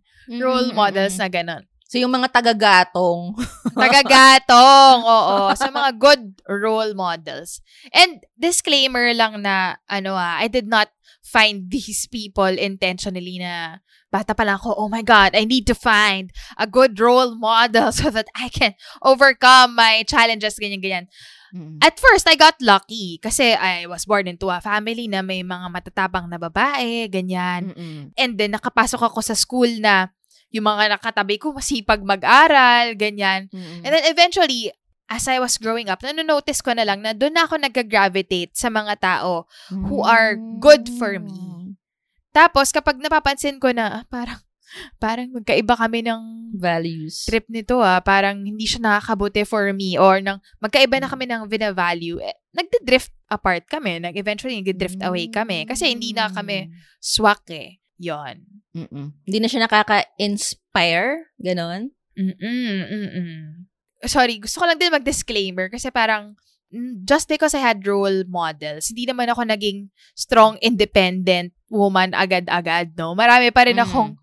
Role 0.41 0.71
Mm, 0.73 0.79
models 0.79 1.19
mm, 1.19 1.21
na 1.21 1.29
ganon. 1.29 1.63
So, 1.91 1.99
yung 1.99 2.15
mga 2.15 2.31
tagagatong. 2.31 3.35
Tagagatong, 3.75 4.99
oo. 5.03 5.51
Sa 5.59 5.75
mga 5.75 5.91
good 5.99 6.23
role 6.47 6.95
models. 6.95 7.59
And 7.91 8.23
disclaimer 8.39 9.11
lang 9.11 9.43
na, 9.43 9.75
ano 9.91 10.15
ah, 10.15 10.39
I 10.39 10.47
did 10.47 10.71
not 10.71 10.95
find 11.27 11.67
these 11.67 12.07
people 12.07 12.47
intentionally 12.47 13.43
na 13.43 13.83
bata 14.07 14.39
pa 14.39 14.47
lang 14.47 14.63
ako, 14.63 14.79
oh 14.79 14.87
my 14.87 15.03
God, 15.03 15.35
I 15.35 15.43
need 15.43 15.67
to 15.67 15.75
find 15.75 16.31
a 16.55 16.71
good 16.71 16.95
role 16.99 17.35
model 17.35 17.91
so 17.99 18.07
that 18.15 18.31
I 18.39 18.55
can 18.55 18.79
overcome 19.03 19.75
my 19.75 20.07
challenges, 20.07 20.63
ganyan-ganyan. 20.63 21.11
Mm. 21.51 21.83
At 21.83 21.99
first, 21.99 22.31
I 22.31 22.39
got 22.39 22.55
lucky 22.63 23.19
kasi 23.19 23.59
I 23.59 23.91
was 23.91 24.07
born 24.07 24.31
into 24.31 24.47
a 24.47 24.63
family 24.63 25.11
na 25.11 25.27
may 25.27 25.43
mga 25.43 25.67
matatabang 25.75 26.31
na 26.31 26.39
babae, 26.39 27.11
ganyan. 27.11 27.75
Mm-mm. 27.75 28.15
And 28.15 28.39
then, 28.39 28.55
nakapasok 28.55 29.03
ako 29.03 29.19
sa 29.27 29.35
school 29.35 29.67
na 29.83 30.15
yung 30.51 30.67
mga 30.67 30.99
nakatabi 30.99 31.39
ko 31.39 31.55
masipag 31.55 32.03
mag-aral, 32.03 32.95
ganyan. 32.95 33.47
Mm-mm. 33.51 33.83
And 33.83 33.91
then 33.91 34.05
eventually, 34.07 34.71
as 35.07 35.27
I 35.27 35.43
was 35.43 35.59
growing 35.59 35.91
up, 35.91 36.03
nanonotice 36.03 36.63
ko 36.63 36.71
na 36.71 36.87
lang 36.87 37.03
na 37.03 37.11
doon 37.11 37.35
na 37.35 37.47
ako 37.47 37.59
nag-gravitate 37.59 38.55
sa 38.55 38.71
mga 38.71 38.95
tao 39.03 39.47
who 39.71 40.03
are 40.03 40.39
good 40.63 40.87
for 40.99 41.19
Mm. 41.19 41.27
me. 41.27 41.39
Tapos, 42.31 42.71
kapag 42.71 43.03
napapansin 43.03 43.59
ko 43.59 43.75
na, 43.75 43.91
ah, 43.91 44.05
parang, 44.07 44.39
parang 45.03 45.35
magkaiba 45.35 45.75
kami 45.75 46.07
ng 46.07 46.55
Values. 46.55 47.27
trip 47.27 47.43
nito 47.51 47.83
ah, 47.83 47.99
parang 47.99 48.39
hindi 48.47 48.71
siya 48.71 48.87
nakakabuti 48.87 49.43
for 49.43 49.67
me 49.75 49.99
or 49.99 50.23
nang 50.23 50.39
magkaiba 50.63 51.03
na 51.03 51.11
kami 51.11 51.27
ng 51.27 51.51
vina-value, 51.51 52.23
eh, 52.23 52.39
nagde-drift 52.55 53.11
apart 53.27 53.67
kami. 53.67 53.99
Nag 53.99 54.15
eventually 54.15 54.63
nagde-drift 54.63 55.03
away 55.03 55.27
kami 55.27 55.67
kasi 55.67 55.91
hindi 55.91 56.15
na 56.15 56.31
kami 56.31 56.71
swak 57.03 57.51
eh. 57.51 57.80
Yon. 58.01 58.37
Mm-mm. 58.73 59.13
Hindi 59.29 59.39
na 59.39 59.49
siya 59.53 59.69
nakaka-inspire? 59.69 61.37
Ganon? 61.37 61.93
Mm-mm, 62.17 62.77
mm-mm. 62.89 63.37
Sorry, 64.09 64.41
gusto 64.41 64.61
ko 64.61 64.65
lang 64.65 64.81
din 64.81 64.95
mag-disclaimer 64.95 65.69
kasi 65.69 65.93
parang 65.93 66.33
mm, 66.73 67.05
just 67.05 67.29
because 67.29 67.53
I 67.53 67.61
had 67.61 67.85
role 67.85 68.25
models, 68.25 68.89
hindi 68.89 69.05
naman 69.05 69.29
ako 69.29 69.45
naging 69.45 69.93
strong, 70.17 70.57
independent 70.65 71.53
woman 71.69 72.17
agad-agad, 72.17 72.97
no? 72.97 73.13
Marami 73.13 73.53
pa 73.53 73.69
rin 73.69 73.77
akong 73.77 74.17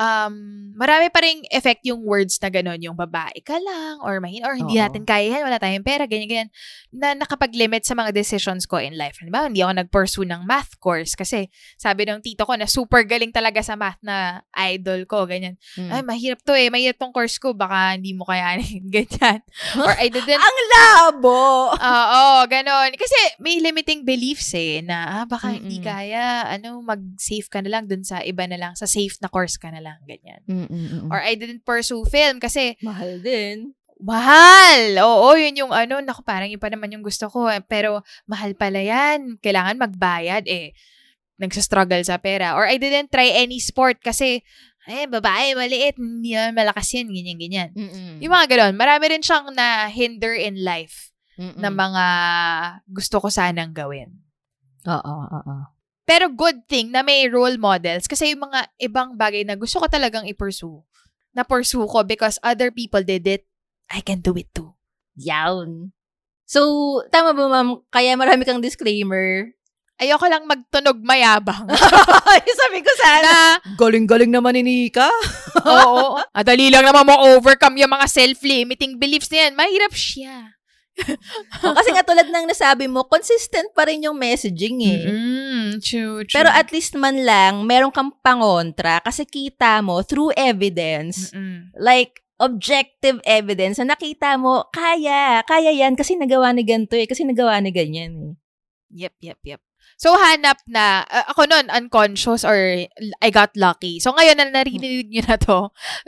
um, 0.00 0.34
marami 0.80 1.12
pa 1.12 1.20
rin 1.20 1.44
effect 1.52 1.84
yung 1.84 2.00
words 2.00 2.40
na 2.40 2.48
gano'n, 2.48 2.80
yung 2.80 2.96
babae 2.96 3.44
ka 3.44 3.60
lang, 3.60 4.00
or 4.00 4.16
mahin, 4.24 4.40
or 4.48 4.56
hindi 4.56 4.80
Oo. 4.80 4.84
natin 4.88 5.04
kaya 5.04 5.36
yan, 5.36 5.44
wala 5.44 5.60
tayong 5.60 5.84
pera, 5.84 6.08
ganyan-ganyan, 6.08 6.48
na 6.88 7.12
nakapag-limit 7.12 7.84
sa 7.84 7.92
mga 7.92 8.16
decisions 8.16 8.64
ko 8.64 8.80
in 8.80 8.96
life. 8.96 9.20
Halimbawa, 9.20 9.52
hindi 9.52 9.60
ako 9.60 9.72
nag-pursue 9.76 10.26
ng 10.26 10.42
math 10.48 10.80
course 10.80 11.12
kasi 11.12 11.52
sabi 11.76 12.08
ng 12.08 12.24
tito 12.24 12.48
ko 12.48 12.56
na 12.56 12.64
super 12.64 13.04
galing 13.04 13.30
talaga 13.30 13.60
sa 13.60 13.76
math 13.76 14.00
na 14.00 14.40
idol 14.56 15.04
ko, 15.04 15.28
ganyan. 15.28 15.60
Mm. 15.76 15.90
Ay, 15.92 16.02
mahirap 16.02 16.40
to 16.48 16.56
eh, 16.56 16.72
mahirap 16.72 16.96
tong 16.96 17.12
course 17.12 17.36
ko, 17.36 17.52
baka 17.52 18.00
hindi 18.00 18.16
mo 18.16 18.24
kayanin, 18.24 18.88
ganyan. 18.96 19.44
Or 19.76 19.92
I 20.00 20.08
didn't 20.08 20.40
Ang 20.40 20.58
labo! 20.72 21.76
Oo, 21.76 22.48
ganon. 22.48 22.96
Kasi 22.96 23.18
may 23.42 23.60
limiting 23.60 24.06
beliefs 24.06 24.56
eh, 24.56 24.80
na 24.80 25.22
ah, 25.22 25.24
baka 25.28 25.52
hindi 25.52 25.82
Mm-mm. 25.82 25.86
kaya, 25.86 26.48
ano, 26.48 26.80
mag-safe 26.80 27.52
ka 27.52 27.60
na 27.60 27.68
lang 27.68 27.84
dun 27.84 28.00
sa 28.06 28.24
iba 28.24 28.46
na 28.46 28.56
lang, 28.56 28.72
sa 28.72 28.88
safe 28.88 29.18
na 29.20 29.28
course 29.28 29.58
ka 29.58 29.68
na 29.68 29.82
lang, 29.82 29.89
ganyan. 30.04 30.40
Mm-mm-mm. 30.44 31.08
Or 31.08 31.18
I 31.18 31.34
didn't 31.34 31.62
pursue 31.62 32.06
film 32.06 32.38
kasi 32.38 32.78
Mahal 32.80 33.18
din. 33.18 33.74
mahal. 33.98 34.96
Oo, 35.00 35.34
yun 35.34 35.56
yung 35.58 35.72
ano, 35.72 35.98
naku, 35.98 36.22
parang 36.22 36.48
yun 36.48 36.58
pa 36.58 36.70
naman 36.70 36.88
yung 36.90 37.02
gusto 37.02 37.26
ko. 37.26 37.46
eh. 37.46 37.60
Pero 37.60 38.00
mahal 38.24 38.54
pala 38.54 38.78
yan. 38.78 39.36
Kailangan 39.38 39.76
magbayad 39.76 40.46
eh. 40.46 40.72
Nagsastruggle 41.36 42.04
sa 42.04 42.16
pera. 42.16 42.52
Or 42.54 42.64
I 42.64 42.76
didn't 42.76 43.08
try 43.08 43.32
any 43.34 43.56
sport 43.58 44.00
kasi, 44.00 44.44
eh, 44.84 45.04
babae, 45.04 45.56
maliit, 45.56 45.96
hindi 45.96 46.32
naman 46.32 46.56
malakas 46.56 46.88
yan, 46.92 47.08
ganyan-ganyan. 47.08 47.70
Mm-mm. 47.72 48.20
Yung 48.20 48.32
mga 48.32 48.46
ganon, 48.56 48.74
marami 48.76 49.04
rin 49.08 49.24
siyang 49.24 49.52
na-hinder 49.52 50.36
in 50.36 50.60
life 50.60 51.12
Mm-mm. 51.40 51.56
na 51.56 51.68
mga 51.68 52.04
gusto 52.88 53.20
ko 53.20 53.28
sanang 53.28 53.72
gawin. 53.72 54.20
Oo, 54.84 55.14
oo. 55.28 55.56
Pero 56.10 56.26
good 56.26 56.66
thing 56.66 56.90
na 56.90 57.06
may 57.06 57.30
role 57.30 57.54
models 57.54 58.10
kasi 58.10 58.34
yung 58.34 58.50
mga 58.50 58.66
ibang 58.82 59.14
bagay 59.14 59.46
na 59.46 59.54
gusto 59.54 59.78
ko 59.78 59.86
talagang 59.86 60.26
i-pursue, 60.26 60.82
na-pursue 61.30 61.86
ko 61.86 62.02
because 62.02 62.42
other 62.42 62.74
people 62.74 62.98
did 63.06 63.22
it, 63.30 63.46
I 63.86 64.02
can 64.02 64.18
do 64.18 64.34
it 64.34 64.50
too. 64.50 64.74
Yawn. 65.14 65.94
So, 66.50 66.98
tama 67.14 67.30
ba 67.30 67.46
ma'am? 67.46 67.86
Kaya 67.94 68.18
marami 68.18 68.42
kang 68.42 68.58
disclaimer. 68.58 69.54
Ayoko 70.02 70.26
lang 70.26 70.50
magtunog 70.50 70.98
mayabang. 70.98 71.70
Sabi 72.58 72.82
ko 72.82 72.90
sana. 72.98 73.22
na, 73.22 73.38
Galing-galing 73.78 74.34
naman 74.34 74.58
ni 74.58 74.66
Nika. 74.66 75.06
oo, 75.62 76.18
ah, 76.18 76.42
dali 76.42 76.74
lang 76.74 76.90
naman 76.90 77.06
mo 77.06 77.38
overcome 77.38 77.86
yung 77.86 77.94
mga 77.94 78.10
self-limiting 78.10 78.98
beliefs 78.98 79.30
na 79.30 79.46
yan. 79.46 79.52
Mahirap 79.54 79.94
siya. 79.94 80.58
O, 81.64 81.76
kasi 81.76 81.92
nga 81.92 82.04
tulad 82.04 82.28
ng 82.28 82.48
nasabi 82.48 82.88
mo, 82.88 83.04
consistent 83.04 83.72
pa 83.76 83.84
rin 83.84 84.04
yung 84.04 84.16
messaging 84.16 84.80
eh. 84.80 85.04
Mm, 85.04 85.68
true, 85.80 86.24
true. 86.24 86.36
Pero 86.36 86.48
at 86.48 86.72
least 86.72 86.96
man 86.96 87.20
lang, 87.20 87.64
meron 87.68 87.92
kang 87.92 88.12
pangontra 88.24 89.00
kasi 89.04 89.28
kita 89.28 89.80
mo 89.84 90.00
through 90.00 90.32
evidence. 90.36 91.32
Mm-mm. 91.32 91.72
Like, 91.76 92.24
objective 92.40 93.20
evidence 93.28 93.76
na 93.78 93.92
nakita 93.92 94.40
mo, 94.40 94.64
kaya, 94.72 95.44
kaya 95.44 95.70
yan 95.76 95.92
kasi 95.92 96.16
nagawa 96.16 96.56
ni 96.56 96.64
ganito 96.64 96.96
eh, 96.96 97.04
kasi 97.04 97.28
nagawa 97.28 97.60
ni 97.60 97.68
ganyan 97.70 98.12
eh. 98.16 98.32
Yep, 98.90 99.14
yep, 99.20 99.40
yep. 99.44 99.60
So, 100.00 100.16
hanap 100.16 100.56
na, 100.64 101.04
uh, 101.12 101.28
ako 101.28 101.44
nun, 101.44 101.68
unconscious 101.68 102.40
or 102.40 102.88
I 103.20 103.28
got 103.28 103.52
lucky. 103.52 104.00
So, 104.00 104.16
ngayon 104.16 104.40
na 104.40 104.48
narinig 104.48 105.12
nyo 105.12 105.22
na 105.28 105.36
to, 105.36 105.58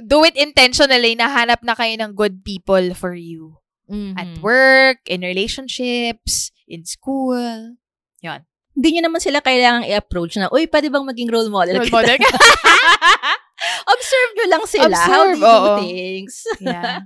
do 0.00 0.24
it 0.24 0.32
intentionally 0.40 1.12
na 1.12 1.28
hanap 1.28 1.60
na 1.60 1.76
kayo 1.76 1.92
ng 2.00 2.16
good 2.16 2.40
people 2.40 2.96
for 2.96 3.12
you. 3.12 3.61
Mhm. 3.90 4.14
At 4.16 4.28
work, 4.40 5.02
in 5.06 5.22
relationships, 5.26 6.50
in 6.68 6.86
school. 6.86 7.76
Yon. 8.22 8.40
Hindi 8.72 8.88
nyo 8.96 9.02
naman 9.12 9.20
sila 9.20 9.44
kailangang 9.44 9.84
i-approach 9.84 10.40
na, 10.40 10.48
uy, 10.48 10.64
pwede 10.70 10.88
bang 10.88 11.04
maging 11.04 11.28
role 11.28 11.52
model? 11.52 11.82
Role 11.82 11.90
kita?" 11.90 11.96
model. 11.96 12.18
Observe 13.92 14.30
nyo 14.38 14.46
lang 14.48 14.64
sila. 14.64 14.96
How 14.96 15.22
Observe, 15.28 15.38
they 15.38 15.44
do 15.44 15.52
oo. 15.52 15.76
things. 15.78 16.34
yeah. 16.64 16.98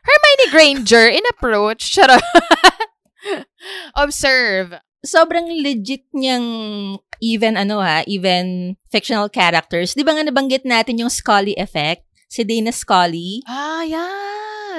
Hermione 0.00 0.46
Granger, 0.52 1.06
in 1.08 1.24
approach. 1.28 1.92
Charot. 1.92 2.20
Observe. 4.04 4.80
Sobrang 5.00 5.48
legit 5.48 6.04
niyang 6.12 6.44
even 7.24 7.56
ano 7.56 7.80
ha, 7.80 8.04
even 8.04 8.76
fictional 8.92 9.28
characters. 9.28 9.96
Di 9.96 10.04
ba 10.04 10.12
nga 10.16 10.24
nabanggit 10.24 10.64
natin 10.64 11.00
yung 11.00 11.12
Scully 11.12 11.56
effect? 11.56 12.04
Si 12.30 12.44
Dana 12.44 12.72
Scully. 12.72 13.42
Ah, 13.48 13.82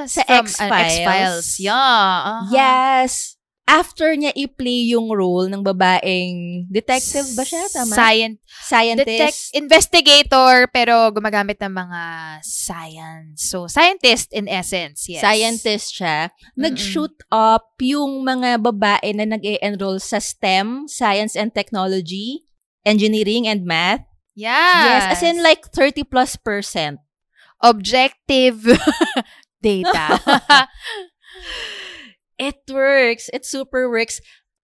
yes. 0.05 0.13
Sa 0.17 0.21
From, 0.25 0.33
uh, 0.33 0.41
X-Files. 0.45 0.93
X-Files. 0.97 1.47
Yeah. 1.59 1.75
uh-huh. 1.75 2.49
Yes! 2.51 3.37
After 3.71 4.11
niya 4.19 4.35
i-play 4.35 4.91
yung 4.91 5.07
role 5.07 5.47
ng 5.47 5.63
babaeng 5.63 6.67
detective 6.67 7.23
ba 7.39 7.45
siya? 7.47 7.71
Tama? 7.71 7.93
Scient- 7.95 8.41
Scientist. 8.67 9.07
detect- 9.07 9.47
investigator, 9.55 10.67
pero 10.67 11.07
gumagamit 11.13 11.55
ng 11.61 11.71
mga 11.71 12.01
science. 12.43 13.47
So, 13.47 13.71
scientist 13.71 14.33
in 14.35 14.51
essence, 14.51 15.07
yes. 15.07 15.23
Scientist 15.23 15.95
siya. 15.95 16.35
Nag-shoot 16.59 17.15
up 17.31 17.79
yung 17.79 18.27
mga 18.27 18.59
babae 18.59 19.15
na 19.15 19.23
nag-e-enroll 19.23 20.03
sa 20.03 20.19
STEM, 20.19 20.91
Science 20.91 21.39
and 21.39 21.55
Technology, 21.55 22.43
Engineering 22.83 23.47
and 23.47 23.63
Math. 23.63 24.03
Yes. 24.35 24.83
Yes, 24.83 25.03
as 25.15 25.23
in 25.23 25.39
like 25.39 25.71
30 25.71 26.03
plus 26.03 26.35
percent. 26.35 26.99
objective 27.61 28.57
data. 29.62 30.18
It 32.41 32.57
works. 32.70 33.30
It 33.34 33.45
super 33.45 33.86
works. 33.86 34.18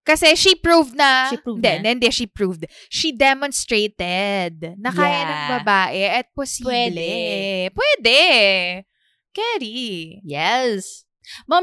Kasi 0.08 0.34
she 0.40 0.56
proved 0.56 0.96
na, 0.96 1.30
She 1.30 1.38
proved 1.38 1.60
hindi, 1.62 1.84
na? 1.84 1.90
hindi, 1.94 2.10
she 2.10 2.26
proved. 2.26 2.64
She 2.88 3.12
demonstrated 3.12 4.80
na 4.80 4.90
kaya 4.90 5.20
Yeah. 5.20 5.28
ng 5.28 5.42
babae 5.62 6.04
at 6.10 6.28
posible. 6.34 6.72
Pwede. 6.72 7.12
Pwede. 7.76 8.20
Carry. 9.36 10.18
Yes. 10.24 11.04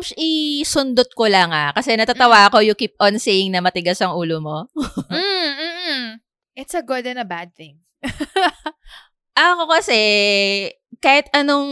Sh- 0.04 0.14
isundot 0.20 1.08
ko 1.16 1.24
lang 1.24 1.50
ah. 1.56 1.72
Kasi 1.72 1.96
natatawa 1.96 2.46
ako 2.52 2.60
you 2.60 2.76
keep 2.76 2.92
on 3.00 3.16
saying 3.16 3.48
na 3.50 3.64
matigas 3.64 3.98
ang 4.04 4.12
ulo 4.12 4.38
mo. 4.44 4.68
mm, 5.10 5.50
mm, 5.56 5.74
mm. 5.88 6.06
It's 6.54 6.76
a 6.76 6.84
good 6.84 7.08
and 7.08 7.18
a 7.18 7.26
bad 7.26 7.56
thing. 7.56 7.80
Ako 9.34 9.66
kasi, 9.66 9.98
kahit 11.02 11.26
anong 11.34 11.66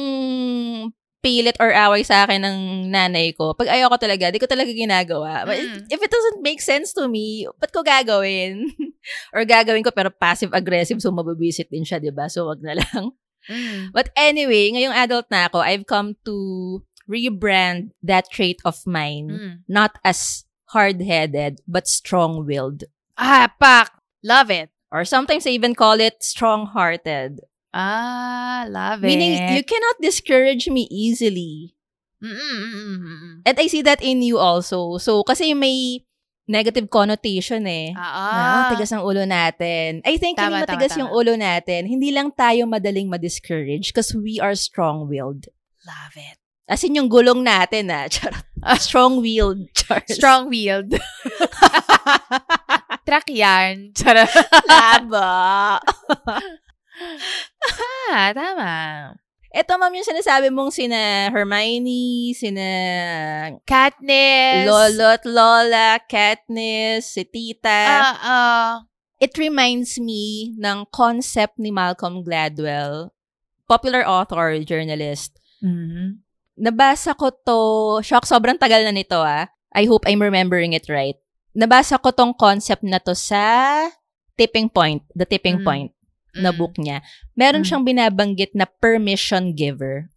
pilit 1.23 1.55
or 1.63 1.71
away 1.71 2.03
sa 2.03 2.27
akin 2.27 2.43
ng 2.43 2.59
nanay 2.91 3.31
ko, 3.33 3.55
pag 3.55 3.71
ayaw 3.71 3.95
ko 3.95 3.97
talaga, 3.97 4.35
di 4.35 4.43
ko 4.43 4.51
talaga 4.51 4.75
ginagawa. 4.75 5.47
But 5.47 5.63
Mm. 5.63 5.87
If 5.89 6.03
it 6.03 6.11
doesn't 6.11 6.43
make 6.43 6.59
sense 6.59 6.91
to 6.99 7.07
me, 7.07 7.47
ba't 7.63 7.71
ko 7.71 7.87
gagawin? 7.87 8.67
or 9.35 9.47
gagawin 9.47 9.87
ko 9.87 9.95
pero 9.95 10.11
passive-aggressive 10.11 10.99
so 10.99 11.15
mababisit 11.15 11.71
din 11.71 11.87
siya, 11.87 12.03
di 12.03 12.11
ba? 12.11 12.27
So 12.27 12.51
wag 12.51 12.59
na 12.61 12.75
lang. 12.83 13.15
Mm. 13.47 13.95
But 13.95 14.11
anyway, 14.19 14.75
ngayong 14.75 14.95
adult 14.99 15.31
na 15.31 15.47
ako, 15.47 15.63
I've 15.63 15.87
come 15.87 16.19
to 16.27 16.35
rebrand 17.07 17.95
that 18.03 18.27
trait 18.31 18.59
of 18.67 18.79
mine 18.87 19.31
Mm. 19.31 19.55
not 19.71 19.99
as 20.03 20.43
hard-headed 20.75 21.63
but 21.71 21.87
strong-willed. 21.87 22.87
Ah, 23.15 23.47
pak. 23.61 23.95
Love 24.23 24.51
it. 24.51 24.71
Or 24.91 25.05
sometimes 25.05 25.47
I 25.47 25.55
even 25.55 25.75
call 25.75 25.99
it 26.03 26.23
strong-hearted. 26.23 27.41
Ah, 27.73 28.69
love 28.69 29.01
Meaning, 29.01 29.33
it. 29.33 29.57
you 29.57 29.65
cannot 29.65 29.97
discourage 30.01 30.69
me 30.69 30.85
easily. 30.93 31.73
Mm-mm-mm-mm. 32.23 33.43
And 33.45 33.57
I 33.59 33.67
see 33.67 33.83
that 33.83 34.05
in 34.05 34.23
you 34.23 34.39
also. 34.39 34.99
So, 34.99 35.25
kasi 35.25 35.55
may 35.57 36.05
negative 36.47 36.91
connotation 36.93 37.65
eh. 37.67 37.97
Ah, 37.97 38.13
Ah, 38.13 38.63
tigas 38.71 38.93
ang 38.93 39.01
ulo 39.03 39.25
natin. 39.25 40.05
I 40.05 40.21
think 40.21 40.37
Tama, 40.37 40.53
hindi 40.53 40.69
tama, 40.69 40.69
matigas 40.69 40.93
tama. 40.95 41.01
yung 41.03 41.11
ulo 41.11 41.33
natin. 41.35 41.89
Hindi 41.89 42.13
lang 42.13 42.29
tayo 42.31 42.69
madaling 42.69 43.09
ma-discourage 43.09 43.89
because 43.91 44.13
we 44.13 44.37
are 44.39 44.53
strong-willed. 44.55 45.49
Love 45.83 46.15
it. 46.21 46.37
As 46.69 46.85
in 46.85 46.95
yung 46.95 47.09
gulong 47.09 47.41
natin 47.43 47.89
ah. 47.91 48.07
Charot. 48.13 48.45
Strong-willed. 48.79 49.67
Strong-willed. 50.13 50.95
Track 53.03 53.27
yarn. 53.35 53.91
Charot. 53.97 54.31
Laba. 54.71 55.81
Ah, 58.13 58.31
tama. 58.35 58.75
Ito, 59.53 59.77
ma'am, 59.77 59.93
yung 59.93 60.09
sinasabi 60.09 60.49
mong 60.49 60.73
sina 60.73 61.29
Hermione, 61.29 62.33
sina 62.33 62.69
Katniss. 63.69 64.65
Lolo't 64.65 65.29
Lola, 65.29 66.01
Katniss, 66.09 67.13
si 67.13 67.29
Tita. 67.29 68.17
Ah. 68.17 68.89
It 69.21 69.37
reminds 69.37 70.01
me 70.01 70.57
ng 70.57 70.89
concept 70.89 71.61
ni 71.61 71.69
Malcolm 71.69 72.25
Gladwell, 72.25 73.13
popular 73.69 74.09
author, 74.09 74.57
journalist. 74.65 75.37
Mhm. 75.61 76.25
Nabasa 76.57 77.13
ko 77.13 77.29
to, 77.31 77.61
shock, 78.01 78.25
sobrang 78.25 78.57
tagal 78.57 78.83
na 78.89 78.91
nito 78.91 79.21
ah. 79.21 79.53
I 79.77 79.85
hope 79.85 80.09
I'm 80.09 80.25
remembering 80.25 80.73
it 80.73 80.89
right. 80.89 81.21
Nabasa 81.53 82.01
ko 82.01 82.09
tong 82.09 82.33
concept 82.33 82.83
na 82.89 82.97
to 83.05 83.13
sa 83.13 83.85
Tipping 84.41 84.73
Point, 84.73 85.05
The 85.13 85.29
Tipping 85.29 85.61
Mm. 85.61 85.65
Point 85.65 85.93
na 86.35 86.51
Mm. 86.51 86.57
book 86.57 86.75
niya. 86.77 87.05
Meron 87.33 87.63
Mm. 87.63 87.69
siyang 87.69 87.85
binabanggit 87.85 88.53
na 88.53 88.65
permission 88.65 89.53
giver. 89.53 90.09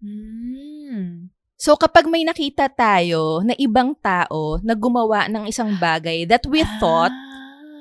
Mm. 0.00 1.28
So 1.60 1.76
kapag 1.76 2.08
may 2.08 2.24
nakita 2.24 2.72
tayo 2.72 3.44
na 3.44 3.52
ibang 3.60 3.92
tao 4.00 4.56
na 4.64 4.72
gumawa 4.72 5.28
ng 5.28 5.44
isang 5.44 5.76
bagay 5.76 6.24
that 6.24 6.44
we 6.48 6.64
thought 6.80 7.12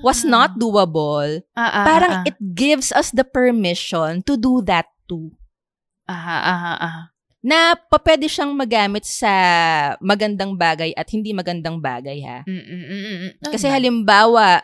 was 0.04 0.28
not 0.28 0.56
doable, 0.56 1.40
Ah, 1.56 1.84
ah, 1.84 1.86
parang 1.88 2.12
ah, 2.12 2.22
ah. 2.24 2.28
it 2.28 2.36
gives 2.40 2.92
us 2.92 3.12
the 3.12 3.24
permission 3.24 4.20
to 4.24 4.36
do 4.36 4.60
that 4.64 4.88
too. 5.08 5.32
Aha, 6.06 6.38
aha, 6.44 6.74
aha. 6.76 7.02
Na 7.40 7.72
pa 7.72 7.96
pwede 8.04 8.28
siyang 8.28 8.52
magamit 8.52 9.08
sa 9.08 9.32
magandang 10.04 10.60
bagay 10.60 10.92
at 10.92 11.08
hindi 11.08 11.32
magandang 11.32 11.80
bagay 11.80 12.20
ha. 12.20 12.44
Mm, 12.44 12.52
mm, 12.52 12.68
mm, 12.68 12.84
mm, 12.84 13.16
mm. 13.16 13.32
Kasi 13.48 13.72
halimbawa, 13.72 14.60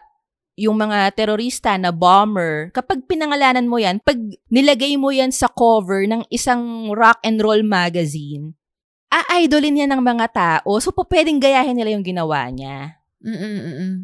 yung 0.55 0.79
mga 0.79 1.11
terorista 1.11 1.75
na 1.75 1.91
bomber, 1.91 2.71
kapag 2.71 3.03
pinangalanan 3.03 3.67
mo 3.67 3.75
yan, 3.75 3.99
pag 3.99 4.15
nilagay 4.47 4.95
mo 4.95 5.11
yan 5.11 5.31
sa 5.31 5.51
cover 5.51 6.07
ng 6.07 6.23
isang 6.31 6.91
rock 6.95 7.19
and 7.27 7.43
roll 7.43 7.59
magazine, 7.59 8.55
a-idolin 9.11 9.83
yan 9.83 9.91
ng 9.91 10.03
mga 10.03 10.27
tao. 10.31 10.79
So, 10.79 10.95
pwedeng 10.95 11.39
gayahin 11.43 11.75
nila 11.75 11.95
yung 11.95 12.07
ginawa 12.07 12.47
niya. 12.51 12.99
Mm, 13.19 13.35
mm, 13.35 13.59
mm, 13.59 13.75
mm. 13.75 13.95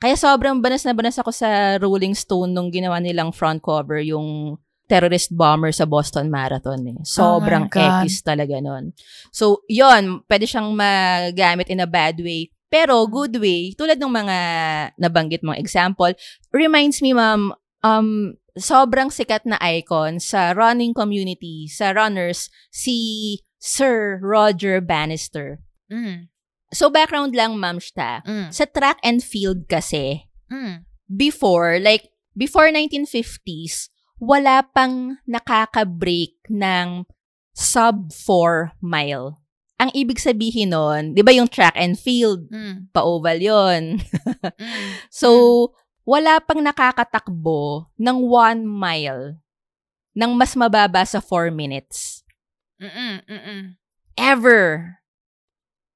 Kaya 0.00 0.16
sobrang 0.16 0.58
banas 0.64 0.82
na 0.88 0.96
banas 0.96 1.20
ako 1.20 1.30
sa 1.30 1.76
Rolling 1.76 2.16
Stone 2.16 2.56
nung 2.56 2.72
ginawa 2.72 2.96
nilang 2.98 3.36
front 3.36 3.60
cover 3.60 4.00
yung 4.00 4.56
terrorist 4.88 5.30
bomber 5.30 5.70
sa 5.70 5.86
Boston 5.86 6.32
Marathon 6.32 6.82
eh. 6.88 6.98
Sobrang 7.06 7.70
Oh 7.70 7.78
ekis 7.78 8.24
talaga 8.26 8.58
nun. 8.58 8.90
So, 9.30 9.62
yon 9.70 10.26
pwede 10.26 10.48
siyang 10.48 10.74
magamit 10.74 11.70
in 11.70 11.84
a 11.84 11.86
bad 11.86 12.18
way. 12.18 12.50
Pero 12.70 13.04
good 13.10 13.34
way, 13.42 13.74
tulad 13.74 13.98
ng 13.98 14.14
mga 14.14 14.36
nabanggit 14.96 15.42
mong 15.42 15.58
example, 15.58 16.14
reminds 16.54 17.02
me, 17.02 17.10
ma'am, 17.10 17.50
um, 17.82 18.38
sobrang 18.54 19.10
sikat 19.10 19.42
na 19.42 19.58
icon 19.58 20.22
sa 20.22 20.54
running 20.54 20.94
community, 20.94 21.66
sa 21.66 21.90
runners, 21.90 22.46
si 22.70 23.38
Sir 23.58 24.22
Roger 24.22 24.80
Bannister. 24.80 25.58
Mm, 25.90 26.30
So, 26.70 26.86
background 26.86 27.34
lang, 27.34 27.58
ma'am, 27.58 27.82
Shta. 27.82 28.22
mm, 28.22 28.54
Sa 28.54 28.62
track 28.62 29.02
and 29.02 29.18
field 29.18 29.66
kasi, 29.66 30.30
mm. 30.46 30.86
before, 31.10 31.82
like, 31.82 32.14
before 32.38 32.70
1950s, 32.70 33.90
wala 34.22 34.62
pang 34.70 35.18
nakaka-break 35.26 36.38
ng 36.46 37.10
sub 37.50 38.14
4 38.14 38.78
mile. 38.78 39.39
Ang 39.80 39.90
ibig 39.96 40.20
sabihin 40.20 40.76
nun, 40.76 41.16
di 41.16 41.24
ba 41.24 41.32
yung 41.32 41.48
track 41.48 41.72
and 41.72 41.96
field, 41.96 42.44
Mm, 42.52 42.92
pa-oval 42.92 43.40
yon 43.40 43.96
mm. 44.60 45.08
So, 45.08 45.72
wala 46.04 46.36
pang 46.44 46.60
nakakatakbo 46.60 47.88
ng 47.96 48.16
1 48.28 48.60
mile 48.68 49.40
ng 50.12 50.30
mas 50.36 50.52
mababa 50.52 51.00
sa 51.08 51.16
4 51.24 51.48
minutes. 51.48 52.20
Mm, 52.76 52.92
mm, 52.92 53.16
mm, 53.24 53.40
mm. 53.40 53.64
Ever. 54.20 54.64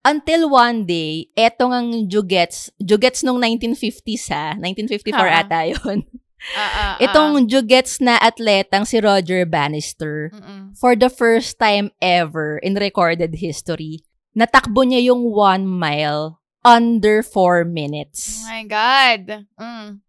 Until 0.05 0.49
one 0.53 0.85
day, 0.85 1.33
etong 1.33 1.73
ang 1.73 1.89
Jugets, 2.09 2.69
Jugets 2.77 3.25
nung 3.25 3.41
1950s 3.41 4.29
ha, 4.33 4.53
1954 4.57 5.13
Ha. 5.17 5.41
ata 5.45 5.61
yun. 5.69 6.05
Ah, 6.53 6.61
ah, 6.61 6.73
ah. 6.77 6.95
Itong 7.01 7.49
Jugets 7.49 8.05
na 8.05 8.21
atletang 8.21 8.85
si 8.85 9.01
Roger 9.01 9.49
Bannister, 9.49 10.29
Mm-mm. 10.29 10.77
for 10.77 10.93
the 10.93 11.09
first 11.09 11.57
time 11.57 11.89
ever 12.05 12.61
in 12.61 12.77
recorded 12.77 13.33
history, 13.41 14.05
natakbo 14.37 14.85
niya 14.85 15.09
yung 15.09 15.33
one 15.33 15.65
mile 15.65 16.45
under 16.61 17.25
four 17.25 17.65
minutes. 17.65 18.45
Oh 18.45 18.53
my 18.53 18.65
God. 18.69 19.49
Mm. 19.57 20.05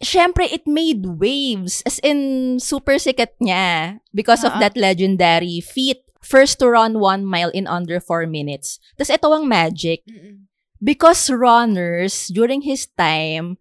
Siyempre, 0.00 0.44
it 0.48 0.64
made 0.68 1.04
waves. 1.04 1.80
As 1.88 2.00
in, 2.04 2.60
super 2.60 3.00
sikat 3.00 3.36
niya 3.40 4.00
because 4.12 4.44
of 4.44 4.52
Ah, 4.52 4.56
ah. 4.56 4.62
that 4.64 4.76
legendary 4.76 5.60
feat. 5.60 6.04
First 6.20 6.58
to 6.58 6.68
run 6.68 6.98
one 6.98 7.22
mile 7.24 7.48
in 7.54 7.64
under 7.70 8.00
four 8.02 8.26
minutes. 8.26 8.82
Tapos 8.98 9.14
ito 9.14 9.28
ang 9.30 9.46
magic. 9.48 10.02
Mm-mm. 10.04 10.50
Because 10.82 11.30
runners, 11.32 12.28
during 12.28 12.60
his 12.66 12.84
time, 12.98 13.56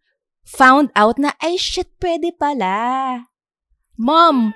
found 0.45 0.93
out 0.95 1.17
na, 1.17 1.33
ay 1.41 1.57
shit, 1.57 1.89
pwede 1.99 2.31
pala. 2.37 3.25
Mom, 3.97 4.53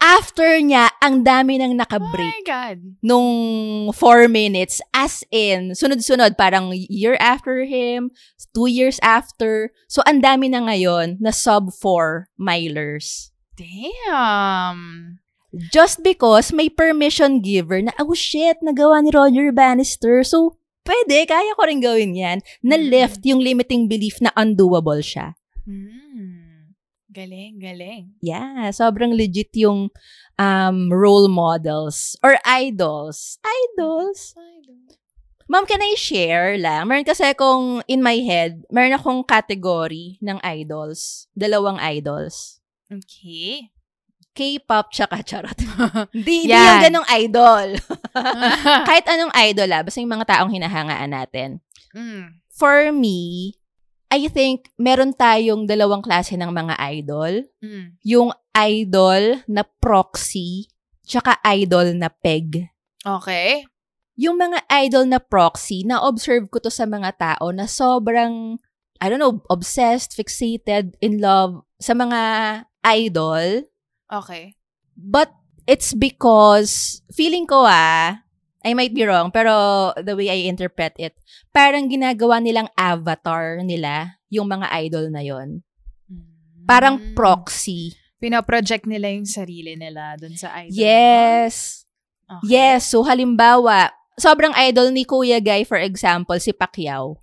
after 0.00 0.58
niya, 0.58 0.88
ang 1.04 1.22
dami 1.22 1.60
nang 1.60 1.76
Oh 1.76 1.80
nakabreak 1.84 2.40
my 2.40 2.42
God. 2.48 2.78
nung 3.04 3.92
four 3.92 4.26
minutes. 4.26 4.80
As 4.96 5.22
in, 5.28 5.76
sunod-sunod, 5.76 6.40
parang 6.40 6.72
year 6.72 7.20
after 7.20 7.68
him, 7.68 8.10
two 8.56 8.66
years 8.66 8.98
after. 9.04 9.70
So, 9.86 10.00
ang 10.08 10.24
dami 10.24 10.48
na 10.48 10.64
ngayon 10.64 11.20
na 11.20 11.30
sub 11.30 11.70
four 11.76 12.32
milers. 12.40 13.30
Damn. 13.60 15.20
Just 15.50 16.06
because 16.06 16.54
may 16.54 16.70
permission 16.70 17.42
giver 17.42 17.82
na, 17.82 17.92
oh 17.98 18.14
shit, 18.14 18.62
nagawa 18.62 19.02
ni 19.02 19.10
Roger 19.10 19.50
Bannister. 19.50 20.22
So, 20.22 20.56
pwede, 20.90 21.22
kaya 21.30 21.54
ko 21.54 21.62
rin 21.62 21.78
gawin 21.78 22.18
yan. 22.18 22.38
Na 22.66 22.74
Mm. 22.74 22.90
left 22.90 23.20
yung 23.22 23.38
limiting 23.38 23.86
belief 23.86 24.18
na 24.18 24.34
undoable 24.34 24.98
siya. 24.98 25.38
Mm. 25.62 26.74
Galing, 27.10 27.58
galing. 27.62 28.14
Yeah, 28.22 28.70
sobrang 28.70 29.14
legit 29.14 29.50
yung 29.54 29.90
um, 30.38 30.78
role 30.90 31.26
models 31.26 32.14
or 32.22 32.38
idols. 32.42 33.38
Idols? 33.42 34.34
Ma'am, 35.50 35.66
can 35.66 35.82
I 35.82 35.98
share 35.98 36.54
lang? 36.54 36.86
Meron 36.86 37.02
kasi 37.02 37.26
akong, 37.26 37.82
in 37.90 37.98
my 37.98 38.22
head, 38.22 38.62
meron 38.70 38.94
akong 38.94 39.26
category 39.26 40.14
ng 40.22 40.38
idols. 40.46 41.26
Dalawang 41.34 41.82
idols. 41.82 42.62
Okay. 42.86 43.74
K-pop 44.30 44.94
tsaka 44.94 45.26
charot. 45.26 45.58
Hindi, 46.14 46.50
yung 46.50 46.84
ganong 46.86 47.08
idol. 47.18 47.68
Kahit 48.88 49.06
anong 49.10 49.34
idol 49.34 49.70
ah, 49.74 49.82
basta 49.82 49.98
yung 49.98 50.14
mga 50.14 50.28
taong 50.30 50.52
hinahangaan 50.54 51.10
natin. 51.10 51.58
mm. 51.94 52.38
For 52.60 52.92
me, 52.92 53.54
I 54.10 54.26
think 54.26 54.68
meron 54.76 55.14
tayong 55.14 55.70
dalawang 55.70 56.02
klase 56.02 56.34
ng 56.34 56.50
mga 56.50 56.74
idol. 56.98 57.46
Mm. 57.62 57.96
Yung 58.02 58.30
idol 58.52 59.40
na 59.46 59.62
proxy, 59.62 60.66
tsaka 61.06 61.38
idol 61.46 61.94
na 61.94 62.10
peg. 62.10 62.68
Okay. 63.06 63.64
Yung 64.20 64.36
mga 64.36 64.66
idol 64.84 65.08
na 65.08 65.22
proxy, 65.22 65.86
na-observe 65.86 66.50
ko 66.52 66.60
to 66.60 66.68
sa 66.68 66.84
mga 66.84 67.16
tao 67.16 67.54
na 67.54 67.64
sobrang, 67.64 68.60
I 69.00 69.06
don't 69.08 69.22
know, 69.22 69.40
obsessed, 69.48 70.12
fixated, 70.12 70.98
in 71.00 71.22
love 71.22 71.64
sa 71.80 71.96
mga 71.96 72.20
idol. 72.84 73.64
Okay. 74.10 74.58
But 74.98 75.30
it's 75.64 75.94
because, 75.94 77.00
feeling 77.14 77.46
ko 77.46 77.62
ah, 77.64 78.26
I 78.60 78.74
might 78.74 78.92
be 78.92 79.06
wrong, 79.06 79.30
pero 79.32 79.94
the 79.96 80.12
way 80.18 80.28
I 80.28 80.50
interpret 80.50 80.92
it, 81.00 81.16
parang 81.54 81.88
ginagawa 81.88 82.42
nilang 82.42 82.68
avatar 82.76 83.62
nila 83.64 84.20
yung 84.28 84.50
mga 84.50 84.68
idol 84.84 85.08
na 85.08 85.22
yon. 85.24 85.64
Parang 86.68 87.00
Mm. 87.00 87.16
proxy. 87.16 87.96
Pinoproject 88.20 88.84
nila 88.84 89.08
yung 89.10 89.24
sarili 89.24 89.74
nila 89.80 90.14
dun 90.20 90.36
sa 90.36 90.52
idol. 90.60 90.76
Yes. 90.76 91.88
Okay. 92.28 92.52
Yes. 92.52 92.92
So, 92.92 93.00
halimbawa, 93.02 93.90
sobrang 94.20 94.52
idol 94.60 94.92
ni 94.92 95.08
Kuya 95.08 95.40
Guy, 95.40 95.64
for 95.64 95.80
example, 95.80 96.36
si 96.36 96.52
Pacquiao. 96.52 97.16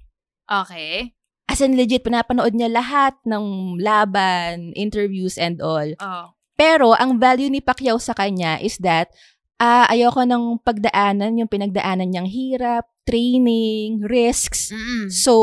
Okay. 0.49 1.13
As 1.47 1.61
in, 1.63 1.77
legit, 1.77 2.03
pinapanood 2.03 2.51
niya 2.57 2.67
lahat 2.67 3.15
ng 3.23 3.77
laban, 3.79 4.73
interviews, 4.75 5.37
and 5.37 5.61
all. 5.61 5.87
Oh. 6.01 6.33
Pero, 6.57 6.97
ang 6.97 7.21
value 7.21 7.47
ni 7.47 7.61
Pacquiao 7.61 8.01
sa 8.01 8.11
kanya 8.11 8.57
is 8.57 8.81
that, 8.81 9.13
ah, 9.57 9.85
ayoko 9.87 10.25
ng 10.25 10.57
pagdaanan, 10.65 11.37
yung 11.37 11.47
pinagdaanan 11.47 12.09
niyang 12.09 12.27
hirap, 12.27 12.89
training, 13.05 14.01
risks. 14.03 14.73
Mm-mm. 14.73 15.07
So, 15.07 15.33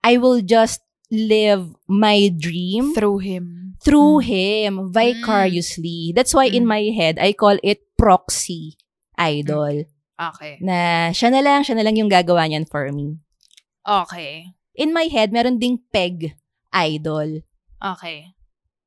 I 0.00 0.16
will 0.16 0.40
just 0.40 0.80
live 1.12 1.76
my 1.86 2.32
dream 2.32 2.96
Through 2.96 3.20
him. 3.20 3.46
through 3.80 4.20
Mm. 4.20 4.26
him 4.26 4.72
vicariously. 4.92 6.12
That's 6.12 6.32
why 6.32 6.46
in 6.46 6.64
Mm. 6.64 6.72
my 6.72 6.84
head, 6.90 7.16
I 7.16 7.32
call 7.32 7.56
it 7.60 7.84
proxy 7.96 8.76
idol. 9.16 9.84
Okay. 10.16 10.60
Na 10.60 11.08
siya 11.10 11.32
na 11.32 11.40
lang, 11.40 11.64
siya 11.64 11.80
na 11.80 11.84
lang 11.84 11.96
yung 11.96 12.12
gagawa 12.12 12.44
niyan 12.44 12.68
for 12.68 12.88
me. 12.92 13.16
Okay. 13.82 14.52
In 14.76 14.92
my 14.92 15.08
head, 15.08 15.32
meron 15.32 15.56
ding 15.56 15.80
peg 15.88 16.36
idol. 16.70 17.40
Okay. 17.80 18.36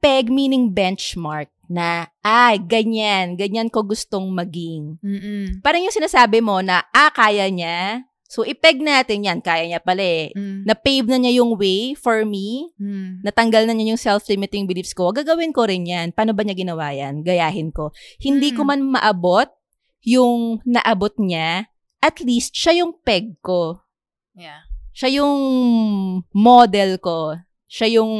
Peg 0.03 0.27
meaning 0.27 0.75
benchmark 0.75 1.47
na, 1.71 2.11
ay, 2.19 2.59
ganyan, 2.59 3.39
ganyan 3.39 3.71
ko 3.71 3.87
gustong 3.87 4.27
maging. 4.35 4.99
Mm-mm. 4.99 5.63
Parang 5.63 5.79
yung 5.79 5.95
sinasabi 5.95 6.43
mo 6.43 6.59
na, 6.59 6.83
ah, 6.91 7.07
kaya 7.07 7.47
niya. 7.47 8.03
So, 8.27 8.41
ipeg 8.41 8.81
natin 8.81 9.23
yan. 9.23 9.39
Kaya 9.45 9.63
niya 9.63 9.77
pala 9.77 10.01
eh. 10.01 10.33
Mm. 10.33 10.65
Na-pave 10.65 11.05
na 11.05 11.21
niya 11.21 11.37
yung 11.37 11.53
way 11.53 11.93
for 11.93 12.25
me. 12.25 12.73
Mm. 12.81 13.21
Natanggal 13.21 13.69
na 13.69 13.77
niya 13.77 13.93
yung 13.93 14.01
self-limiting 14.01 14.65
beliefs 14.65 14.97
ko. 14.97 15.13
Gagawin 15.13 15.53
ko 15.53 15.69
rin 15.69 15.85
yan. 15.85 16.11
Paano 16.17 16.33
ba 16.33 16.41
niya 16.41 16.57
ginawa 16.57 16.89
yan? 16.91 17.21
Gayahin 17.21 17.69
ko. 17.69 17.93
Hindi 18.17 18.49
Mm. 18.51 18.55
ko 18.57 18.61
man 18.65 18.81
maabot 18.89 19.53
yung 20.01 20.65
naabot 20.65 21.13
niya. 21.21 21.69
At 22.01 22.19
least, 22.25 22.57
siya 22.57 22.81
yung 22.81 22.97
peg 23.05 23.37
ko. 23.45 23.85
Yeah. 24.33 24.65
Siya 24.97 25.21
yung 25.21 25.37
model 26.33 26.97
ko. 26.97 27.37
Siya 27.69 28.01
yung 28.01 28.11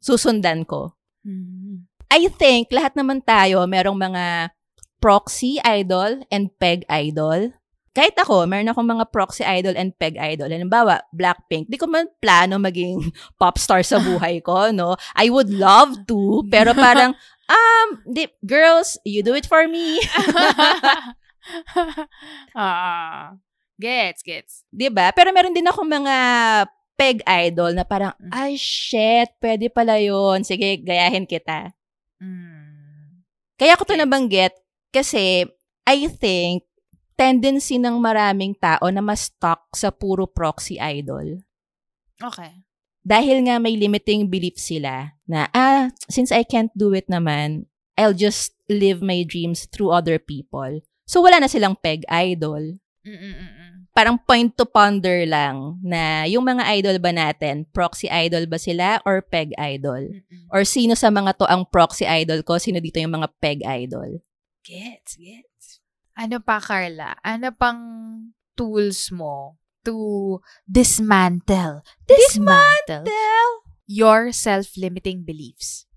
susundan 0.00 0.64
ko. 0.64 0.96
Mm. 1.22 1.86
I 2.10 2.26
think 2.34 2.74
lahat 2.74 2.98
naman 2.98 3.22
tayo 3.22 3.62
merong 3.70 3.94
mga 3.94 4.50
proxy 4.98 5.62
idol 5.62 6.26
and 6.28 6.50
peg 6.58 6.82
idol. 6.90 7.54
Kahit 7.90 8.14
ako, 8.22 8.46
meron 8.46 8.70
akong 8.70 8.86
mga 8.86 9.10
proxy 9.10 9.42
idol 9.42 9.74
and 9.74 9.90
peg 9.98 10.14
idol. 10.14 10.46
Halimbawa, 10.46 11.02
Blackpink. 11.10 11.66
Di 11.66 11.74
ko 11.74 11.90
man 11.90 12.06
plano 12.22 12.54
maging 12.58 13.02
pop 13.40 13.58
star 13.58 13.82
sa 13.82 13.98
buhay 13.98 14.38
ko, 14.42 14.70
no? 14.70 14.94
I 15.18 15.30
would 15.30 15.50
love 15.50 16.06
to, 16.06 16.46
pero 16.46 16.70
parang, 16.70 17.18
um, 17.50 17.88
di, 18.06 18.30
girls, 18.46 18.94
you 19.02 19.26
do 19.26 19.34
it 19.34 19.46
for 19.46 19.66
me. 19.66 19.98
ah. 22.54 23.34
Gets, 23.80 24.20
gets. 24.20 24.60
di 24.68 24.92
ba? 24.92 25.08
Pero 25.16 25.32
meron 25.32 25.56
din 25.56 25.64
akong 25.64 25.88
mga 25.88 26.16
peg 27.00 27.24
idol 27.24 27.72
na 27.72 27.88
parang, 27.88 28.12
Mm. 28.20 28.28
ay, 28.28 28.60
shit, 28.60 29.32
pwede 29.40 29.72
pala 29.72 29.96
yun. 29.96 30.44
Sige, 30.44 30.76
gayahin 30.84 31.24
kita. 31.24 31.72
Mm. 32.20 33.24
Kaya 33.56 33.80
ko 33.80 33.88
to 33.88 33.96
nabanggit 33.96 34.52
kasi 34.92 35.48
I 35.88 36.12
think 36.12 36.68
tendency 37.16 37.80
ng 37.80 37.96
maraming 38.00 38.52
tao 38.56 38.84
na 38.92 39.00
mas 39.00 39.32
stuck 39.32 39.72
sa 39.72 39.88
puro 39.88 40.28
proxy 40.28 40.76
idol. 40.76 41.40
Okay. 42.20 42.64
Dahil 43.00 43.48
nga 43.48 43.56
may 43.56 43.80
limiting 43.80 44.28
belief 44.28 44.60
sila 44.60 45.16
na, 45.24 45.48
ah, 45.56 45.88
since 46.12 46.28
I 46.28 46.44
can't 46.44 46.72
do 46.76 46.92
it 46.92 47.08
naman, 47.08 47.64
I'll 47.96 48.16
just 48.16 48.56
live 48.68 49.00
my 49.00 49.24
dreams 49.24 49.64
through 49.68 49.92
other 49.92 50.20
people. 50.20 50.84
So 51.08 51.24
wala 51.24 51.40
na 51.40 51.48
silang 51.48 51.80
peg 51.80 52.04
idol. 52.08 52.76
Mm-mm-mm. 53.10 53.90
Parang 53.90 54.14
point 54.22 54.54
to 54.54 54.62
ponder 54.62 55.26
lang 55.26 55.82
na 55.82 56.22
yung 56.30 56.46
mga 56.46 56.62
idol 56.78 56.96
ba 57.02 57.10
natin, 57.10 57.66
proxy 57.74 58.06
idol 58.06 58.46
ba 58.46 58.54
sila 58.54 59.02
or 59.02 59.18
peg 59.18 59.50
idol? 59.58 60.14
Mm-mm. 60.14 60.46
Or 60.54 60.62
sino 60.62 60.94
sa 60.94 61.10
mga 61.10 61.34
to 61.42 61.46
ang 61.50 61.66
proxy 61.66 62.06
idol 62.06 62.46
ko, 62.46 62.62
sino 62.62 62.78
dito 62.78 63.02
yung 63.02 63.18
mga 63.18 63.28
peg 63.42 63.66
idol? 63.66 64.22
Gets, 64.62 65.18
gets. 65.18 65.82
Ano 66.14 66.38
pa, 66.38 66.62
Carla? 66.62 67.18
Ano 67.26 67.50
pang 67.50 67.82
tools 68.54 69.10
mo 69.10 69.58
to 69.82 70.38
dismantle, 70.70 71.82
dismantle 72.06 73.08
your 73.90 74.30
self-limiting 74.30 75.26
beliefs? 75.26 75.90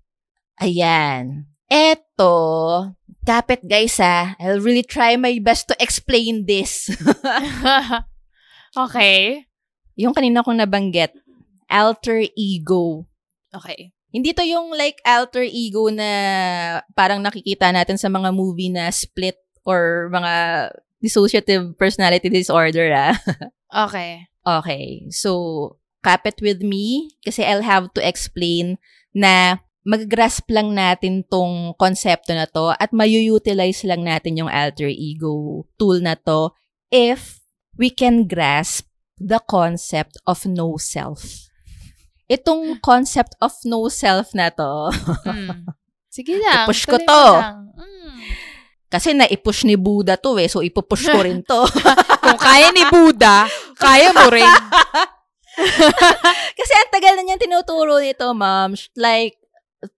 Ayan. 0.58 1.53
Eto, 1.68 2.92
kapit 3.24 3.64
guys 3.64 3.96
ha, 3.98 4.36
I'll 4.36 4.60
really 4.60 4.84
try 4.84 5.16
my 5.16 5.40
best 5.40 5.68
to 5.72 5.76
explain 5.80 6.44
this. 6.44 6.92
okay. 8.84 9.48
yung 9.94 10.12
kanina 10.12 10.42
kong 10.42 10.58
nabanggit, 10.58 11.14
alter 11.70 12.22
ego. 12.34 13.06
Okay. 13.54 13.94
Hindi 14.14 14.30
to 14.34 14.46
yung 14.46 14.70
like 14.74 15.02
alter 15.02 15.42
ego 15.42 15.90
na 15.90 16.10
parang 16.94 17.18
nakikita 17.22 17.70
natin 17.74 17.98
sa 17.98 18.06
mga 18.06 18.30
movie 18.30 18.70
na 18.70 18.90
split 18.90 19.38
or 19.66 20.10
mga 20.10 20.32
dissociative 21.02 21.74
personality 21.74 22.30
disorder 22.30 22.90
ah. 22.94 23.14
Okay. 23.74 24.22
Okay. 24.46 25.10
So, 25.10 25.82
kapit 25.98 26.38
with 26.38 26.62
me 26.62 27.10
kasi 27.26 27.42
I'll 27.42 27.66
have 27.66 27.90
to 27.98 28.00
explain 28.06 28.78
na 29.10 29.58
mag-grasp 29.84 30.48
lang 30.48 30.72
natin 30.72 31.20
tong 31.28 31.76
konsepto 31.76 32.32
na 32.32 32.48
to 32.48 32.72
at 32.72 32.88
mayu-utilize 32.90 33.84
lang 33.84 34.00
natin 34.00 34.40
yung 34.40 34.48
alter 34.48 34.88
ego 34.88 35.64
tool 35.76 36.00
na 36.00 36.16
to 36.16 36.56
if 36.88 37.44
we 37.76 37.92
can 37.92 38.24
grasp 38.24 38.88
the 39.20 39.36
concept 39.44 40.16
of 40.24 40.48
no 40.48 40.80
self. 40.80 41.52
Itong 42.24 42.80
concept 42.80 43.36
of 43.44 43.52
no 43.68 43.92
self 43.92 44.32
na 44.32 44.48
to, 44.48 44.88
Mm. 45.28 45.68
Sige 46.08 46.38
lang. 46.38 46.64
Ipush 46.64 46.86
ko 46.86 46.96
to. 46.96 47.24
Mm. 47.74 48.16
kasi 48.86 49.10
naipush 49.10 49.66
ni 49.66 49.74
Buddha 49.74 50.14
to 50.14 50.38
eh, 50.38 50.46
so 50.46 50.62
ipupush 50.62 51.10
ko 51.10 51.26
rin 51.26 51.42
to. 51.42 51.66
Kung 52.24 52.38
kaya 52.38 52.70
ni 52.70 52.86
Buddha, 52.86 53.50
kaya 53.74 54.14
mo 54.14 54.30
rin. 54.30 54.46
kasi 56.58 56.72
ang 56.78 56.90
tagal 56.94 57.18
na 57.18 57.26
niyang 57.26 57.42
tinuturo 57.42 57.98
nito, 57.98 58.30
ma'am. 58.30 58.78
Like, 58.94 59.34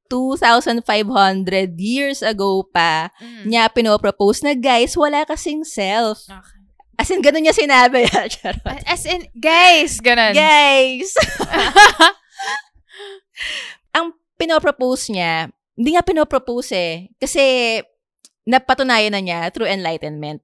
2,500 0.08 0.82
years 1.76 2.22
ago 2.22 2.62
pa, 2.66 3.10
Mm. 3.18 3.42
niya 3.50 3.64
pinopropose 3.72 4.42
na, 4.42 4.54
guys, 4.54 4.94
wala 4.94 5.26
kasing 5.26 5.66
self. 5.66 6.26
Okay. 6.26 6.54
As 6.96 7.12
in, 7.12 7.20
ganun 7.20 7.44
niya 7.44 7.52
sinabi. 7.52 8.08
As 8.88 9.04
in, 9.04 9.28
guys, 9.36 10.00
ganun. 10.00 10.32
guys! 10.32 11.12
ang 13.96 14.16
pinopropose 14.40 15.12
niya, 15.12 15.52
hindi 15.76 15.92
nga 15.92 16.04
pinopropose 16.04 16.72
eh. 16.72 16.94
Kasi, 17.20 17.76
napatunayan 18.48 19.12
na 19.12 19.20
niya 19.20 19.40
through 19.52 19.68
enlightenment. 19.68 20.40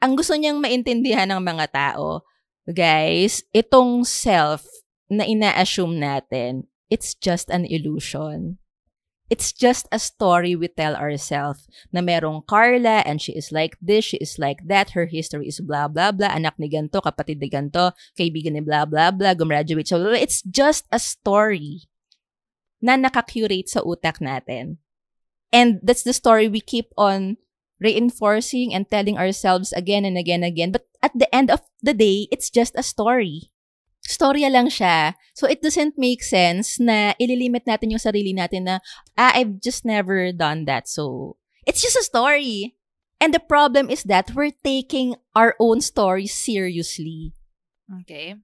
Ang 0.00 0.16
gusto 0.16 0.32
niyang 0.32 0.56
maintindihan 0.56 1.28
ng 1.28 1.42
mga 1.44 1.66
tao, 1.68 2.24
guys, 2.64 3.44
itong 3.52 4.08
self 4.08 4.64
na 5.12 5.28
ina-assume 5.28 6.00
natin, 6.00 6.64
it's 6.88 7.12
just 7.12 7.52
an 7.52 7.68
illusion. 7.68 8.56
It's 9.30 9.54
just 9.54 9.86
a 9.94 10.02
story 10.02 10.58
we 10.58 10.66
tell 10.66 10.98
ourselves 10.98 11.70
na 11.94 12.02
merong 12.02 12.50
Carla 12.50 13.06
and 13.06 13.22
she 13.22 13.30
is 13.30 13.54
like 13.54 13.78
this, 13.78 14.02
she 14.02 14.18
is 14.18 14.42
like 14.42 14.66
that, 14.66 14.98
her 14.98 15.06
history 15.06 15.46
is 15.46 15.62
blah, 15.62 15.86
blah, 15.86 16.10
blah, 16.10 16.34
anak 16.34 16.58
ni 16.58 16.66
ganto, 16.66 16.98
kapatid 16.98 17.38
ni 17.38 17.46
ganto, 17.46 17.94
kaibigan 18.18 18.58
ni 18.58 18.60
blah, 18.60 18.82
blah, 18.82 19.14
blah, 19.14 19.38
gumraduate 19.38 19.94
blah. 19.94 20.18
It's 20.18 20.42
just 20.42 20.90
a 20.90 20.98
story 20.98 21.86
na 22.82 22.98
nakakurate 22.98 23.70
sa 23.70 23.86
utak 23.86 24.18
natin. 24.18 24.82
And 25.54 25.78
that's 25.78 26.02
the 26.02 26.14
story 26.14 26.50
we 26.50 26.58
keep 26.58 26.90
on 26.98 27.38
reinforcing 27.78 28.74
and 28.74 28.90
telling 28.90 29.14
ourselves 29.14 29.72
again 29.72 30.04
and 30.04 30.18
again 30.18 30.42
and 30.42 30.50
again. 30.50 30.70
But 30.74 30.90
at 31.02 31.14
the 31.14 31.30
end 31.34 31.50
of 31.50 31.62
the 31.82 31.94
day, 31.94 32.26
it's 32.34 32.50
just 32.50 32.74
a 32.74 32.82
story. 32.82 33.54
Storya 34.04 34.50
lang 34.50 34.68
siya. 34.68 35.14
So 35.34 35.46
it 35.46 35.62
doesn't 35.62 35.96
make 35.96 36.22
sense 36.22 36.80
na 36.80 37.14
ililimit 37.20 37.64
natin 37.68 37.92
yung 37.94 38.02
sarili 38.02 38.34
natin 38.34 38.66
na, 38.66 38.76
ah, 39.16 39.32
I've 39.36 39.60
just 39.60 39.84
never 39.84 40.32
done 40.32 40.64
that. 40.66 40.88
So 40.88 41.36
it's 41.66 41.80
just 41.80 41.96
a 41.96 42.04
story. 42.04 42.76
And 43.20 43.36
the 43.36 43.44
problem 43.44 43.92
is 43.92 44.02
that 44.08 44.32
we're 44.32 44.56
taking 44.64 45.14
our 45.36 45.54
own 45.60 45.84
stories 45.84 46.32
seriously. 46.32 47.36
Okay. 48.00 48.40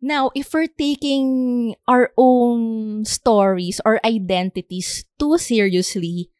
Now, 0.00 0.32
if 0.32 0.56
we're 0.56 0.72
taking 0.72 1.76
our 1.84 2.08
own 2.16 3.04
stories 3.04 3.84
or 3.84 4.00
identities 4.00 5.04
too 5.20 5.36
seriously, 5.36 6.32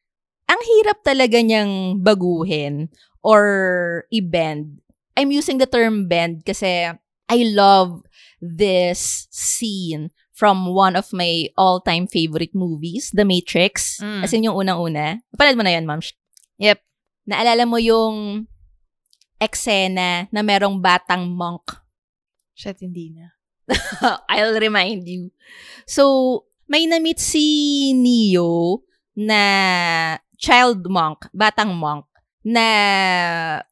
ang 0.48 0.56
hirap 0.56 1.04
talaga 1.04 1.44
niyang 1.44 2.00
baguhin 2.00 2.88
or 3.20 4.08
i-bend. 4.08 4.80
I'm 5.12 5.28
using 5.28 5.60
the 5.60 5.68
term 5.68 6.08
bend 6.08 6.48
kasi 6.48 6.88
I 7.30 7.38
love 7.52 8.00
this 8.40 9.28
scene 9.30 10.10
from 10.32 10.72
one 10.72 10.96
of 10.96 11.12
my 11.12 11.48
all-time 11.56 12.08
favorite 12.08 12.56
movies, 12.56 13.12
The 13.12 13.28
Matrix. 13.28 14.00
Mm. 14.00 14.24
As 14.24 14.32
in 14.32 14.48
yung 14.48 14.56
unang-una. 14.56 15.20
Napanood 15.32 15.56
mo 15.60 15.64
na 15.64 15.72
yan, 15.76 15.84
ma'am? 15.84 16.00
Yep. 16.56 16.80
Naalala 17.28 17.68
mo 17.68 17.76
yung 17.76 18.48
eksena 19.40 20.28
na 20.32 20.40
merong 20.40 20.80
batang 20.80 21.28
monk 21.28 21.80
Shit, 22.60 22.84
hindi 22.84 23.16
na. 23.16 23.32
I'll 24.28 24.60
remind 24.60 25.08
you. 25.08 25.32
So, 25.88 26.44
may 26.68 26.84
na-meet 26.84 27.16
si 27.16 27.96
Neo 27.96 28.84
na 29.16 29.40
child 30.36 30.84
monk, 30.92 31.24
batang 31.32 31.72
monk, 31.72 32.04
na 32.44 32.68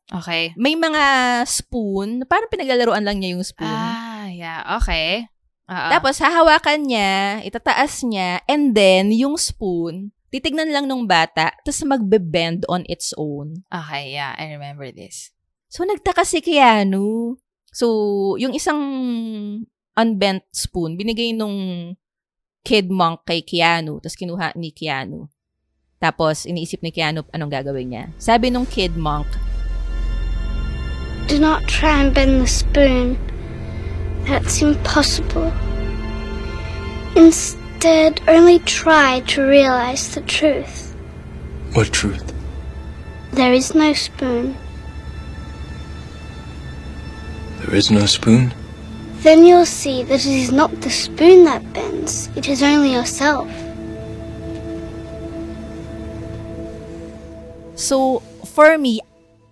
Okay. 0.09 0.57
may 0.57 0.73
mga 0.73 1.05
spoon, 1.45 2.25
parang 2.25 2.49
pinaglalaroan 2.49 3.05
lang 3.05 3.21
niya 3.21 3.37
yung 3.37 3.45
spoon. 3.45 3.69
Ah, 3.69 4.08
yeah. 4.39 4.63
Okay. 4.79 5.27
Oo. 5.69 5.89
Tapos, 5.93 6.17
hahawakan 6.23 6.81
niya, 6.89 7.45
itataas 7.45 8.01
niya, 8.07 8.41
and 8.49 8.73
then, 8.73 9.13
yung 9.13 9.37
spoon, 9.37 10.17
titignan 10.33 10.73
lang 10.73 10.89
nung 10.89 11.05
bata, 11.05 11.53
tapos 11.61 11.85
magbe-bend 11.85 12.65
on 12.73 12.89
its 12.89 13.13
own. 13.21 13.67
Okay, 13.69 14.17
yeah. 14.17 14.33
I 14.39 14.49
remember 14.57 14.89
this. 14.89 15.35
So, 15.69 15.85
nagtaka 15.85 16.25
si 16.25 16.41
Keanu. 16.41 17.37
So, 17.69 17.87
yung 18.41 18.57
isang 18.57 18.81
unbent 19.93 20.49
spoon, 20.57 20.97
binigay 20.97 21.37
nung 21.37 21.93
kid 22.65 22.89
monk 22.89 23.29
kay 23.29 23.45
Keanu, 23.45 24.01
tapos 24.01 24.17
kinuha 24.17 24.57
ni 24.57 24.73
Keanu. 24.73 25.29
Tapos, 26.01 26.49
iniisip 26.49 26.81
ni 26.81 26.95
Keanu 26.95 27.29
anong 27.29 27.53
gagawin 27.53 27.93
niya. 27.93 28.05
Sabi 28.17 28.49
nung 28.49 28.65
kid 28.65 28.97
monk, 28.97 29.29
Do 31.29 31.37
not 31.37 31.69
try 31.69 32.01
and 32.01 32.17
bend 32.17 32.41
the 32.41 32.49
spoon. 32.49 33.21
That's 34.27 34.63
impossible. 34.63 35.53
Instead, 37.17 38.21
only 38.29 38.59
try 38.61 39.21
to 39.29 39.43
realize 39.43 40.15
the 40.15 40.21
truth. 40.23 40.95
What 41.73 41.93
truth? 41.93 42.33
There 43.33 43.53
is 43.53 43.75
no 43.75 43.93
spoon. 43.93 44.57
There 47.61 47.75
is 47.75 47.91
no 47.91 48.07
spoon? 48.07 48.55
Then 49.21 49.45
you'll 49.45 49.67
see 49.67 50.03
that 50.05 50.25
it 50.25 50.33
is 50.33 50.53
not 50.53 50.71
the 50.81 50.91
spoon 50.91 51.45
that 51.45 51.73
bends, 51.73 52.31
it 52.37 52.49
is 52.49 52.63
only 52.63 52.93
yourself. 52.95 53.51
So, 57.75 58.23
for 58.47 58.79
me, 58.79 59.01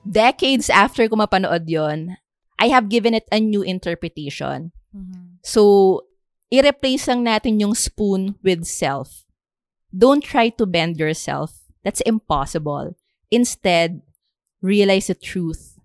decades 0.03 0.71
after 0.71 1.09
ko 1.09 1.15
mapanood 1.15 1.67
yon, 1.67 2.17
I 2.59 2.69
have 2.69 2.89
given 2.89 3.15
it 3.15 3.29
a 3.31 3.41
new 3.41 3.63
interpretation. 3.63 4.73
So, 5.43 6.05
i-replace 6.51 7.07
lang 7.09 7.25
natin 7.25 7.61
yung 7.61 7.75
spoon 7.75 8.37
with 8.43 8.65
self. 8.65 9.25
Don't 9.93 10.25
try 10.25 10.49
to 10.57 10.67
bend 10.67 10.97
yourself. 10.97 11.53
That's 11.85 12.01
impossible. 12.03 12.97
Instead, 13.31 14.03
realize 14.63 15.07
the 15.07 15.15
truth. 15.15 15.79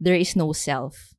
There 0.00 0.16
is 0.16 0.34
no 0.34 0.52
self. 0.52 1.14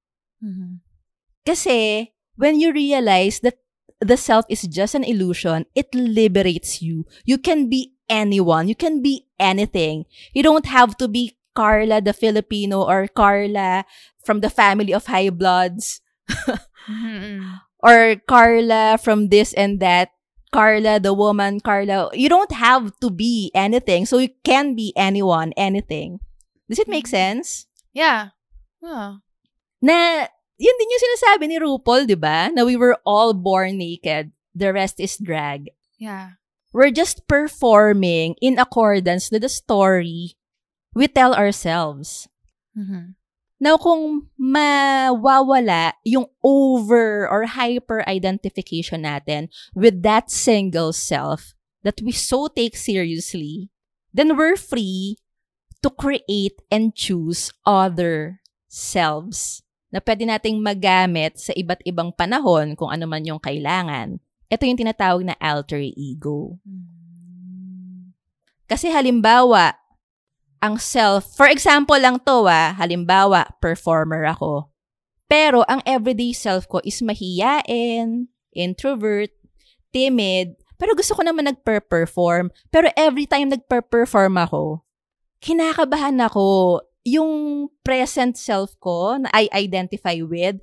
Kasi, 1.45 2.12
when 2.36 2.60
you 2.60 2.74
realize 2.74 3.39
that 3.41 3.62
the 4.01 4.18
self 4.18 4.45
is 4.49 4.64
just 4.64 4.95
an 4.95 5.03
illusion, 5.03 5.66
it 5.76 5.93
liberates 5.93 6.82
you. 6.82 7.06
You 7.24 7.38
can 7.38 7.70
be 7.70 7.93
anyone. 8.10 8.68
You 8.68 8.76
can 8.76 9.01
be 9.01 9.26
anything. 9.39 10.06
You 10.34 10.43
don't 10.43 10.66
have 10.66 10.97
to 10.97 11.08
be 11.08 11.38
Carla 11.56 12.01
the 12.01 12.14
Filipino 12.14 12.84
or 12.84 13.08
Carla 13.08 13.86
from 14.24 14.41
the 14.41 14.51
family 14.51 14.93
of 14.93 15.08
high 15.08 15.32
bloods 15.32 16.01
mm-hmm. 16.30 17.41
or 17.80 18.16
Carla 18.28 18.99
from 19.01 19.30
this 19.30 19.53
and 19.53 19.80
that. 19.80 20.12
Carla, 20.53 21.01
the 21.01 21.12
woman, 21.12 21.60
Carla. 21.60 22.08
You 22.14 22.30
don't 22.30 22.53
have 22.53 22.95
to 23.03 23.10
be 23.12 23.51
anything. 23.53 24.06
So 24.06 24.20
you 24.20 24.30
can 24.45 24.72
be 24.74 24.93
anyone, 24.95 25.51
anything. 25.58 26.24
Does 26.70 26.80
it 26.80 26.88
make 26.88 27.12
mm-hmm. 27.12 27.43
sense? 27.43 27.68
Yeah. 27.91 28.32
Oh. 28.80 29.20
na 29.86 30.26
yun 30.58 30.76
din 30.80 30.91
yung 30.91 31.03
sinasabi 31.06 31.43
ni 31.45 31.58
RuPaul, 31.60 32.08
di 32.10 32.18
ba? 32.18 32.49
Na 32.49 32.66
we 32.66 32.74
were 32.74 32.97
all 33.06 33.38
born 33.38 33.78
naked. 33.78 34.32
The 34.56 34.72
rest 34.72 34.97
is 34.97 35.20
drag. 35.20 35.70
Yeah. 35.99 36.39
We're 36.72 36.91
just 36.91 37.28
performing 37.28 38.36
in 38.41 38.60
accordance 38.60 39.30
to 39.32 39.39
the 39.39 39.51
story 39.51 40.36
we 40.95 41.11
tell 41.11 41.35
ourselves. 41.35 42.31
Mhm. 42.73 43.19
Now, 43.55 43.79
kung 43.79 44.31
mawawala 44.35 45.95
yung 46.03 46.27
over 46.43 47.27
or 47.27 47.47
hyper 47.47 48.03
identification 48.03 49.07
natin 49.07 49.47
with 49.71 50.03
that 50.03 50.27
single 50.27 50.91
self 50.91 51.55
that 51.87 52.03
we 52.03 52.11
so 52.11 52.51
take 52.51 52.75
seriously, 52.75 53.71
then 54.11 54.35
we're 54.35 54.59
free 54.59 55.15
to 55.83 55.91
create 55.91 56.59
and 56.67 56.91
choose 56.91 57.53
other 57.63 58.43
selves 58.67 59.63
na 59.87 60.03
pwede 60.03 60.27
nating 60.27 60.59
magamit 60.59 61.39
sa 61.39 61.55
iba't 61.55 61.79
ibang 61.87 62.11
panahon 62.11 62.75
kung 62.75 62.91
ano 62.91 63.07
man 63.07 63.23
yung 63.23 63.39
kailangan. 63.39 64.19
Ito 64.51 64.67
yung 64.67 64.81
tinatawag 64.81 65.23
na 65.23 65.35
alter 65.39 65.79
ego. 65.79 66.59
Kasi 68.67 68.91
halimbawa, 68.91 69.77
ang 70.66 70.82
self, 70.82 71.38
for 71.38 71.45
example 71.45 71.95
lang 72.01 72.18
to 72.26 72.49
ah, 72.49 72.74
halimbawa, 72.74 73.53
performer 73.61 74.26
ako. 74.26 74.74
Pero 75.30 75.61
ang 75.70 75.86
everyday 75.86 76.34
self 76.34 76.66
ko 76.66 76.82
is 76.82 77.05
mahiyain, 77.05 78.26
introvert, 78.53 79.30
timid, 79.93 80.57
Pero 80.76 80.91
gusto 80.91 81.16
ko 81.16 81.24
naman 81.24 81.47
nagper-perform. 81.47 82.51
Pero 82.72 82.91
every 82.99 83.24
time 83.26 83.51
nagper-perform 83.51 84.36
ako, 84.36 84.84
kinakabahan 85.39 86.20
ako. 86.20 86.82
Yung 87.05 87.68
present 87.86 88.36
self 88.36 88.76
ko 88.82 89.16
na 89.22 89.30
I 89.32 89.47
identify 89.53 90.20
with, 90.26 90.57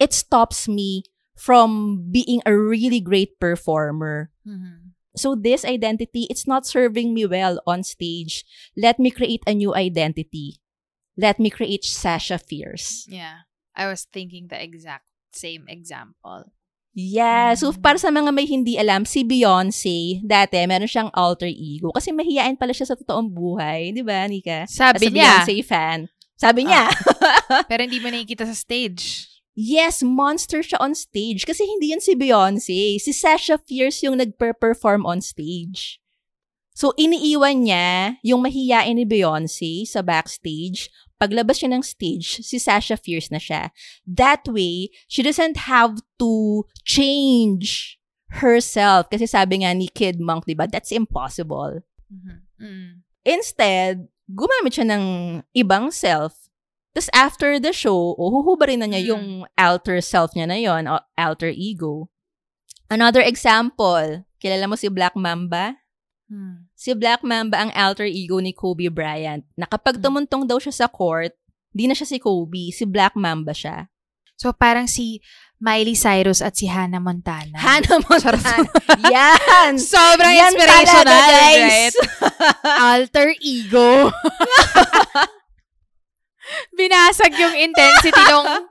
it 0.00 0.10
stops 0.16 0.66
me 0.66 1.04
from 1.36 2.00
being 2.10 2.40
a 2.48 2.56
really 2.56 3.00
great 3.00 3.36
performer. 3.38 4.32
Mhm. 4.42 4.81
So 5.16 5.34
this 5.34 5.64
identity, 5.64 6.26
it's 6.30 6.46
not 6.46 6.64
serving 6.66 7.12
me 7.12 7.26
well 7.26 7.60
on 7.66 7.82
stage. 7.82 8.44
Let 8.76 8.98
me 8.98 9.10
create 9.10 9.42
a 9.46 9.54
new 9.54 9.74
identity. 9.74 10.60
Let 11.16 11.38
me 11.38 11.50
create 11.50 11.84
Sasha 11.84 12.38
Fierce. 12.38 13.04
Yeah. 13.08 13.44
I 13.76 13.88
was 13.88 14.08
thinking 14.08 14.48
the 14.48 14.60
exact 14.60 15.08
same 15.32 15.68
example. 15.68 16.52
Yeah. 16.92 17.56
So, 17.56 17.72
Mm. 17.72 17.80
para 17.80 17.96
sa 17.96 18.12
mga 18.12 18.30
may 18.36 18.44
hindi 18.44 18.76
alam, 18.76 19.08
si 19.08 19.24
Beyonce, 19.24 20.20
dati, 20.20 20.60
meron 20.68 20.88
siyang 20.88 21.08
alter 21.16 21.48
ego. 21.48 21.88
Kasi 21.96 22.12
mahihain 22.12 22.56
pala 22.56 22.76
siya 22.76 22.92
sa 22.92 22.96
totoong 22.96 23.32
buhay. 23.32 23.96
Di 23.96 24.04
ba, 24.04 24.28
Nika? 24.28 24.68
Sabi 24.68 25.08
As 25.08 25.12
niya. 25.12 25.32
Beyonce 25.40 25.56
fan. 25.64 25.98
Sabi 26.36 26.68
niya. 26.68 26.92
Pero 27.70 27.80
hindi 27.80 27.96
mo 27.96 28.12
nakikita 28.12 28.44
sa 28.44 28.52
stage. 28.52 29.31
Yes, 29.54 30.02
monster 30.02 30.60
siya 30.60 30.80
on 30.80 30.94
stage. 30.94 31.44
Kasi 31.44 31.64
hindi 31.64 31.92
yan 31.92 32.00
si 32.00 32.12
Beyonce. 32.16 32.98
Si 32.98 33.12
Sasha 33.12 33.58
Fierce 33.58 34.04
yung 34.04 34.18
nagper-perform 34.18 35.04
on 35.04 35.20
stage. 35.20 36.02
So, 36.72 36.96
iniiwan 36.96 37.68
niya 37.68 38.16
yung 38.24 38.40
mahiyain 38.48 38.96
ni 38.96 39.04
Beyonce 39.04 39.84
sa 39.84 40.00
backstage. 40.00 40.88
Paglabas 41.20 41.60
siya 41.60 41.70
ng 41.70 41.84
stage, 41.84 42.42
si 42.42 42.56
Sasha 42.58 42.96
Fierce 42.96 43.30
na 43.30 43.38
siya. 43.38 43.70
That 44.08 44.48
way, 44.48 44.90
she 45.06 45.22
doesn't 45.22 45.68
have 45.68 46.00
to 46.18 46.64
change 46.82 48.00
herself. 48.40 49.12
Kasi 49.12 49.28
sabi 49.28 49.62
nga 49.62 49.76
ni 49.76 49.86
Kid 49.92 50.18
Monk, 50.18 50.48
di 50.48 50.56
ba, 50.56 50.64
that's 50.66 50.90
impossible. 50.90 51.84
Mhm. 52.08 52.36
Mm. 52.58 52.90
Instead, 53.22 54.08
gumamit 54.26 54.74
siya 54.74 54.88
ng 54.88 55.04
ibang 55.54 55.92
self. 55.92 56.41
Tapos 56.92 57.08
after 57.12 57.56
the 57.56 57.72
show, 57.72 58.12
uhuhubarin 58.16 58.84
na 58.84 58.88
niya 58.88 59.00
Mm. 59.00 59.08
yung 59.08 59.24
alter 59.56 59.98
self 60.00 60.36
niya 60.36 60.44
na 60.46 60.60
yon, 60.60 60.84
alter 61.16 61.48
ego. 61.48 62.12
Another 62.92 63.24
example, 63.24 64.28
kilala 64.36 64.68
mo 64.68 64.76
si 64.76 64.92
Black 64.92 65.16
Mamba? 65.16 65.80
Hmm. 66.28 66.68
Si 66.76 66.92
Black 66.92 67.24
Mamba 67.24 67.64
ang 67.64 67.72
alter 67.72 68.04
ego 68.04 68.40
ni 68.40 68.52
Kobe 68.52 68.92
Bryant. 68.92 69.44
Na 69.56 69.64
kapag 69.64 69.96
Mm. 69.98 70.02
tumuntong 70.04 70.44
daw 70.44 70.60
siya 70.60 70.72
sa 70.72 70.86
court, 70.88 71.32
di 71.72 71.88
na 71.88 71.96
siya 71.96 72.04
si 72.04 72.20
Kobe, 72.20 72.68
si 72.68 72.84
Black 72.84 73.16
Mamba 73.16 73.56
siya. 73.56 73.88
So, 74.36 74.52
parang 74.52 74.84
si 74.84 75.20
Miley 75.62 75.94
Cyrus 75.94 76.42
at 76.42 76.58
si 76.58 76.66
Hannah 76.66 76.98
Montana. 77.00 77.54
Hannah 77.54 78.02
Montana. 78.04 78.66
Yan! 79.14 79.78
Sobrang 79.78 80.34
Yan 80.34 80.50
inspirational, 80.52 81.06
talaga, 81.06 81.30
guys. 81.30 81.62
right? 81.62 81.94
Alter 82.92 83.28
ego. 83.40 84.10
Binasag 86.76 87.32
yung 87.36 87.56
intensity 87.56 88.22
nung, 88.28 88.68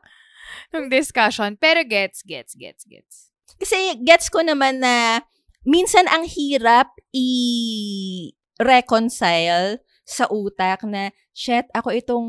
nung 0.73 0.87
discussion. 0.89 1.57
Pero 1.59 1.83
gets, 1.85 2.21
gets, 2.25 2.55
gets, 2.55 2.83
gets. 2.85 3.29
Kasi 3.57 4.01
gets 4.01 4.29
ko 4.29 4.41
naman 4.41 4.81
na 4.81 5.21
minsan 5.61 6.09
ang 6.09 6.25
hirap 6.25 6.89
i-reconcile 7.13 8.31
sa 10.01 10.27
utak 10.27 10.83
na, 10.83 11.13
shit, 11.31 11.63
ako 11.71 11.93
itong 11.95 12.27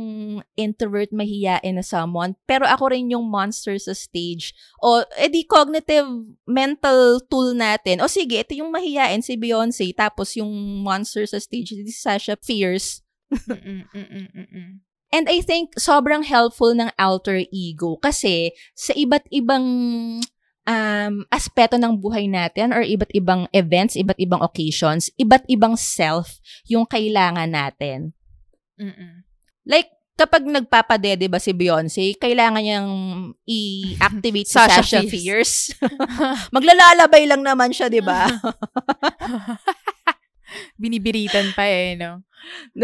introvert 0.54 1.10
mahiyain 1.10 1.74
na 1.74 1.82
someone, 1.82 2.38
pero 2.46 2.62
ako 2.62 2.94
rin 2.94 3.10
yung 3.10 3.26
monster 3.26 3.74
sa 3.80 3.90
stage. 3.90 4.54
O, 4.78 5.02
edi 5.18 5.42
cognitive 5.42 6.06
mental 6.46 7.18
tool 7.26 7.56
natin. 7.58 7.98
O 7.98 8.06
sige, 8.06 8.38
ito 8.38 8.54
yung 8.54 8.70
mahiyain 8.70 9.18
si 9.24 9.34
Beyonce, 9.34 9.90
tapos 9.96 10.38
yung 10.38 10.52
monster 10.84 11.26
sa 11.26 11.42
stage, 11.42 11.74
si 11.74 11.90
Sasha 11.90 12.38
Fierce. 12.38 13.02
Mm-mm, 13.32 13.88
mm-mm, 13.90 14.26
mm-mm. 14.30 14.78
And 15.12 15.28
I 15.28 15.44
think 15.44 15.76
sobrang 15.76 16.24
helpful 16.24 16.72
ng 16.72 16.88
alter 16.96 17.44
ego 17.52 18.00
kasi 18.00 18.56
sa 18.72 18.96
iba't 18.96 19.28
ibang 19.28 19.64
um, 20.64 21.14
aspeto 21.28 21.76
ng 21.76 22.00
buhay 22.00 22.32
natin 22.32 22.72
or 22.72 22.80
iba't 22.80 23.12
ibang 23.12 23.44
events, 23.52 23.98
iba't 23.98 24.18
ibang 24.18 24.40
occasions, 24.40 25.12
iba't 25.20 25.44
ibang 25.52 25.76
self 25.76 26.40
yung 26.64 26.88
kailangan 26.88 27.52
natin. 27.52 28.16
Mm-mm. 28.80 29.22
Like, 29.68 29.92
kapag 30.16 30.46
nagpapadede 30.46 31.26
ba 31.26 31.40
si 31.42 31.52
Beyonce, 31.56 32.14
kailangan 32.16 32.62
niyang 32.62 32.90
i-activate 33.46 34.48
si 34.48 34.54
Sasha 34.58 34.82
Sasha, 34.84 35.00
Fierce. 35.04 35.12
Fierce. 35.12 35.56
Maglalalabay 36.56 37.26
lang 37.26 37.42
naman 37.42 37.74
siya, 37.74 37.90
di 37.90 38.02
ba? 38.02 38.26
Binibiritan 40.80 41.52
pa 41.56 41.64
eh, 41.68 41.94
no? 41.94 42.22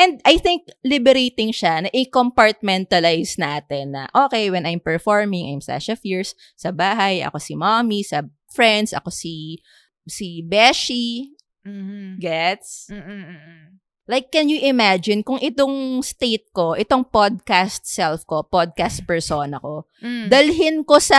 And 0.00 0.18
I 0.24 0.40
think 0.40 0.66
liberating 0.82 1.52
siya 1.52 1.84
na 1.84 1.90
i-compartmentalize 1.92 3.36
natin 3.36 3.92
na, 3.92 4.08
okay, 4.16 4.48
when 4.48 4.64
I'm 4.64 4.80
performing, 4.80 5.52
I'm 5.52 5.60
Sasha 5.60 5.94
Fierce. 5.94 6.32
Sa 6.56 6.72
bahay, 6.72 7.20
ako 7.20 7.38
si 7.38 7.54
mommy. 7.54 8.00
Sa 8.02 8.24
friends, 8.48 8.96
ako 8.96 9.12
si 9.12 9.60
si 10.08 10.40
Beshi. 10.40 11.36
Mhm. 11.64 12.20
Gets? 12.20 12.88
Mm-mm-mm. 12.92 13.83
Like, 14.04 14.28
can 14.28 14.52
you 14.52 14.60
imagine 14.60 15.24
kung 15.24 15.40
itong 15.40 16.04
state 16.04 16.52
ko, 16.52 16.76
itong 16.76 17.08
podcast 17.08 17.88
self 17.88 18.28
ko, 18.28 18.44
podcast 18.44 19.00
persona 19.08 19.56
ko, 19.56 19.88
Mm. 20.04 20.28
dalhin 20.28 20.76
ko 20.84 21.00
sa 21.00 21.16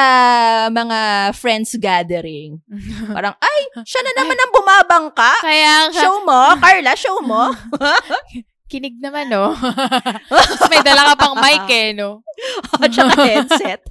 mga 0.70 1.34
friends 1.34 1.74
gathering. 1.82 2.62
Parang, 3.18 3.34
ay, 3.42 3.60
siya 3.82 4.06
na 4.06 4.14
naman 4.22 4.38
ang 4.38 4.52
bumabangka. 4.54 5.32
Kaya 5.42 5.90
nga, 5.90 6.02
Show 6.06 6.22
mo, 6.22 6.42
Carla, 6.62 6.94
show 6.94 7.18
mo. 7.26 7.50
kinig 8.70 9.02
naman, 9.02 9.34
no? 9.34 9.54
Tapos 10.30 10.70
may 10.74 10.82
dala 10.86 11.10
ka 11.10 11.16
pang 11.18 11.38
mic 11.42 11.66
eh, 11.70 11.90
no? 11.94 12.22
At 12.78 12.94
saka 12.94 13.18
headset. 13.26 13.82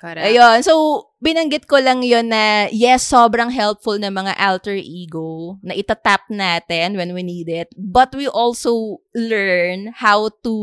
Correct. 0.00 0.26
Ayun. 0.26 0.58
So, 0.62 1.06
binanggit 1.18 1.66
ko 1.66 1.82
lang 1.82 2.02
yon 2.06 2.30
na, 2.30 2.70
yes, 2.70 3.06
sobrang 3.06 3.50
helpful 3.50 3.98
na 3.98 4.10
mga 4.10 4.38
alter 4.38 4.78
ego 4.78 5.58
na 5.62 5.74
itatap 5.74 6.26
natin 6.30 6.94
when 6.94 7.14
we 7.14 7.22
need 7.22 7.50
it. 7.50 7.68
But 7.74 8.14
we 8.14 8.30
also 8.30 9.02
learn 9.14 9.94
how 9.98 10.30
to 10.46 10.54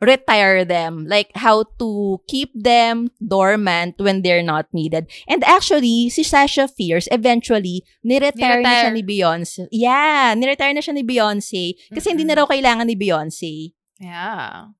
retire 0.00 0.64
them. 0.64 1.06
Like, 1.08 1.32
how 1.34 1.64
to 1.78 2.20
keep 2.28 2.50
them 2.52 3.08
dormant 3.22 3.96
when 3.96 4.20
they're 4.22 4.44
not 4.44 4.66
needed. 4.72 5.08
And 5.28 5.42
actually, 5.44 6.10
si 6.10 6.22
Sasha 6.22 6.68
Fierce, 6.68 7.08
eventually, 7.10 7.82
niretire 8.04 8.60
na 8.60 8.84
siya 8.84 8.90
Niretire. 8.90 8.96
ni 8.98 9.02
Beyonce. 9.02 9.62
Yeah, 9.72 10.34
niretire 10.36 10.74
na 10.74 10.82
siya 10.84 10.94
ni 10.94 11.04
Beyonce. 11.06 11.64
Kasi 11.94 12.12
hindi 12.12 12.24
na 12.28 12.36
raw 12.36 12.46
kailangan 12.46 12.86
ni 12.86 12.96
Beyonce. 12.98 13.72
Yeah. 13.96 14.76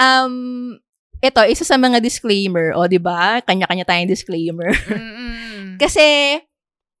Um, 0.00 0.80
ito, 1.20 1.40
isa 1.46 1.64
sa 1.64 1.76
mga 1.80 1.98
disclaimer, 2.00 2.76
o, 2.76 2.84
di 2.86 3.00
ba? 3.00 3.40
Kanya-kanya 3.42 3.88
tayong 3.88 4.10
disclaimer. 4.10 4.70
Kasi, 5.82 6.38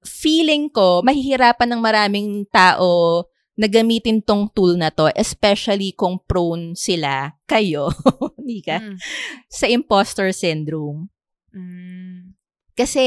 feeling 0.04 0.68
ko, 0.72 1.02
mahihirapan 1.04 1.68
ng 1.76 1.80
maraming 1.82 2.30
tao 2.48 3.24
na 3.56 3.66
gamitin 3.66 4.20
tong 4.20 4.52
tool 4.52 4.76
na 4.76 4.92
to, 4.92 5.08
especially 5.16 5.96
kung 5.96 6.20
prone 6.28 6.76
sila, 6.76 7.32
kayo, 7.48 7.88
Nika, 8.46 8.78
Mm. 8.84 8.96
sa 9.48 9.66
imposter 9.66 10.28
syndrome. 10.30 11.08
Mm. 11.56 12.36
Kasi, 12.76 13.04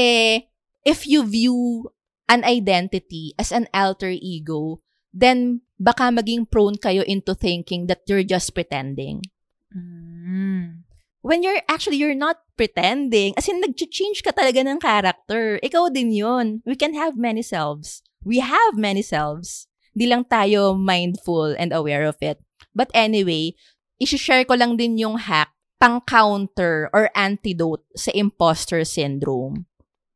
if 0.82 1.06
you 1.06 1.22
view 1.22 1.86
an 2.26 2.42
identity 2.42 3.30
as 3.38 3.54
an 3.54 3.70
alter 3.70 4.10
ego, 4.10 4.82
then 5.14 5.62
baka 5.78 6.10
maging 6.10 6.50
prone 6.50 6.74
kayo 6.74 7.06
into 7.06 7.34
thinking 7.34 7.86
that 7.86 8.02
you're 8.10 8.26
just 8.26 8.50
pretending. 8.50 9.22
Mm. 9.70 10.79
When 11.20 11.42
you're 11.42 11.60
actually 11.68 11.96
you're 11.96 12.18
not 12.18 12.40
pretending. 12.56 13.34
As 13.36 13.48
in 13.48 13.60
nag-change 13.60 14.24
ka 14.24 14.32
talaga 14.32 14.64
ng 14.64 14.80
character. 14.80 15.60
Ikaw 15.64 15.92
din 15.92 16.12
yun. 16.12 16.60
We 16.64 16.76
can 16.76 16.96
have 16.96 17.16
many 17.16 17.40
selves. 17.40 18.04
We 18.24 18.40
have 18.44 18.76
many 18.76 19.00
selves. 19.00 19.68
Di 19.96 20.06
lang 20.06 20.28
tayo 20.28 20.76
mindful 20.76 21.56
and 21.56 21.72
aware 21.72 22.04
of 22.04 22.20
it. 22.20 22.40
But 22.76 22.92
anyway 22.94 23.58
i-share 24.00 24.48
ko 24.48 24.56
lang 24.56 24.80
din 24.80 24.96
yung 24.96 25.20
hack 25.20 25.52
pang 25.76 26.00
counter 26.00 26.88
or 26.96 27.12
antidote 27.12 27.84
sa 27.92 28.10
imposter 28.16 28.82
syndrome. 28.82 29.68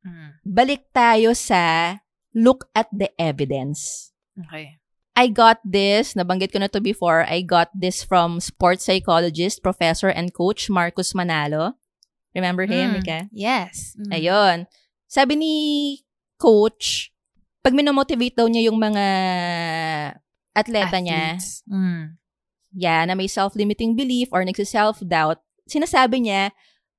Mm. 0.05 0.37
balik 0.45 0.85
tayo 0.93 1.33
sa 1.33 1.97
look 2.37 2.69
at 2.77 2.93
the 2.93 3.09
evidence. 3.17 4.13
Okay. 4.37 4.77
I 5.15 5.31
got 5.31 5.63
this, 5.63 6.19
nabanggit 6.19 6.51
ko 6.51 6.59
na 6.59 6.67
to 6.75 6.83
before, 6.83 7.23
I 7.23 7.47
got 7.47 7.71
this 7.71 8.03
from 8.03 8.43
sports 8.43 8.83
psychologist, 8.83 9.63
professor 9.63 10.11
and 10.11 10.35
coach 10.35 10.67
Marcus 10.67 11.15
Manalo. 11.15 11.79
Remember 12.35 12.67
him, 12.67 12.91
Mm. 12.91 12.95
Mika? 12.99 13.19
Yes. 13.31 13.95
Mm. 13.95 14.11
Ayun. 14.11 14.57
Sabi 15.07 15.39
ni 15.39 15.55
coach, 16.35 17.15
pag 17.63 17.79
minomotivate 17.79 18.35
daw 18.35 18.51
niya 18.51 18.69
yung 18.75 18.79
mga 18.83 19.05
atleta 20.51 20.99
niya, 20.99 21.39
Athletes. 21.39 21.63
Mm. 21.71 22.19
yeah, 22.75 23.07
na 23.07 23.15
may 23.15 23.31
self-limiting 23.31 23.95
belief 23.95 24.27
or 24.35 24.43
nagsi-self-doubt, 24.43 25.39
sinasabi 25.71 26.27
niya, 26.27 26.51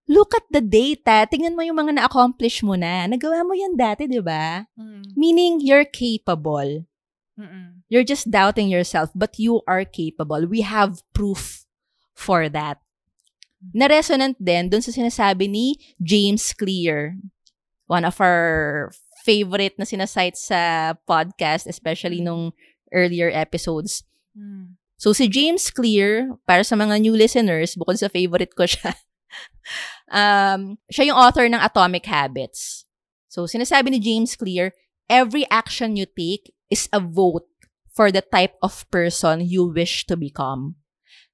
look 0.07 0.31
at 0.31 0.47
the 0.55 0.63
data. 0.63 1.27
Tingnan 1.27 1.59
mo 1.59 1.67
yung 1.67 1.75
mga 1.75 1.99
na-accomplish 1.99 2.63
mo 2.63 2.79
na. 2.79 3.03
Nagawa 3.11 3.43
mo 3.43 3.51
yan 3.51 3.75
dati, 3.75 4.07
di 4.07 4.23
ba? 4.23 4.63
Mm. 4.79 5.03
Meaning, 5.19 5.53
you're 5.59 5.85
capable. 5.87 6.87
Mm-mm. 7.35 7.83
You're 7.89 8.07
just 8.07 8.31
doubting 8.31 8.69
yourself, 8.69 9.11
but 9.13 9.37
you 9.37 9.61
are 9.67 9.85
capable. 9.85 10.47
We 10.47 10.61
have 10.61 11.05
proof 11.13 11.65
for 12.13 12.49
that. 12.49 12.81
Na-resonant 13.73 14.37
din 14.41 14.69
dun 14.69 14.81
sa 14.81 14.93
sinasabi 14.93 15.49
ni 15.49 15.77
James 16.01 16.53
Clear, 16.53 17.17
one 17.85 18.05
of 18.05 18.17
our 18.21 18.89
favorite 19.25 19.77
na 19.77 19.85
sinasite 19.85 20.37
sa 20.37 20.93
podcast, 21.09 21.65
especially 21.65 22.21
nung 22.21 22.53
earlier 22.93 23.33
episodes. 23.33 24.05
Mm. 24.37 24.77
So, 24.97 25.13
si 25.13 25.27
James 25.27 25.69
Clear, 25.73 26.37
para 26.45 26.63
sa 26.63 26.77
mga 26.77 27.01
new 27.01 27.17
listeners, 27.17 27.73
bukod 27.75 27.97
sa 27.97 28.07
favorite 28.07 28.53
ko 28.53 28.69
siya, 28.69 28.93
um, 30.13 30.77
siya 30.87 31.11
yung 31.11 31.17
author 31.17 31.49
ng 31.49 31.59
Atomic 31.59 32.05
Habits. 32.05 32.85
So, 33.27 33.49
sinasabi 33.49 33.91
ni 33.91 33.99
James 33.99 34.37
Clear, 34.37 34.71
every 35.09 35.43
action 35.51 35.97
you 35.99 36.05
take 36.05 36.53
is 36.69 36.87
a 36.93 37.01
vote 37.01 37.45
for 37.95 38.11
the 38.11 38.21
type 38.21 38.59
of 38.61 38.83
person 38.91 39.39
you 39.39 39.63
wish 39.71 40.05
to 40.05 40.19
become. 40.19 40.75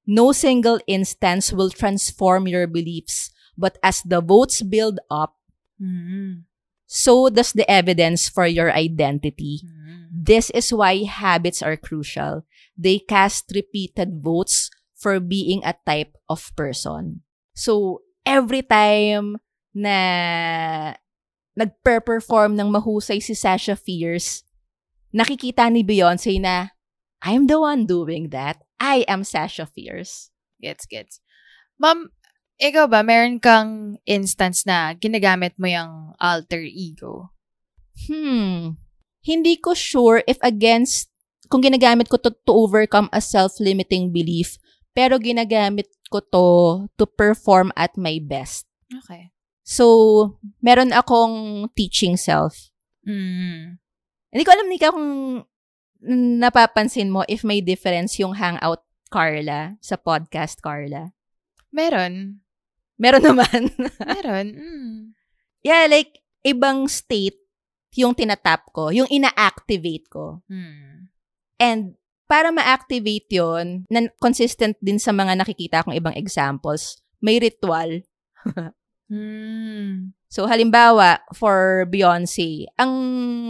No 0.06 0.32
single 0.32 0.80
instance 0.86 1.52
will 1.52 1.74
transform 1.74 2.48
your 2.48 2.68
beliefs, 2.68 3.34
but 3.58 3.78
as 3.82 4.02
the 4.06 4.22
votes 4.22 4.62
build 4.62 5.02
up, 5.10 5.36
Mm. 5.82 6.46
so 6.86 7.26
does 7.34 7.58
the 7.58 7.66
evidence 7.66 8.30
for 8.30 8.46
your 8.46 8.70
identity. 8.70 9.66
Mm. 9.66 10.14
This 10.14 10.54
is 10.54 10.70
why 10.70 11.02
habits 11.10 11.66
are 11.66 11.74
crucial. 11.74 12.46
They 12.78 13.02
cast 13.02 13.50
repeated 13.50 14.22
votes 14.22 14.70
for 14.94 15.18
being 15.18 15.66
a 15.66 15.74
type 15.82 16.14
of 16.30 16.54
person. 16.54 17.26
So, 17.58 18.06
every 18.22 18.62
time 18.62 19.42
na 19.74 20.94
nagper-perform 21.58 22.62
ng 22.62 22.70
mahusay 22.70 23.18
si 23.18 23.34
Sasha 23.34 23.74
Fierce, 23.74 24.46
nakikita 25.12 25.68
ni 25.72 25.84
Beyonce 25.84 26.40
na, 26.40 26.76
I'm 27.22 27.46
the 27.46 27.60
one 27.60 27.86
doing 27.86 28.34
that. 28.34 28.60
I 28.82 29.06
am 29.06 29.24
Sasha 29.24 29.70
Fierce. 29.70 30.34
Gets, 30.58 30.90
gets. 30.90 31.22
Ma'am, 31.78 32.10
ikaw 32.62 32.86
ba, 32.90 33.02
meron 33.02 33.42
kang 33.42 33.98
instance 34.06 34.66
na 34.66 34.94
ginagamit 34.94 35.58
mo 35.58 35.66
yung 35.70 36.14
alter 36.22 36.62
ego? 36.62 37.34
Hmm. 38.06 38.78
Hindi 39.22 39.58
ko 39.58 39.74
sure 39.74 40.26
if 40.26 40.38
against, 40.42 41.10
kung 41.50 41.62
ginagamit 41.62 42.10
ko 42.10 42.18
to 42.22 42.32
to 42.32 42.54
overcome 42.54 43.10
a 43.14 43.22
self-limiting 43.22 44.14
belief, 44.14 44.62
pero 44.94 45.18
ginagamit 45.18 45.90
ko 46.10 46.22
to 46.22 46.46
to 46.98 47.06
perform 47.06 47.74
at 47.74 47.98
my 47.98 48.22
best. 48.22 48.70
Okay. 48.90 49.34
So, 49.66 50.38
meron 50.62 50.94
akong 50.94 51.70
teaching 51.74 52.18
self. 52.18 52.70
Mm. 53.06 53.81
Hindi 54.32 54.44
ko 54.48 54.52
alam, 54.56 54.68
Nika, 54.72 54.90
kung 54.96 55.10
napapansin 56.42 57.14
mo 57.14 57.22
if 57.30 57.46
may 57.46 57.62
difference 57.62 58.18
yung 58.18 58.34
hangout 58.34 58.82
Carla 59.12 59.78
sa 59.84 60.00
podcast 60.00 60.64
Carla. 60.64 61.14
Meron. 61.70 62.42
Meron 62.96 63.24
naman. 63.24 63.62
Meron. 64.16 64.48
Mm. 64.56 64.96
yeah, 65.62 65.86
like, 65.86 66.24
ibang 66.42 66.90
state 66.90 67.38
yung 68.00 68.16
tinatap 68.16 68.72
ko, 68.72 68.90
yung 68.90 69.08
ina-activate 69.12 70.08
ko. 70.08 70.40
Mm. 70.48 71.12
And 71.60 71.82
para 72.32 72.48
ma-activate 72.50 73.28
yon 73.36 73.84
na 73.92 74.08
consistent 74.24 74.80
din 74.80 74.96
sa 74.96 75.12
mga 75.12 75.36
nakikita 75.36 75.84
kong 75.84 76.00
ibang 76.00 76.16
examples, 76.16 77.04
may 77.20 77.38
ritual. 77.38 78.00
Mm. 79.12 80.16
So, 80.32 80.48
halimbawa, 80.48 81.20
for 81.36 81.84
Beyonce, 81.92 82.72
ang 82.80 82.92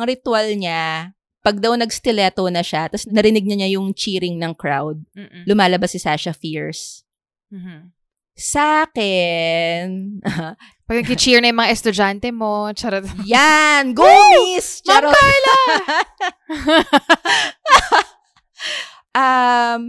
ritual 0.02 0.58
niya, 0.58 1.14
pag 1.46 1.62
daw 1.62 1.78
nag-stiletto 1.78 2.50
na 2.50 2.66
siya, 2.66 2.90
tapos 2.90 3.06
narinig 3.06 3.46
niya 3.46 3.58
niya 3.62 3.78
yung 3.78 3.94
cheering 3.94 4.42
ng 4.42 4.58
crowd, 4.58 4.98
Mm-mm. 5.14 5.46
lumalabas 5.46 5.94
si 5.94 6.02
Sasha 6.02 6.34
Fierce. 6.34 7.06
Mhm. 7.54 7.94
Sa 8.34 8.90
akin, 8.90 10.18
Pag 10.90 11.06
nag-cheer 11.08 11.40
na 11.40 11.54
yung 11.54 11.62
mga 11.62 11.72
estudyante 11.72 12.28
mo, 12.34 12.68
charot. 12.74 13.06
yan! 13.24 13.94
Go, 13.94 14.04
miss! 14.04 14.82
Ma'am 14.84 15.08
Charot! 15.08 15.16
um, 19.16 19.80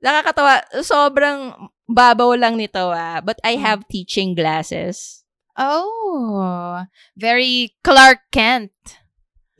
nakakatawa. 0.00 0.64
Sobrang 0.80 1.68
babaw 1.90 2.38
lang 2.38 2.54
nito 2.56 2.90
ah. 2.90 3.18
But 3.20 3.42
I 3.42 3.58
have 3.58 3.86
teaching 3.90 4.38
glasses. 4.38 5.26
oh, 5.60 6.80
very 7.18 7.76
Clark 7.84 8.32
Kent. 8.32 8.72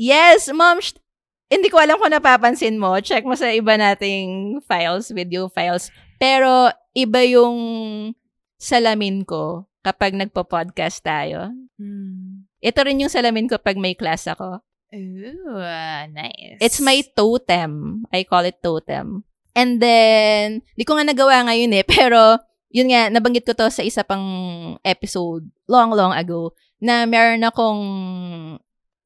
Yes, 0.01 0.49
mom. 0.49 0.81
sh- 0.81 0.97
hindi 1.51 1.69
ko 1.69 1.77
alam 1.83 1.99
kung 1.99 2.15
napapansin 2.15 2.79
mo. 2.81 2.97
Check 3.03 3.27
mo 3.27 3.35
sa 3.37 3.51
iba 3.51 3.75
nating 3.77 4.63
files, 4.65 5.11
video 5.13 5.51
files. 5.51 5.91
Pero 6.17 6.71
iba 6.95 7.21
yung 7.27 7.59
salamin 8.57 9.27
ko 9.27 9.67
kapag 9.83 10.15
nagpo-podcast 10.17 11.03
tayo. 11.05 11.51
Mm. 11.77 12.47
Ito 12.61 12.81
rin 12.87 13.03
yung 13.03 13.13
salamin 13.13 13.51
ko 13.51 13.59
pag 13.59 13.77
may 13.77 13.93
class 13.99 14.29
ako. 14.31 14.63
Ooh, 14.95 15.63
nice. 16.11 16.59
It's 16.61 16.81
my 16.81 17.03
totem. 17.15 18.05
I 18.15 18.25
call 18.25 18.47
it 18.47 18.63
totem. 18.63 19.25
And 19.55 19.83
then, 19.83 20.63
di 20.79 20.87
ko 20.87 20.95
nga 20.95 21.07
nagawa 21.07 21.47
ngayon 21.51 21.75
eh, 21.75 21.85
pero 21.99 22.39
yun 22.71 22.91
nga, 22.91 23.11
nabanggit 23.11 23.47
ko 23.47 23.53
to 23.55 23.67
sa 23.67 23.83
isa 23.83 24.07
pang 24.07 24.23
episode 24.87 25.51
long, 25.67 25.91
long 25.91 26.15
ago 26.15 26.55
na 26.79 27.03
meron 27.05 27.43
akong 27.43 27.83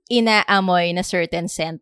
inaamoy 0.09 0.93
na 0.93 1.03
certain 1.03 1.49
scent, 1.49 1.81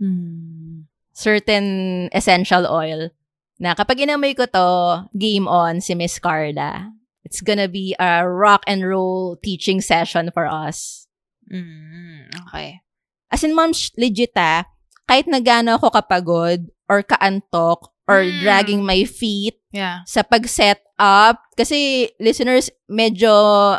Mm. 0.00 0.88
certain 1.12 2.08
essential 2.16 2.64
oil 2.64 3.12
na 3.60 3.76
kapag 3.76 4.00
inamoy 4.00 4.32
ko 4.32 4.48
to, 4.48 4.70
game 5.12 5.44
on 5.44 5.84
si 5.84 5.92
Miss 5.92 6.16
Carla. 6.16 6.88
It's 7.20 7.44
gonna 7.44 7.68
be 7.68 7.92
a 8.00 8.24
rock 8.24 8.64
and 8.64 8.80
roll 8.80 9.36
teaching 9.44 9.84
session 9.84 10.32
for 10.32 10.48
us. 10.48 11.04
Mm. 11.52 12.32
Okay. 12.48 12.80
As 13.28 13.44
in, 13.44 13.52
mom, 13.52 13.76
legit 14.00 14.32
ah, 14.40 14.64
kahit 15.04 15.28
na 15.28 15.44
gaano 15.44 15.76
ako 15.76 15.92
kapagod 15.92 16.72
or 16.88 17.04
kaantok 17.04 17.92
or 18.10 18.26
Mm. 18.26 18.42
dragging 18.42 18.82
my 18.82 19.06
feet 19.06 19.54
Yeah. 19.70 20.02
sa 20.02 20.26
pag-set 20.26 20.82
up. 20.98 21.38
Kasi, 21.54 22.10
listeners, 22.18 22.74
medyo 22.90 23.30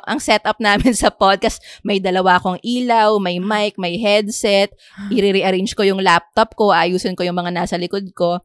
ang 0.07 0.23
setup 0.23 0.55
namin 0.63 0.95
sa 0.95 1.11
podcast, 1.11 1.59
may 1.83 1.99
dalawa 1.99 2.39
akong 2.39 2.63
ilaw, 2.63 3.19
may 3.19 3.43
mic, 3.43 3.75
may 3.75 3.99
headset, 3.99 4.71
i-rearrange 5.11 5.75
ko 5.75 5.83
yung 5.83 5.99
laptop 5.99 6.55
ko, 6.55 6.71
ayusin 6.71 7.13
ko 7.13 7.27
yung 7.27 7.35
mga 7.35 7.51
nasa 7.51 7.75
likod 7.75 8.07
ko. 8.15 8.39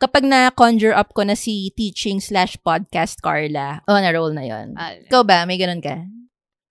Kapag 0.00 0.26
na-conjure 0.26 0.96
up 0.96 1.12
ko 1.14 1.22
na 1.22 1.36
si 1.36 1.70
teaching 1.76 2.18
slash 2.18 2.56
podcast 2.58 3.20
Carla, 3.22 3.84
oh, 3.86 4.00
na-roll 4.00 4.32
na 4.34 4.42
yon. 4.42 4.74
Ah, 4.74 4.96
Ikaw 4.96 5.22
ba? 5.22 5.44
May 5.46 5.60
ganun 5.60 5.84
ka? 5.84 6.08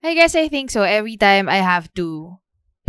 I 0.01 0.15
guess 0.15 0.33
I 0.33 0.49
think 0.49 0.67
so. 0.67 0.81
Every 0.83 1.15
time 1.15 1.47
I 1.47 1.61
have 1.61 1.87
to 1.95 2.39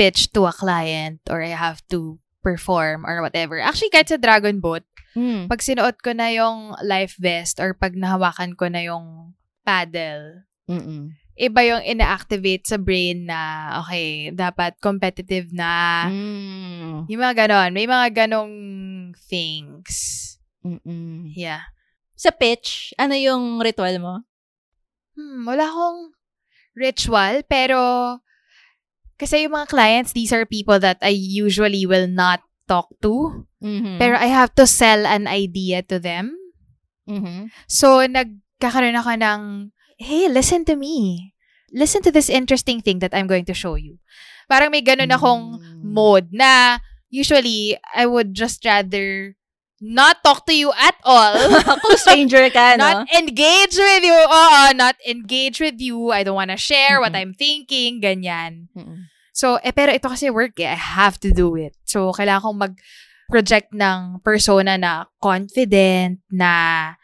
pitch 0.01 0.33
to 0.33 0.49
a 0.49 0.55
client 0.55 1.21
or 1.29 1.45
I 1.45 1.53
have 1.53 1.85
to 1.93 2.17
perform 2.41 3.05
or 3.05 3.21
whatever. 3.21 3.61
Actually, 3.61 3.93
kahit 3.93 4.09
sa 4.09 4.17
Dragon 4.17 4.65
Boat, 4.65 4.81
Hmm. 5.11 5.51
pag 5.51 5.59
sinuot 5.59 5.99
ko 5.99 6.15
na 6.15 6.31
yung 6.31 6.79
life 6.87 7.19
vest 7.19 7.59
or 7.59 7.75
pag 7.75 7.99
nahawakan 7.99 8.55
ko 8.55 8.71
na 8.71 8.87
yung 8.87 9.35
paddle, 9.67 10.47
Mm-mm. 10.71 11.11
iba 11.35 11.61
yung 11.67 11.83
ina-activate 11.83 12.71
sa 12.71 12.79
brain 12.79 13.27
na, 13.27 13.75
okay, 13.83 14.31
dapat 14.31 14.79
competitive 14.79 15.51
na. 15.51 16.07
Mm. 16.07 17.11
Yung 17.11 17.21
mga 17.21 17.47
ganon. 17.47 17.75
May 17.75 17.91
mga 17.91 18.27
ganong 18.27 18.55
things. 19.27 20.39
Mm-mm. 20.63 21.33
Yeah. 21.35 21.67
Sa 22.15 22.31
pitch, 22.31 22.93
ano 23.01 23.17
yung 23.17 23.59
ritual 23.59 23.97
mo? 23.99 24.15
Hmm, 25.17 25.43
wala 25.49 25.67
akong 25.67 26.13
ritual, 26.77 27.43
pero 27.49 27.81
kasi 29.21 29.45
yung 29.45 29.53
mga 29.53 29.69
clients, 29.69 30.13
these 30.13 30.33
are 30.33 30.49
people 30.49 30.81
that 30.81 30.97
I 31.05 31.13
usually 31.13 31.85
will 31.85 32.09
not 32.09 32.41
talk 32.65 32.89
to. 33.03 33.45
Mhm. 33.61 34.01
Pero 34.01 34.17
I 34.17 34.33
have 34.33 34.53
to 34.57 34.67
sell 34.67 35.05
an 35.05 35.29
idea 35.29 35.85
to 35.87 36.01
them. 36.01 36.33
Mhm. 37.05 37.53
So, 37.69 38.01
nagkakaroon 38.05 38.97
ako 38.97 39.13
ng, 39.21 39.41
hey, 40.01 40.29
listen 40.29 40.65
to 40.65 40.77
me. 40.77 41.31
Listen 41.71 42.03
to 42.03 42.11
this 42.11 42.29
interesting 42.29 42.81
thing 42.81 42.99
that 42.99 43.15
I'm 43.15 43.29
going 43.29 43.45
to 43.47 43.55
show 43.55 43.77
you. 43.77 44.01
Parang 44.51 44.75
may 44.75 44.83
ganun 44.83 45.13
akong 45.15 45.61
Mm. 45.63 45.87
mode 45.87 46.29
na 46.35 46.81
usually 47.07 47.79
I 47.95 48.07
would 48.07 48.35
just 48.35 48.65
rather 48.67 49.37
not 49.81 50.21
talk 50.27 50.45
to 50.45 50.53
you 50.53 50.75
at 50.77 50.99
all. 51.07 51.33
Kung 51.85 51.97
stranger 51.97 52.51
ka, 52.51 52.75
no? 52.77 52.85
not 52.85 53.09
engage 53.15 53.79
with 53.79 54.03
you. 54.03 54.13
Oo, 54.13 54.75
not 54.75 54.99
engage 55.07 55.57
with 55.63 55.79
you. 55.81 56.11
I 56.11 56.21
don't 56.27 56.37
wanna 56.37 56.59
share 56.61 56.99
what 57.01 57.13
Mhm. 57.15 57.21
I'm 57.23 57.33
thinking. 57.39 58.03
Ganyan. 58.03 58.69
Mm-mm. 58.77 59.09
So, 59.33 59.57
eh, 59.63 59.73
pero 59.73 59.95
ito 59.95 60.11
kasi 60.11 60.29
work 60.29 60.59
eh. 60.61 60.69
I 60.69 60.77
have 60.77 61.17
to 61.25 61.31
do 61.33 61.55
it. 61.57 61.73
So, 61.87 62.11
kailangan 62.13 62.43
kong 62.45 62.59
mag-project 63.31 63.71
ng 63.71 64.19
persona 64.27 64.75
na 64.75 65.07
confident, 65.23 66.19
na 66.35 66.95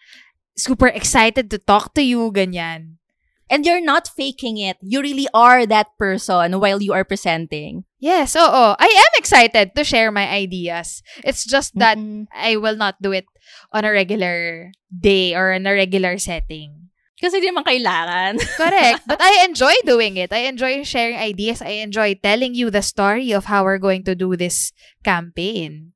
super 0.58 0.90
excited 0.90 1.46
to 1.46 1.58
talk 1.62 1.94
to 1.94 2.02
you, 2.02 2.34
ganyan. 2.34 2.98
And 3.46 3.62
you're 3.62 3.84
not 3.84 4.10
faking 4.10 4.58
it. 4.58 4.74
You 4.82 4.98
really 5.06 5.30
are 5.30 5.70
that 5.70 5.94
person 6.02 6.58
while 6.58 6.82
you 6.82 6.90
are 6.90 7.06
presenting. 7.06 7.86
Yes, 8.02 8.34
oo. 8.34 8.74
I 8.74 8.90
am 8.90 9.12
excited 9.22 9.70
to 9.78 9.86
share 9.86 10.10
my 10.10 10.26
ideas. 10.26 10.98
It's 11.22 11.46
just 11.46 11.70
that 11.78 11.94
Mm-mm. 11.94 12.26
I 12.34 12.58
will 12.58 12.74
not 12.74 12.98
do 12.98 13.14
it 13.14 13.30
on 13.70 13.86
a 13.86 13.94
regular 13.94 14.74
day 14.90 15.38
or 15.38 15.54
in 15.54 15.62
a 15.62 15.78
regular 15.78 16.18
setting. 16.18 16.90
Kasi 17.22 17.38
di 17.38 17.46
naman 17.46 17.62
kailangan. 17.62 18.42
Correct. 18.60 19.06
But 19.06 19.22
I 19.22 19.46
enjoy 19.46 19.72
doing 19.86 20.18
it. 20.18 20.34
I 20.34 20.50
enjoy 20.50 20.82
sharing 20.82 21.14
ideas. 21.14 21.62
I 21.62 21.86
enjoy 21.86 22.18
telling 22.18 22.58
you 22.58 22.68
the 22.74 22.82
story 22.82 23.30
of 23.30 23.46
how 23.46 23.62
we're 23.62 23.80
going 23.80 24.02
to 24.10 24.18
do 24.18 24.34
this 24.34 24.74
campaign. 25.06 25.95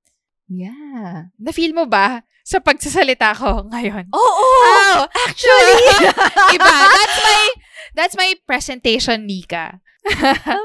Yeah. 0.50 1.30
Na-feel 1.38 1.72
mo 1.72 1.86
ba 1.86 2.26
sa 2.42 2.58
pagsasalita 2.58 3.30
ko 3.38 3.70
ngayon? 3.70 4.10
Oo! 4.10 4.46
Oh, 4.66 5.06
actually, 5.06 5.78
iba. 6.58 6.74
That's 6.90 7.18
my, 7.22 7.42
that's 7.94 8.16
my 8.18 8.30
presentation, 8.44 9.24
Nika. 9.24 9.78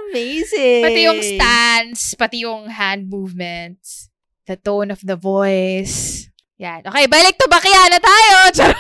Amazing. 0.10 0.84
Pati 0.84 1.00
yung 1.06 1.22
stance, 1.22 2.18
pati 2.18 2.38
yung 2.44 2.68
hand 2.68 3.08
movements, 3.08 4.10
the 4.50 4.58
tone 4.58 4.90
of 4.90 5.00
the 5.06 5.16
voice. 5.16 6.28
Yan. 6.56 6.88
Okay, 6.88 7.06
balik 7.12 7.36
to 7.36 7.52
bakya 7.52 7.92
na 7.92 8.00
tayo. 8.00 8.36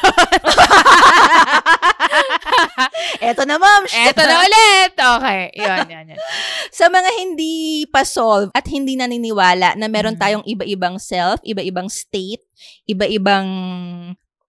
Eto 3.20 3.44
na, 3.44 3.60
ma'am. 3.60 3.84
Eto 3.84 4.24
na 4.24 4.36
ulit. 4.40 4.96
Okay. 4.96 5.42
Yun, 5.60 5.84
yan, 5.92 6.06
yan. 6.16 6.20
Sa 6.78 6.88
mga 6.88 7.10
hindi 7.20 7.84
pa 7.92 8.08
solve 8.08 8.48
at 8.56 8.64
hindi 8.72 8.96
naniniwala 8.96 9.76
na 9.76 9.92
meron 9.92 10.16
Mm. 10.16 10.22
tayong 10.24 10.46
iba-ibang 10.48 10.96
self, 10.96 11.44
iba-ibang 11.44 11.92
state, 11.92 12.48
iba-ibang 12.88 13.48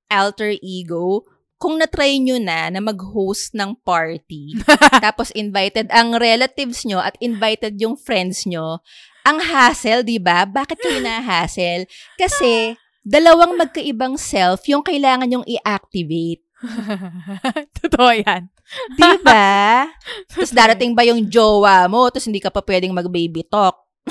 alter 0.06 0.54
ego, 0.62 1.26
kung 1.58 1.82
na-try 1.82 2.22
nyo 2.22 2.38
na 2.38 2.70
na 2.70 2.78
mag-host 2.78 3.56
ng 3.58 3.74
party, 3.82 4.54
tapos 5.04 5.34
invited 5.34 5.90
ang 5.90 6.14
relatives 6.14 6.86
nyo 6.86 7.02
at 7.02 7.18
invited 7.18 7.74
yung 7.82 7.98
friends 7.98 8.46
nyo, 8.46 8.78
ang 9.26 9.42
hassle, 9.42 10.06
di 10.06 10.22
ba? 10.22 10.46
Bakit 10.46 10.78
kayo 10.78 11.02
na-hassle? 11.02 11.90
Kasi, 12.14 12.78
dalawang 13.06 13.54
magkaibang 13.54 14.18
self 14.18 14.66
yung 14.66 14.82
kailangan 14.82 15.30
yung 15.30 15.46
i-activate. 15.46 16.42
Totoo 17.78 18.10
yan. 18.10 18.50
Di 18.98 19.12
ba? 19.22 19.86
Tapos 20.28 20.50
darating 20.50 20.90
ba 20.90 21.06
yung 21.06 21.30
jowa 21.30 21.86
mo, 21.86 22.10
tapos 22.10 22.26
hindi 22.26 22.42
ka 22.42 22.50
pa 22.50 22.58
pwedeng 22.66 22.90
mag-baby 22.90 23.46
talk. 23.46 23.78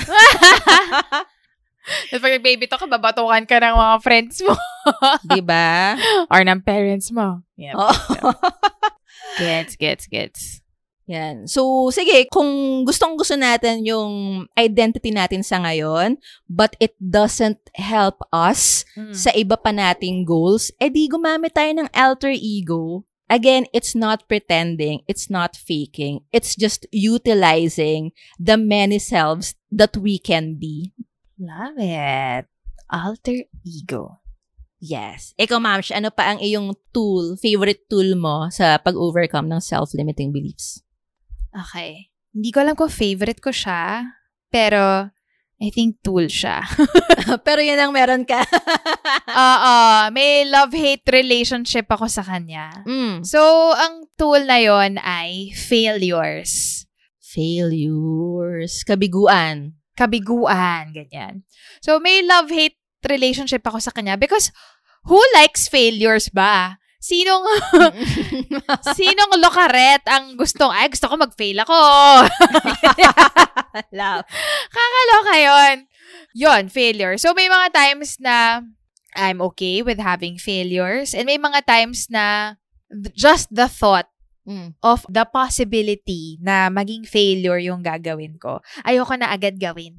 Tapos 2.10 2.18
pag 2.18 2.42
baby 2.42 2.66
ka, 2.66 2.82
babatukan 2.82 3.46
ka 3.46 3.62
ng 3.62 3.76
mga 3.78 3.96
friends 4.02 4.42
mo. 4.42 4.58
Di 5.22 5.38
ba? 5.38 5.94
Or 6.32 6.42
ng 6.42 6.58
parents 6.64 7.14
mo. 7.14 7.46
Yep. 7.54 7.74
Oo. 7.78 7.94
Gets, 9.38 9.78
gets, 9.78 10.04
gets. 10.10 10.65
Yan. 11.06 11.46
So, 11.46 11.86
sige, 11.94 12.26
kung 12.26 12.82
gustong 12.82 13.14
gusto 13.14 13.38
natin 13.38 13.86
yung 13.86 14.42
identity 14.58 15.14
natin 15.14 15.46
sa 15.46 15.62
ngayon, 15.62 16.18
but 16.50 16.74
it 16.82 16.98
doesn't 16.98 17.62
help 17.78 18.18
us 18.34 18.82
Mm. 18.98 19.14
sa 19.14 19.30
iba 19.30 19.54
pa 19.54 19.70
nating 19.70 20.26
goals, 20.26 20.74
edi 20.82 21.06
gumamit 21.06 21.54
tayo 21.54 21.70
ng 21.70 21.88
alter 21.94 22.34
ego. 22.34 23.06
Again, 23.26 23.66
it's 23.74 23.94
not 23.94 24.26
pretending, 24.30 25.02
it's 25.10 25.26
not 25.30 25.54
faking, 25.58 26.22
it's 26.30 26.54
just 26.54 26.86
utilizing 26.94 28.14
the 28.38 28.54
many 28.54 29.02
selves 29.02 29.58
that 29.70 29.98
we 29.98 30.18
can 30.18 30.58
be. 30.58 30.94
Love 31.38 31.74
it. 31.78 32.46
Alter 32.86 33.46
ego. 33.66 34.22
Yes. 34.78 35.34
Ikaw, 35.34 35.58
Mamsh, 35.58 35.90
ano 35.90 36.14
pa 36.14 36.30
ang 36.34 36.38
iyong 36.38 36.70
tool, 36.94 37.34
favorite 37.34 37.90
tool 37.90 38.14
mo 38.14 38.46
sa 38.54 38.78
pag-overcome 38.78 39.50
ng 39.50 39.58
self-limiting 39.58 40.30
beliefs? 40.30 40.85
Okay. 41.56 42.12
Hindi 42.36 42.52
ko 42.52 42.60
alam 42.60 42.76
kung 42.76 42.92
favorite 42.92 43.40
ko 43.40 43.48
siya, 43.48 44.04
pero 44.52 45.08
I 45.56 45.72
think 45.72 46.04
tool 46.04 46.28
siya. 46.28 46.60
Pero 47.48 47.64
yan 47.64 47.80
ang 47.80 47.88
meron 47.88 48.28
ka. 48.28 48.44
Oo, 49.48 49.76
may 50.12 50.44
love-hate 50.44 51.08
relationship 51.08 51.88
ako 51.88 52.12
sa 52.12 52.20
kanya. 52.20 52.84
mm. 52.84 53.24
So, 53.24 53.40
ang 53.72 54.04
tool 54.20 54.44
na 54.44 54.60
yon 54.60 55.00
ay 55.00 55.56
failures. 55.56 56.84
Failures. 57.24 58.84
Kabiguan. 58.84 59.80
Kabiguan, 59.96 60.92
ganyan. 60.92 61.48
So, 61.80 62.04
may 62.04 62.20
love-hate 62.20 62.76
relationship 63.08 63.64
ako 63.64 63.80
sa 63.80 63.96
kanya 63.96 64.20
because 64.20 64.52
who 65.08 65.16
likes 65.32 65.72
failures 65.72 66.28
ba? 66.28 66.76
Sinong, 67.06 67.44
sinong 68.98 69.32
lokaret 69.38 70.02
ang 70.10 70.34
gustong, 70.34 70.74
ay, 70.74 70.90
gusto 70.90 71.06
ko 71.06 71.14
mag-fail 71.14 71.62
ako. 71.62 71.78
Kakaloka 74.74 75.34
yun. 75.38 75.76
Yun, 76.34 76.62
failure. 76.66 77.14
So, 77.14 77.30
may 77.30 77.46
mga 77.46 77.70
times 77.70 78.18
na 78.18 78.60
I'm 79.14 79.38
okay 79.54 79.80
with 79.86 80.02
having 80.02 80.36
failures. 80.36 81.14
And 81.14 81.30
may 81.30 81.38
mga 81.38 81.64
times 81.64 82.10
na 82.10 82.58
just 83.14 83.48
the 83.54 83.70
thought 83.70 84.10
Mm. 84.46 84.78
of 84.78 85.02
the 85.10 85.26
possibility 85.26 86.38
na 86.38 86.70
maging 86.70 87.02
failure 87.02 87.58
yung 87.58 87.82
gagawin 87.82 88.38
ko. 88.38 88.62
Ayoko 88.86 89.18
na 89.18 89.34
agad 89.34 89.58
gawin. 89.58 89.98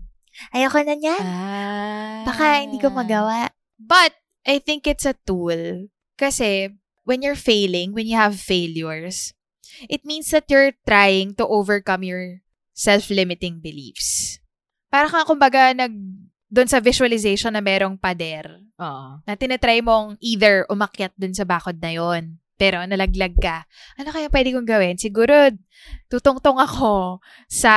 Ayoko 0.55 0.88
na 0.88 0.95
niya. 0.95 1.19
Ah. 1.19 2.23
Baka 2.23 2.63
hindi 2.63 2.79
ko 2.79 2.88
magawa. 2.88 3.51
But, 3.75 4.15
I 4.47 4.63
think 4.63 4.88
it's 4.88 5.03
a 5.03 5.19
tool. 5.27 5.91
Kasi, 6.15 6.71
when 7.07 7.23
you're 7.23 7.39
failing, 7.39 7.95
when 7.95 8.03
you 8.03 8.19
have 8.19 8.35
failures, 8.35 9.31
it 9.88 10.03
means 10.03 10.27
that 10.35 10.51
you're 10.51 10.75
trying 10.84 11.31
to 11.39 11.47
overcome 11.47 12.03
your 12.03 12.43
self-limiting 12.75 13.63
beliefs. 13.63 14.43
Para 14.91 15.07
kang 15.07 15.23
kumbaga 15.23 15.71
nag 15.71 15.95
doon 16.47 16.67
sa 16.67 16.84
visualization 16.84 17.51
na 17.55 17.63
merong 17.63 17.99
pader 17.99 18.47
Oo. 18.79 19.19
na 19.23 19.34
tinatry 19.35 19.84
mong 19.84 20.15
either 20.23 20.63
umakyat 20.71 21.11
dun 21.19 21.35
sa 21.35 21.43
bakod 21.43 21.75
na 21.84 21.91
yon 21.91 22.39
pero 22.57 22.81
nalaglag 22.81 23.38
ka. 23.38 23.69
Ano 24.01 24.09
kaya 24.09 24.34
pwede 24.34 24.49
kong 24.49 24.65
gawin? 24.65 24.97
Siguro, 24.97 25.53
tutungtong 26.09 26.57
ako 26.57 27.21
sa 27.45 27.73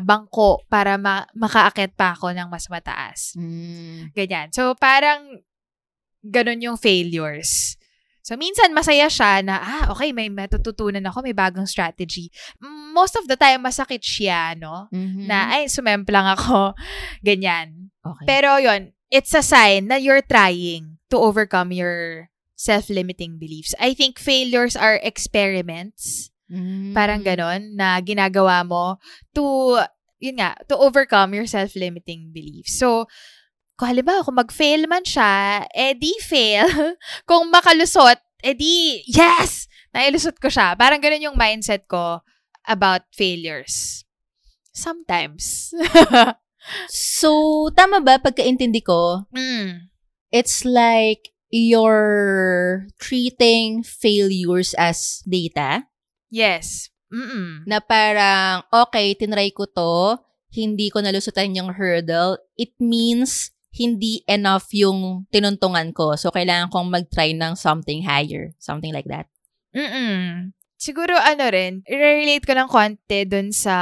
bangko 0.00 0.64
para 0.72 0.96
ma- 0.96 1.28
makaakyat 1.36 1.92
pa 1.92 2.16
ako 2.16 2.32
ng 2.32 2.48
mas 2.48 2.64
mataas. 2.72 3.36
Mm. 3.36 4.08
Ganyan. 4.16 4.48
So, 4.56 4.72
parang 4.80 5.44
ganun 6.24 6.64
yung 6.64 6.78
failures. 6.80 7.76
So, 8.32 8.40
minsan 8.40 8.72
masaya 8.72 9.12
siya 9.12 9.44
na, 9.44 9.60
ah, 9.60 9.84
okay, 9.92 10.08
may 10.16 10.32
matututunan 10.32 11.04
ako, 11.04 11.20
may 11.20 11.36
bagong 11.36 11.68
strategy. 11.68 12.32
Most 12.96 13.12
of 13.20 13.28
the 13.28 13.36
time, 13.36 13.60
masakit 13.60 14.00
siya, 14.00 14.56
no? 14.56 14.88
Mhm. 14.88 15.28
Na, 15.28 15.52
ay, 15.52 15.68
sumemplang 15.68 16.32
ako. 16.32 16.72
Ganyan. 17.28 17.92
okay. 18.00 18.24
Pero 18.24 18.56
yon 18.56 18.96
it's 19.12 19.36
a 19.36 19.44
sign 19.44 19.92
na 19.92 20.00
you're 20.00 20.24
trying 20.24 20.96
to 21.12 21.20
overcome 21.20 21.76
your 21.76 22.32
self-limiting 22.56 23.36
beliefs. 23.36 23.76
I 23.76 23.92
think 23.92 24.16
failures 24.16 24.80
are 24.80 24.96
experiments. 25.04 26.32
Mm. 26.48 26.96
Parang 26.96 27.20
ganon 27.20 27.76
na 27.76 28.00
ginagawa 28.00 28.64
mo 28.64 28.96
to, 29.36 29.76
yun 30.24 30.40
nga, 30.40 30.56
to 30.72 30.80
overcome 30.80 31.36
your 31.36 31.44
self-limiting 31.44 32.32
beliefs. 32.32 32.80
So, 32.80 33.12
kung 33.82 33.90
halimbawa, 33.90 34.22
kung 34.22 34.38
mag-fail 34.38 34.86
man 34.86 35.02
siya, 35.02 35.66
eh 35.74 35.98
di 35.98 36.14
fail. 36.22 36.70
kung 37.28 37.50
makalusot, 37.50 38.14
eh 38.38 38.54
di, 38.54 39.02
yes! 39.10 39.66
Nailusot 39.90 40.38
ko 40.38 40.46
siya. 40.46 40.78
Parang 40.78 41.02
ganon 41.02 41.26
yung 41.26 41.34
mindset 41.34 41.90
ko 41.90 42.22
about 42.62 43.02
failures. 43.10 44.06
Sometimes. 44.70 45.74
So, 46.86 47.74
tama 47.74 47.98
ba 47.98 48.22
pagkaintindi 48.22 48.86
ko, 48.86 49.26
mm. 49.34 49.90
it's 50.30 50.62
like 50.62 51.34
you're 51.50 52.86
treating 53.02 53.82
failures 53.82 54.70
as 54.78 55.26
data? 55.26 55.90
Yes. 56.30 56.86
Mm-mm. 57.10 57.66
Na 57.66 57.82
parang, 57.82 58.62
okay, 58.70 59.18
tinry 59.18 59.50
ko 59.50 59.66
to, 59.74 60.22
hindi 60.54 60.86
ko 60.86 61.02
nalusutan 61.02 61.50
yung 61.58 61.74
hurdle, 61.74 62.38
it 62.54 62.70
means 62.78 63.50
hindi 63.72 64.20
enough 64.28 64.68
yung 64.76 65.24
tinuntungan 65.32 65.96
ko. 65.96 66.12
So, 66.20 66.28
kailangan 66.28 66.68
kong 66.68 66.92
mag-try 66.92 67.32
ng 67.32 67.56
something 67.56 68.04
higher. 68.04 68.52
Something 68.60 68.92
like 68.92 69.08
that. 69.08 69.32
Mm-mm. 69.72 70.52
Siguro 70.76 71.16
ano 71.16 71.44
rin, 71.48 71.80
i-relate 71.88 72.44
ko 72.44 72.52
ng 72.52 72.68
konti 72.68 73.24
dun 73.24 73.48
sa 73.54 73.76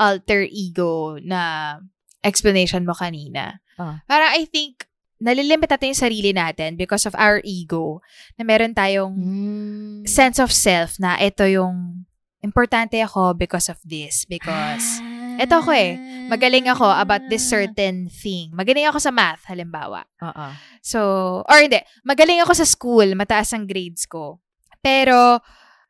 alter 0.00 0.48
ego 0.48 1.20
na 1.20 1.76
explanation 2.24 2.86
mo 2.88 2.96
kanina. 2.96 3.60
Ah. 3.76 4.00
Para 4.08 4.32
I 4.32 4.48
think, 4.48 4.88
nalilimit 5.20 5.68
natin 5.68 5.92
yung 5.92 6.04
sarili 6.08 6.32
natin 6.32 6.80
because 6.80 7.04
of 7.04 7.12
our 7.20 7.44
ego 7.44 8.00
na 8.40 8.48
meron 8.48 8.72
tayong 8.72 9.12
Mm. 9.12 10.08
sense 10.08 10.40
of 10.40 10.48
self 10.48 10.96
na 10.96 11.20
ito 11.20 11.44
yung 11.44 12.08
importante 12.40 12.96
ako 13.04 13.36
because 13.36 13.68
of 13.68 13.76
this. 13.84 14.24
Because 14.24 15.04
eto 15.40 15.64
ako 15.64 15.72
eh, 15.72 15.96
magaling 16.28 16.68
ako 16.68 16.84
about 16.84 17.24
this 17.32 17.48
certain 17.48 18.12
thing. 18.12 18.52
Magaling 18.52 18.84
ako 18.84 19.00
sa 19.00 19.08
math, 19.08 19.48
halimbawa. 19.48 20.04
Oo. 20.20 20.46
So, 20.84 21.00
or 21.48 21.58
hindi, 21.64 21.80
magaling 22.04 22.44
ako 22.44 22.52
sa 22.52 22.68
school, 22.68 23.08
mataas 23.16 23.56
ang 23.56 23.64
grades 23.64 24.04
ko. 24.04 24.38
Pero, 24.84 25.40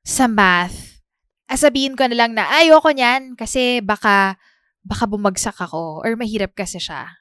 sa 0.07 0.31
math, 0.31 1.03
asabihin 1.51 1.99
ko 1.99 2.07
na 2.07 2.17
lang 2.17 2.33
na 2.39 2.47
ayoko 2.47 2.95
niyan 2.95 3.35
kasi 3.35 3.83
baka 3.83 4.39
baka 4.87 5.05
bumagsak 5.05 5.59
ako 5.61 6.01
or 6.01 6.15
mahirap 6.17 6.55
kasi 6.57 6.81
siya. 6.81 7.21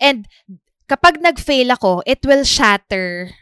And 0.00 0.24
kapag 0.88 1.20
nag-fail 1.20 1.68
ako, 1.74 2.06
it 2.06 2.24
will 2.24 2.46
shatter 2.46 3.34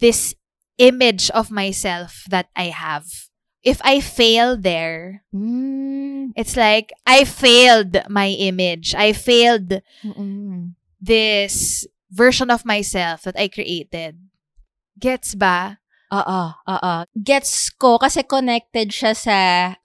this 0.00 0.34
image 0.80 1.28
of 1.36 1.52
myself 1.52 2.24
that 2.32 2.48
I 2.56 2.72
have. 2.72 3.31
If 3.62 3.78
I 3.86 4.02
fail 4.02 4.58
there, 4.58 5.22
Mm. 5.30 6.34
it's 6.34 6.58
like 6.58 6.90
I 7.06 7.22
failed 7.22 7.94
my 8.10 8.28
image. 8.34 8.94
I 8.98 9.14
failed 9.14 9.78
Mm-mm. 10.02 10.74
this 10.98 11.86
version 12.10 12.50
of 12.50 12.66
myself 12.66 13.22
that 13.22 13.38
I 13.38 13.46
created. 13.46 14.18
Gets 14.98 15.38
ba? 15.38 15.78
Oo, 16.12 16.42
oo. 16.58 16.94
Gets 17.16 17.70
ko 17.78 17.96
kasi 18.02 18.26
connected 18.26 18.90
siya 18.92 19.14
sa 19.16 19.36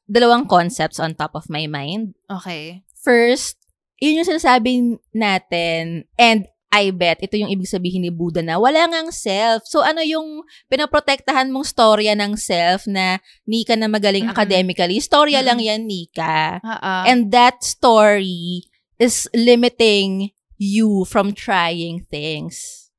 dalawang 0.10 0.50
concepts 0.50 1.00
on 1.00 1.16
top 1.16 1.38
of 1.38 1.48
my 1.48 1.70
mind. 1.70 2.18
Okay. 2.28 2.84
First, 3.00 3.56
yun 4.02 4.20
yung 4.20 4.28
sinasabi 4.28 5.00
natin 5.16 6.04
and 6.20 6.50
I 6.78 6.94
bet 6.94 7.26
ito 7.26 7.34
yung 7.34 7.50
ibig 7.50 7.66
sabihin 7.66 8.06
ni 8.06 8.14
Buddha 8.14 8.46
na 8.46 8.62
wala 8.62 8.86
ngang 8.86 9.10
self. 9.10 9.66
So 9.66 9.82
ano 9.82 10.06
yung 10.06 10.46
pinaprotektahan 10.70 11.50
mong 11.50 11.66
storya 11.66 12.14
ng 12.14 12.38
self 12.38 12.86
na 12.86 13.18
Nika 13.50 13.74
na 13.74 13.90
magaling 13.90 14.30
Mm-mm. 14.30 14.38
academically? 14.38 15.02
Storya 15.02 15.42
Mm-mm. 15.42 15.50
lang 15.50 15.60
yan, 15.60 15.82
Nika. 15.90 16.62
Oo. 16.62 16.94
And 17.10 17.34
that 17.34 17.66
story 17.66 18.70
is 19.02 19.26
limiting 19.34 20.38
you 20.58 21.06
from 21.06 21.34
trying 21.34 22.06
things. 22.10 22.90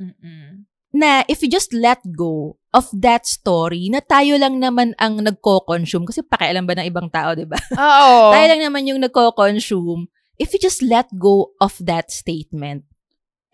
Mm-mm. 0.00 0.68
Na 0.96 1.24
if 1.28 1.44
you 1.44 1.48
just 1.52 1.72
let 1.76 2.00
go 2.16 2.56
of 2.72 2.88
that 2.92 3.24
story, 3.24 3.88
na 3.88 4.00
tayo 4.04 4.36
lang 4.36 4.60
naman 4.60 4.92
ang 5.00 5.20
nagko-consume, 5.20 6.08
kasi 6.08 6.20
pakialam 6.24 6.68
ba 6.68 6.76
ng 6.76 6.88
ibang 6.88 7.08
tao, 7.08 7.32
di 7.32 7.48
ba? 7.48 7.56
Oo. 7.56 8.16
tayo 8.36 8.46
lang 8.48 8.64
naman 8.64 8.88
yung 8.88 9.00
nagko-consume. 9.00 10.08
If 10.36 10.52
you 10.52 10.60
just 10.60 10.84
let 10.84 11.08
go 11.16 11.56
of 11.60 11.76
that 11.80 12.12
statement, 12.12 12.84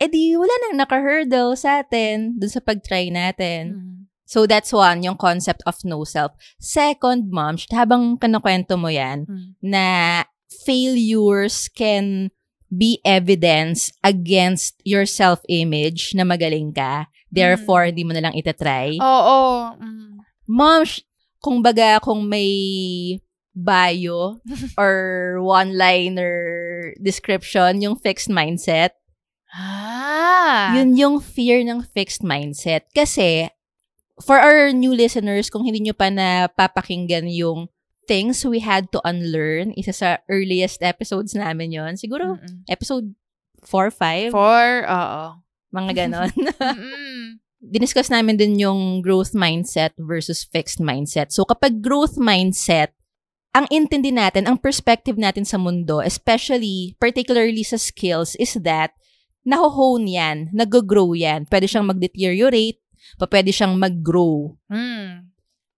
edi 0.03 0.35
wala 0.35 0.51
nang 0.67 0.83
naka-hurdle 0.83 1.55
sa 1.55 1.81
atin 1.81 2.35
dun 2.35 2.51
sa 2.51 2.59
pag-try 2.59 3.09
natin. 3.09 3.63
Mm. 3.79 3.99
So 4.27 4.49
that's 4.49 4.73
one, 4.73 5.05
yung 5.05 5.21
concept 5.21 5.61
of 5.69 5.77
no 5.85 6.03
self. 6.03 6.33
Second, 6.57 7.29
mom, 7.29 7.61
habang 7.71 8.17
kanakwento 8.17 8.75
mo 8.75 8.89
yan, 8.89 9.29
Mm. 9.29 9.49
na 9.61 9.85
failures 10.65 11.69
can 11.69 12.33
be 12.73 12.97
evidence 13.05 13.93
against 14.01 14.81
your 14.83 15.05
self-image 15.05 16.17
na 16.17 16.25
magaling 16.25 16.73
ka. 16.73 17.05
Therefore, 17.29 17.89
hindi 17.93 18.05
mo 18.05 18.17
na 18.17 18.25
lang 18.25 18.37
itatry. 18.37 18.97
Oo. 18.97 19.41
Mm. 19.77 20.25
Mom, 20.49 20.81
sh- 20.85 21.05
kung 21.37 21.61
baga, 21.61 22.01
kung 22.01 22.25
may 22.25 23.21
bio 23.53 24.41
or 24.81 24.95
one-liner 25.45 26.33
description, 26.97 27.85
yung 27.85 28.01
fixed 28.01 28.33
mindset, 28.33 28.97
Ah. 29.53 30.73
yun 30.81 30.97
yung 30.97 31.17
fear 31.21 31.61
ng 31.61 31.85
fixed 31.93 32.25
mindset. 32.25 32.89
Kasi, 32.97 33.53
for 34.25 34.41
our 34.41 34.73
new 34.73 34.97
listeners, 34.97 35.53
kung 35.53 35.69
hindi 35.69 35.85
nyo 35.85 35.93
pa 35.93 36.09
napapakinggan 36.09 37.29
yung 37.29 37.69
things 38.09 38.43
we 38.49 38.65
had 38.65 38.91
to 38.91 38.99
unlearn, 39.05 39.77
isa 39.77 39.93
sa 39.93 40.09
earliest 40.27 40.81
episodes 40.83 41.37
namin 41.37 41.71
yon 41.71 41.95
Siguro, 42.01 42.41
Mm-mm. 42.41 42.65
episode 42.67 43.13
4, 43.63 43.93
5, 43.95 44.35
For, 44.35 44.67
oo. 44.89 45.25
mga 45.71 45.93
ganon. 45.95 46.33
Diniscuss 47.63 48.11
namin 48.11 48.35
din 48.35 48.59
yung 48.59 49.05
growth 49.07 49.39
mindset 49.39 49.95
versus 49.95 50.43
fixed 50.43 50.83
mindset. 50.83 51.31
So, 51.31 51.47
kapag 51.47 51.79
growth 51.79 52.19
mindset, 52.19 52.91
ang 53.55 53.71
intindi 53.71 54.11
natin, 54.11 54.49
ang 54.49 54.59
perspective 54.59 55.15
natin 55.15 55.47
sa 55.47 55.61
mundo, 55.61 56.01
especially, 56.03 56.97
particularly 56.99 57.63
sa 57.63 57.79
skills, 57.79 58.35
is 58.41 58.59
that, 58.67 58.97
naho-hone 59.43 60.07
yan, 60.07 60.39
nag-grow 60.55 61.15
yan. 61.15 61.47
Pwede 61.47 61.67
siyang 61.67 61.87
mag-deteriorate, 61.87 62.81
pa 63.19 63.27
pwede 63.27 63.51
siyang 63.51 63.75
mag-grow. 63.75 64.55
Mm. 64.71 65.31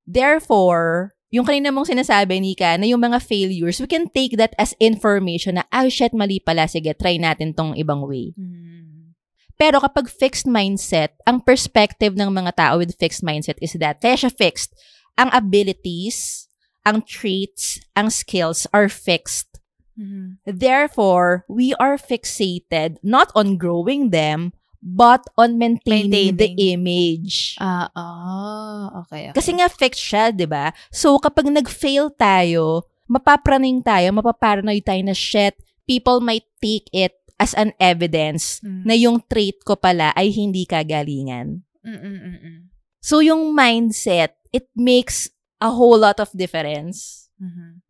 Therefore, 0.04 1.16
yung 1.34 1.48
kanina 1.48 1.74
mong 1.74 1.90
sinasabi, 1.90 2.38
Nika, 2.38 2.78
na 2.78 2.86
yung 2.86 3.02
mga 3.02 3.18
failures, 3.18 3.82
we 3.82 3.88
can 3.90 4.06
take 4.12 4.38
that 4.38 4.54
as 4.54 4.76
information 4.78 5.58
na, 5.58 5.64
ah, 5.72 5.88
shit, 5.90 6.14
mali 6.14 6.38
pala. 6.38 6.70
Sige, 6.70 6.94
try 6.94 7.18
natin 7.18 7.56
tong 7.56 7.74
ibang 7.74 8.04
way. 8.06 8.30
Mm. 8.36 9.16
Pero 9.54 9.78
kapag 9.82 10.10
fixed 10.10 10.46
mindset, 10.50 11.14
ang 11.26 11.42
perspective 11.42 12.14
ng 12.14 12.30
mga 12.30 12.58
tao 12.58 12.74
with 12.78 12.94
fixed 12.98 13.22
mindset 13.22 13.58
is 13.62 13.74
that, 13.78 14.02
kaya 14.02 14.18
siya 14.18 14.30
fixed, 14.30 14.74
ang 15.14 15.30
abilities, 15.30 16.50
ang 16.82 17.00
traits, 17.02 17.78
ang 17.94 18.10
skills 18.10 18.66
are 18.74 18.90
fixed. 18.90 19.53
Mhm. 19.94 20.42
Therefore, 20.44 21.46
we 21.46 21.72
are 21.78 21.94
fixated 21.96 22.98
not 23.00 23.30
on 23.34 23.54
growing 23.56 24.10
them, 24.10 24.50
but 24.82 25.24
on 25.38 25.56
maintaining, 25.56 26.36
the 26.36 26.50
Maintaining. 26.52 26.84
image. 26.84 27.56
Ah, 27.56 27.88
ah, 27.94 28.84
okay, 29.00 29.30
okay. 29.30 29.36
Kasi 29.36 29.56
nga 29.56 29.70
fixed 29.70 30.02
siya, 30.02 30.28
'di 30.28 30.44
ba? 30.44 30.74
So 30.90 31.16
kapag 31.16 31.48
nag-fail 31.48 32.12
tayo, 32.12 32.84
mapapraning 33.06 33.80
tayo, 33.80 34.12
mapaparanoid 34.12 34.84
tayo 34.84 35.00
na 35.00 35.16
shit, 35.16 35.54
people 35.84 36.20
might 36.20 36.44
take 36.60 36.88
it 36.92 37.14
as 37.36 37.52
an 37.54 37.72
evidence 37.76 38.62
Mm. 38.62 38.82
na 38.84 38.94
yung 38.94 39.18
trait 39.24 39.60
ko 39.62 39.74
pala 39.74 40.14
ay 40.14 40.30
hindi 40.30 40.64
kagalingan. 40.64 41.62
Mm-mm-mm. 41.84 42.72
So 42.98 43.20
yung 43.20 43.52
mindset, 43.52 44.36
it 44.50 44.68
makes 44.72 45.28
a 45.60 45.68
whole 45.68 46.00
lot 46.00 46.16
of 46.16 46.32
difference. 46.32 47.28
Mhm. 47.36 47.83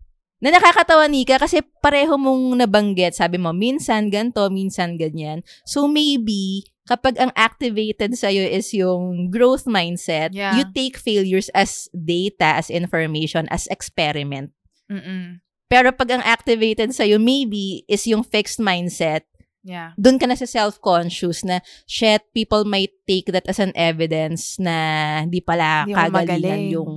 Na 0.44 0.52
nakakatawa, 0.52 1.08
Nika, 1.08 1.40
kasi 1.40 1.64
pareho 1.80 2.20
mong 2.20 2.60
nabanggit. 2.60 3.16
Sabi 3.16 3.40
mo, 3.40 3.56
minsan 3.56 4.12
ganto, 4.12 4.44
minsan 4.52 5.00
ganyan. 5.00 5.40
So 5.64 5.88
maybe, 5.88 6.68
kapag 6.84 7.16
ang 7.16 7.32
activated 7.32 8.12
sa'yo 8.12 8.44
is 8.44 8.68
yung 8.76 9.32
growth 9.32 9.64
mindset, 9.64 10.36
Yeah. 10.36 10.60
you 10.60 10.68
take 10.76 11.00
failures 11.00 11.48
as 11.56 11.88
data, 11.96 12.60
as 12.60 12.68
information, 12.68 13.48
as 13.48 13.64
experiment. 13.72 14.52
Mm-mm. 14.92 15.40
Pero 15.72 15.96
pag 15.96 16.12
ang 16.12 16.20
activated 16.20 16.92
sa'yo, 16.92 17.16
maybe, 17.16 17.88
is 17.88 18.04
yung 18.04 18.20
fixed 18.20 18.60
mindset, 18.60 19.24
Yeah. 19.64 19.96
doon 19.96 20.20
ka 20.20 20.28
na 20.28 20.36
sa 20.36 20.44
self-conscious 20.44 21.40
na, 21.40 21.64
shit, 21.88 22.20
people 22.36 22.68
might 22.68 22.92
take 23.08 23.32
that 23.32 23.48
as 23.48 23.56
an 23.56 23.72
evidence 23.72 24.60
na 24.60 24.76
hindi 25.24 25.40
pala 25.40 25.88
Hindi 25.88 25.96
kagalingan 25.96 26.12
magaling. 26.12 26.64
yung, 26.68 26.92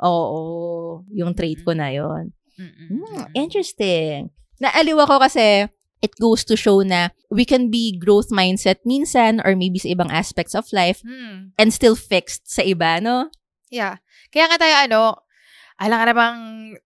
oo, 0.00 0.40
yung 1.12 1.36
trait 1.36 1.60
ko 1.60 1.76
na 1.76 1.92
yon 1.92 2.32
Mm-mm. 2.56 2.88
Hmm, 2.90 3.24
interesting. 3.32 4.32
Naaliw 4.56 4.96
ako 4.98 5.20
kasi 5.20 5.68
it 5.98 6.12
goes 6.16 6.44
to 6.44 6.54
show 6.54 6.80
na 6.80 7.08
we 7.28 7.44
can 7.44 7.68
be 7.68 7.92
growth 7.92 8.28
mindset 8.28 8.80
minsan 8.82 9.40
or 9.40 9.52
maybe 9.52 9.76
sa 9.76 9.88
ibang 9.88 10.08
aspects 10.08 10.52
of 10.52 10.68
life 10.70 11.00
Hmm. 11.00 11.52
and 11.56 11.70
still 11.70 11.94
fixed 11.94 12.44
sa 12.46 12.60
iba, 12.60 12.96
no? 12.98 13.28
Yeah. 13.68 14.00
Kaya 14.28 14.48
nga 14.48 14.56
tayo 14.56 14.74
ano, 14.78 15.00
alam 15.76 15.96
ka 15.98 16.04
na 16.04 16.14
bang 16.14 16.38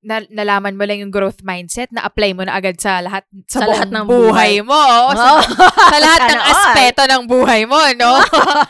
na- 0.02 0.30
nalaman 0.32 0.74
mo 0.74 0.82
lang 0.82 0.98
yung 0.98 1.14
growth 1.14 1.42
mindset 1.42 1.90
na 1.90 2.02
apply 2.02 2.34
mo 2.34 2.42
na 2.42 2.54
agad 2.54 2.74
sa 2.76 2.98
lahat 2.98 3.22
sa, 3.46 3.62
Sa 3.62 3.66
lahat 3.68 3.88
ng 3.88 4.02
buhay, 4.04 4.58
buhay. 4.58 4.66
mo. 4.66 4.74
oo. 4.74 5.10
Sa, 5.14 5.26
Oh. 5.30 5.42
sa 5.86 5.98
lahat 5.98 6.20
ng 6.26 6.42
aspeto 6.50 7.02
ng 7.04 7.22
buhay 7.24 7.62
mo, 7.66 7.78
no? 7.94 8.18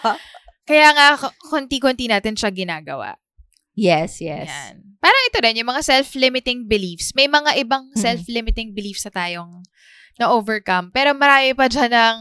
Kaya 0.68 0.92
nga, 0.92 1.06
konti-konti 1.42 2.06
natin 2.06 2.36
siya 2.36 2.52
ginagawa. 2.52 3.16
yes, 3.72 4.20
yes. 4.20 4.46
Yan. 4.46 4.89
Parang 5.00 5.22
ito 5.26 5.38
rin, 5.40 5.56
yung 5.56 5.70
mga 5.72 5.82
self-limiting 5.82 6.68
beliefs. 6.68 7.16
May 7.16 7.24
mga 7.24 7.56
ibang 7.58 7.88
Mhm. 7.90 7.98
self-limiting 7.98 8.76
beliefs 8.76 9.08
na 9.08 9.12
tayong 9.12 9.64
na-overcome. 10.16 10.92
Pero 10.92 11.16
marami 11.16 11.56
pa 11.56 11.66
dyan 11.66 11.88
ng, 11.90 12.18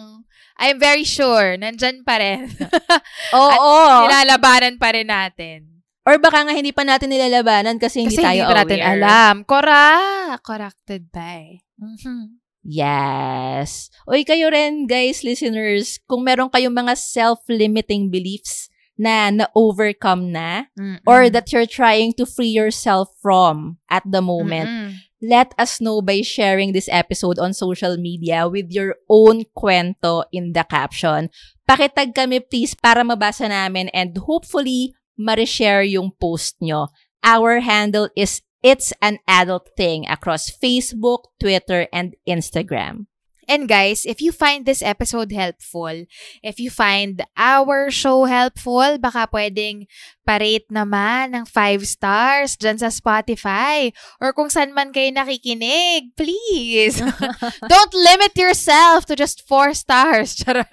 I'm 0.57 0.79
very 0.79 1.03
sure, 1.03 1.59
nandyan 1.59 2.03
pa 2.03 2.19
rin. 2.19 2.47
Oo. 3.35 4.07
Nilalabanan 4.07 4.79
pa 4.79 4.95
rin 4.95 5.07
natin. 5.07 5.83
Or 6.07 6.15
baka 6.17 6.41
nga 6.41 6.55
hindi 6.55 6.71
pa 6.71 6.81
natin 6.81 7.11
nilalabanan 7.11 7.75
kasi 7.77 8.01
hindi 8.01 8.15
Kasi 8.15 8.23
tayo 8.25 8.41
hindi 8.41 8.49
pa 8.49 8.57
natin 8.63 8.79
aware. 8.79 8.91
alam. 8.95 9.33
Correct. 9.43 10.41
Corrected 10.41 11.01
by. 11.11 11.59
Mhm. 11.75 12.39
Yes. 12.63 13.91
Oy, 14.05 14.23
kayo 14.23 14.47
rin, 14.47 14.87
guys, 14.87 15.21
listeners, 15.21 15.99
kung 16.05 16.23
meron 16.23 16.47
kayong 16.47 16.73
mga 16.73 16.95
self-limiting 16.95 18.07
beliefs 18.07 18.68
na 18.99 19.31
na-overcome 19.31 20.35
na, 20.35 20.67
Mm-mm. 20.75 20.99
or 21.07 21.31
that 21.31 21.55
you're 21.55 21.65
trying 21.69 22.11
to 22.19 22.27
free 22.27 22.51
yourself 22.51 23.07
from 23.23 23.79
at 23.87 24.03
the 24.03 24.19
moment, 24.19 24.67
Mm-mm. 24.67 24.91
let 25.23 25.55
us 25.55 25.79
know 25.79 26.03
by 26.03 26.19
sharing 26.19 26.75
this 26.75 26.91
episode 26.91 27.39
on 27.39 27.55
social 27.55 27.95
media 27.95 28.51
with 28.51 28.67
your 28.75 28.99
own 29.07 29.47
kwento 29.55 30.27
in 30.35 30.51
the 30.51 30.67
caption. 30.67 31.31
Pakitag 31.63 32.11
kami 32.11 32.43
please 32.43 32.75
para 32.75 33.07
mabasa 33.07 33.47
namin 33.47 33.87
and 33.95 34.19
hopefully 34.27 34.91
ma-share 35.15 35.87
yung 35.87 36.11
post 36.19 36.59
nyo. 36.59 36.91
Our 37.23 37.63
handle 37.63 38.11
is 38.19 38.43
It's 38.59 38.91
an 38.99 39.23
Adult 39.23 39.71
Thing 39.79 40.03
across 40.11 40.51
Facebook, 40.51 41.31
Twitter, 41.39 41.87
and 41.95 42.15
Instagram. 42.27 43.07
And 43.49 43.65
guys, 43.65 44.05
if 44.05 44.21
you 44.21 44.29
find 44.29 44.61
this 44.61 44.85
episode 44.85 45.33
helpful, 45.33 46.05
if 46.45 46.61
you 46.61 46.69
find 46.69 47.25
our 47.33 47.89
show 47.89 48.29
helpful, 48.29 49.01
baka 49.01 49.25
pwedeng 49.33 49.89
parate 50.21 50.69
naman 50.69 51.33
ng 51.33 51.49
5 51.49 51.81
stars 51.81 52.53
dyan 52.61 52.77
sa 52.77 52.93
Spotify 52.93 53.89
or 54.21 54.37
kung 54.37 54.53
saan 54.53 54.77
man 54.77 54.93
kayo 54.93 55.09
nakikinig. 55.09 56.13
Please! 56.13 57.01
Don't 57.73 57.95
limit 57.97 58.37
yourself 58.37 59.09
to 59.09 59.17
just 59.17 59.41
4 59.49 59.73
stars. 59.73 60.35
Charot. 60.39 60.69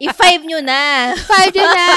I-five 0.00 0.40
nyo 0.48 0.64
na. 0.64 1.12
Five 1.20 1.52
nyo 1.52 1.68
na! 1.68 1.90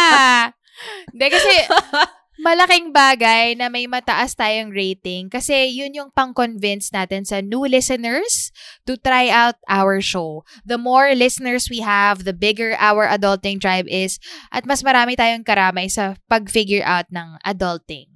Hindi, 1.15 1.25
kasi 1.31 1.53
malaking 2.39 2.95
bagay 2.95 3.51
na 3.59 3.67
may 3.67 3.83
mataas 3.83 4.31
tayong 4.31 4.71
rating 4.71 5.27
kasi 5.27 5.75
yun 5.75 5.91
yung 5.91 6.09
pang-convince 6.15 6.87
natin 6.95 7.27
sa 7.27 7.43
new 7.43 7.67
listeners 7.67 8.55
to 8.87 8.95
try 8.95 9.27
out 9.27 9.59
our 9.67 9.99
show. 9.99 10.47
The 10.63 10.79
more 10.79 11.11
listeners 11.11 11.67
we 11.67 11.83
have, 11.83 12.23
the 12.23 12.31
bigger 12.31 12.79
our 12.79 13.11
adulting 13.11 13.59
tribe 13.59 13.91
is 13.91 14.23
at 14.55 14.63
mas 14.63 14.79
marami 14.87 15.19
tayong 15.19 15.43
karamay 15.43 15.91
sa 15.91 16.15
pag-figure 16.31 16.87
out 16.87 17.11
ng 17.11 17.35
adulting. 17.43 18.07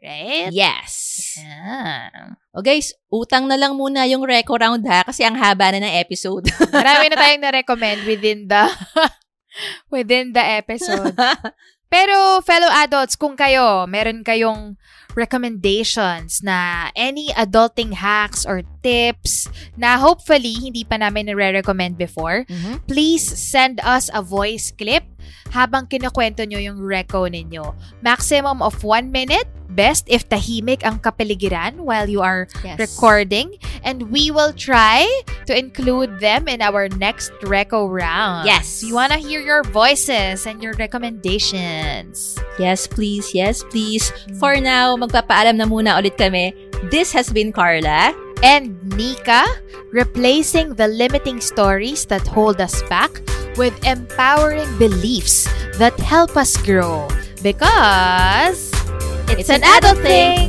Right? 0.00 0.48
Yes. 0.52 1.36
Yeah. 1.36 2.36
O 2.56 2.64
guys, 2.64 2.96
utang 3.12 3.48
na 3.48 3.56
lang 3.56 3.76
muna 3.76 4.08
yung 4.08 4.24
reco 4.24 4.56
round 4.56 4.84
ha 4.88 5.04
kasi 5.04 5.24
ang 5.24 5.36
haba 5.36 5.72
na 5.72 5.84
ng 5.84 5.96
episode. 6.00 6.48
Marami 6.72 7.12
na 7.12 7.16
tayong 7.16 7.42
na-recommend 7.48 8.00
within 8.04 8.48
the 8.48 8.64
within 9.92 10.32
the 10.36 10.44
episode. 10.44 11.16
Pero, 11.90 12.38
fellow 12.46 12.70
adults, 12.70 13.18
kung 13.18 13.34
kayo, 13.34 13.82
meron 13.90 14.22
kayong 14.22 14.78
recommendations 15.18 16.38
na 16.38 16.88
any 16.94 17.34
adulting 17.34 17.98
hacks 17.98 18.46
or 18.46 18.62
tips 18.78 19.50
na 19.74 19.98
hopefully 19.98 20.54
hindi 20.54 20.86
pa 20.86 21.02
namin 21.02 21.26
nare-recommend 21.26 21.98
before, 21.98 22.46
Mhm. 22.46 22.86
please 22.86 23.26
send 23.26 23.82
us 23.82 24.06
a 24.14 24.22
voice 24.22 24.70
clip 24.70 25.02
habang 25.50 25.86
kinukwento 25.86 26.44
nyo 26.46 26.58
yung 26.58 26.78
reco 26.78 27.26
ninyo. 27.26 27.74
Maximum 28.00 28.62
of 28.62 28.80
one 28.82 29.10
minute. 29.10 29.46
Best 29.70 30.10
if 30.10 30.26
tahimik 30.26 30.82
ang 30.82 30.98
kapaligiran 30.98 31.86
while 31.86 32.10
you 32.10 32.18
are 32.18 32.50
Yes. 32.66 32.74
recording. 32.74 33.54
And 33.86 34.10
we 34.10 34.34
will 34.34 34.50
try 34.50 35.06
to 35.46 35.54
include 35.54 36.18
them 36.18 36.50
in 36.50 36.58
our 36.58 36.90
next 36.98 37.30
reco 37.46 37.86
round. 37.86 38.50
Yes. 38.50 38.82
We 38.82 38.90
want 38.90 39.14
to 39.14 39.22
hear 39.22 39.38
your 39.38 39.62
voices 39.62 40.42
and 40.42 40.58
your 40.58 40.74
recommendations. 40.74 42.34
Yes, 42.58 42.90
please. 42.90 43.30
Yes, 43.30 43.62
please. 43.62 44.10
For 44.42 44.58
now, 44.58 44.98
magpapaalam 44.98 45.54
na 45.54 45.70
muna 45.70 46.02
ulit 46.02 46.18
kami. 46.18 46.50
This 46.90 47.14
has 47.14 47.30
been 47.30 47.54
Carla. 47.54 48.10
And 48.42 48.80
Nika, 48.96 49.44
replacing 49.92 50.74
the 50.74 50.88
limiting 50.88 51.40
stories 51.40 52.06
that 52.06 52.26
hold 52.26 52.60
us 52.60 52.82
back 52.88 53.10
with 53.56 53.76
empowering 53.84 54.68
beliefs 54.78 55.44
that 55.76 55.98
help 56.00 56.36
us 56.36 56.56
grow. 56.56 57.08
Because 57.42 58.72
it's, 59.28 59.50
an 59.50 59.62
adult 59.64 59.98
thing. 59.98 60.48